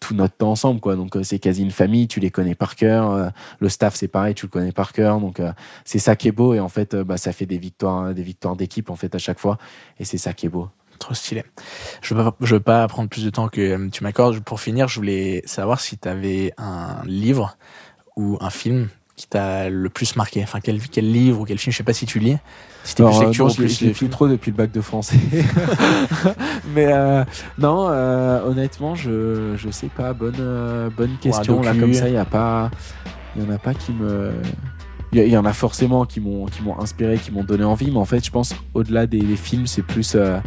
tout 0.00 0.14
notre 0.14 0.34
temps 0.34 0.50
ensemble, 0.50 0.80
quoi. 0.80 0.96
Donc 0.96 1.16
c'est 1.22 1.38
quasi 1.38 1.62
une 1.62 1.70
famille. 1.70 2.08
Tu 2.08 2.18
les 2.18 2.30
connais 2.30 2.56
par 2.56 2.74
cœur. 2.74 3.30
le 3.60 3.68
staff, 3.68 3.94
c'est 3.94 4.08
pareil, 4.08 4.34
tu 4.34 4.46
le 4.46 4.50
connais 4.50 4.71
par 4.72 4.92
cœur. 4.92 5.20
Donc 5.20 5.40
euh, 5.40 5.52
c'est 5.84 5.98
ça 5.98 6.16
qui 6.16 6.28
est 6.28 6.32
beau 6.32 6.54
et 6.54 6.60
en 6.60 6.68
fait 6.68 6.94
euh, 6.94 7.04
bah, 7.04 7.16
ça 7.16 7.32
fait 7.32 7.46
des 7.46 7.58
victoires, 7.58 8.14
des 8.14 8.22
victoires 8.22 8.56
d'équipe 8.56 8.90
en 8.90 8.96
fait 8.96 9.14
à 9.14 9.18
chaque 9.18 9.38
fois 9.38 9.58
et 9.98 10.04
c'est 10.04 10.18
ça 10.18 10.32
qui 10.32 10.46
est 10.46 10.50
beau. 10.50 10.68
Trop 10.98 11.14
stylé. 11.14 11.44
Je 12.00 12.14
veux, 12.14 12.30
veux 12.40 12.60
pas 12.60 12.86
prendre 12.86 13.08
plus 13.08 13.24
de 13.24 13.30
temps 13.30 13.48
que 13.48 13.60
euh, 13.60 13.88
tu 13.90 14.04
m'accordes. 14.04 14.38
Pour 14.40 14.60
finir, 14.60 14.88
je 14.88 14.96
voulais 14.96 15.42
savoir 15.46 15.80
si 15.80 15.98
tu 15.98 16.08
avais 16.08 16.52
un 16.58 17.02
livre 17.04 17.56
ou 18.16 18.38
un 18.40 18.50
film 18.50 18.88
qui 19.16 19.26
t'a 19.26 19.68
le 19.68 19.88
plus 19.88 20.16
marqué 20.16 20.42
Enfin, 20.42 20.60
quel, 20.60 20.80
quel 20.80 21.10
livre 21.10 21.40
ou 21.40 21.44
quel 21.44 21.58
film 21.58 21.72
Je 21.72 21.78
sais 21.78 21.82
pas 21.82 21.92
si 21.92 22.06
tu 22.06 22.18
lis. 22.18 22.36
Si 22.84 22.94
plus 22.94 23.20
lecture, 23.20 23.48
je 23.48 23.62
lis 23.62 23.92
plus 23.92 24.08
trop 24.08 24.28
depuis 24.28 24.50
le 24.52 24.56
bac 24.56 24.70
de 24.70 24.80
français. 24.80 25.18
Mais 26.74 26.92
non, 27.58 27.88
honnêtement, 27.88 28.94
je 28.94 29.54
je 29.56 29.70
sais 29.70 29.88
pas. 29.88 30.12
Bonne 30.12 30.90
bonne 30.96 31.16
question 31.20 31.62
là 31.62 31.74
comme 31.74 31.94
ça. 31.94 32.08
Il 32.08 32.14
y 32.14 32.18
a 32.18 32.24
pas, 32.24 32.70
il 33.36 33.42
y 33.42 33.46
en 33.46 33.50
a 33.50 33.58
pas 33.58 33.74
qui 33.74 33.92
me 33.92 34.32
il 35.14 35.28
y, 35.28 35.36
en 35.36 35.44
a 35.44 35.52
forcément 35.52 36.06
qui 36.06 36.20
m'ont 36.20 36.48
inspiré, 36.80 37.18
qui 37.18 37.32
m'ont 37.32 37.44
donné 37.44 37.64
envie, 37.64 37.90
mais 37.90 37.98
en 37.98 38.06
fait, 38.06 38.24
je 38.24 38.30
pense 38.30 38.54
au-delà 38.72 39.06
des, 39.06 39.20
films, 39.36 39.66
c'est 39.66 39.82
plus 39.82 40.14
euh, 40.14 40.38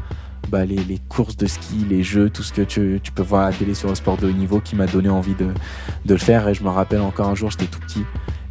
bah, 0.49 0.65
les, 0.65 0.99
courses 1.07 1.37
de 1.37 1.45
ski, 1.45 1.85
les 1.87 2.01
jeux, 2.01 2.31
tout 2.31 2.41
ce 2.41 2.51
que 2.51 2.63
tu, 2.63 2.99
peux 3.13 3.21
voir 3.21 3.43
à 3.43 3.51
la 3.51 3.55
télé 3.55 3.75
sur 3.75 3.89
le 3.89 3.95
sport 3.95 4.17
de 4.17 4.27
haut 4.27 4.31
niveau 4.31 4.59
qui 4.59 4.75
m'a 4.75 4.87
donné 4.87 5.07
envie 5.07 5.35
de, 5.35 5.49
de 6.05 6.13
le 6.13 6.19
faire. 6.19 6.47
Et 6.47 6.55
je 6.55 6.63
me 6.63 6.69
rappelle 6.69 7.01
encore 7.01 7.29
un 7.29 7.35
jour, 7.35 7.51
j'étais 7.51 7.67
tout 7.67 7.79
petit 7.79 8.03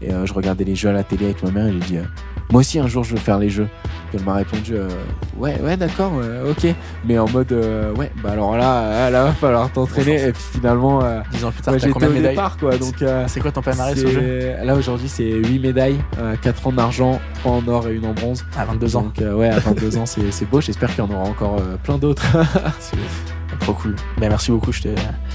et 0.05 0.13
euh, 0.13 0.27
je 0.27 0.33
regardais 0.35 0.65
les 0.65 0.77
jeux 0.77 0.89
à 0.89 0.93
la 0.93 1.05
télé 1.05 1.27
avec 1.27 1.43
ma 1.43 1.51
mère 1.51 1.67
et 1.67 1.73
j'ai 1.73 1.79
dit 1.81 1.97
euh, 1.97 2.05
moi 2.51 2.61
aussi 2.61 2.79
un 2.79 2.87
jour 2.87 3.05
je 3.05 3.15
veux 3.15 3.21
faire 3.21 3.39
les 3.39 3.51
jeux. 3.51 3.69
Elle 4.13 4.23
m'a 4.23 4.35
répondu 4.35 4.75
euh, 4.77 4.89
ouais 5.37 5.61
ouais 5.61 5.77
d'accord 5.77 6.13
ok. 6.49 6.73
Mais 7.05 7.19
en 7.19 7.29
mode 7.29 7.51
euh, 7.53 7.93
ouais 7.95 8.13
bah 8.23 8.31
alors 8.33 8.57
là 8.57 9.11
là 9.11 9.25
va 9.25 9.33
falloir 9.33 9.71
t'entraîner. 9.71 10.29
Et 10.29 10.33
puis 10.33 10.43
finalement 10.53 11.03
euh, 11.03 11.21
10 11.33 11.45
ans 11.45 11.51
plus 11.51 11.63
tard 11.63 11.75
ouais, 11.75 11.91
combien 11.91 12.09
de 12.09 12.15
médailles 12.15 12.39
quoi 12.61 12.77
donc 12.77 13.03
euh, 13.03 13.25
c'est 13.27 13.41
quoi 13.41 13.51
ton 13.51 13.63
palmarès 13.63 14.03
au 14.05 14.09
jeu 14.09 14.55
là 14.63 14.75
aujourd'hui 14.75 15.09
c'est 15.09 15.25
8 15.25 15.59
médailles 15.59 15.99
4 16.43 16.67
ans 16.69 16.73
d'argent 16.73 17.21
3 17.41 17.53
en 17.53 17.69
or 17.69 17.89
et 17.89 17.95
une 17.95 18.07
en 18.07 18.13
bronze. 18.13 18.45
À 18.57 18.65
22 18.65 18.97
ans. 18.97 19.03
Donc 19.03 19.37
ouais 19.37 19.49
à 19.49 19.59
22 19.59 19.99
ans 19.99 20.07
c'est 20.07 20.51
beau. 20.51 20.61
J'espère 20.61 20.91
qu'il 20.95 21.05
y 21.05 21.07
en 21.07 21.11
aura 21.11 21.29
encore 21.29 21.57
plein 21.83 21.99
d'autres. 21.99 22.25
Trop 23.61 23.73
cool. 23.73 23.95
Ben, 24.19 24.29
merci 24.29 24.51
beaucoup 24.51 24.73
je 24.73 24.83
te 24.83 24.89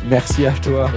merci 0.10 0.46
à 0.46 0.52
toi 0.52 0.90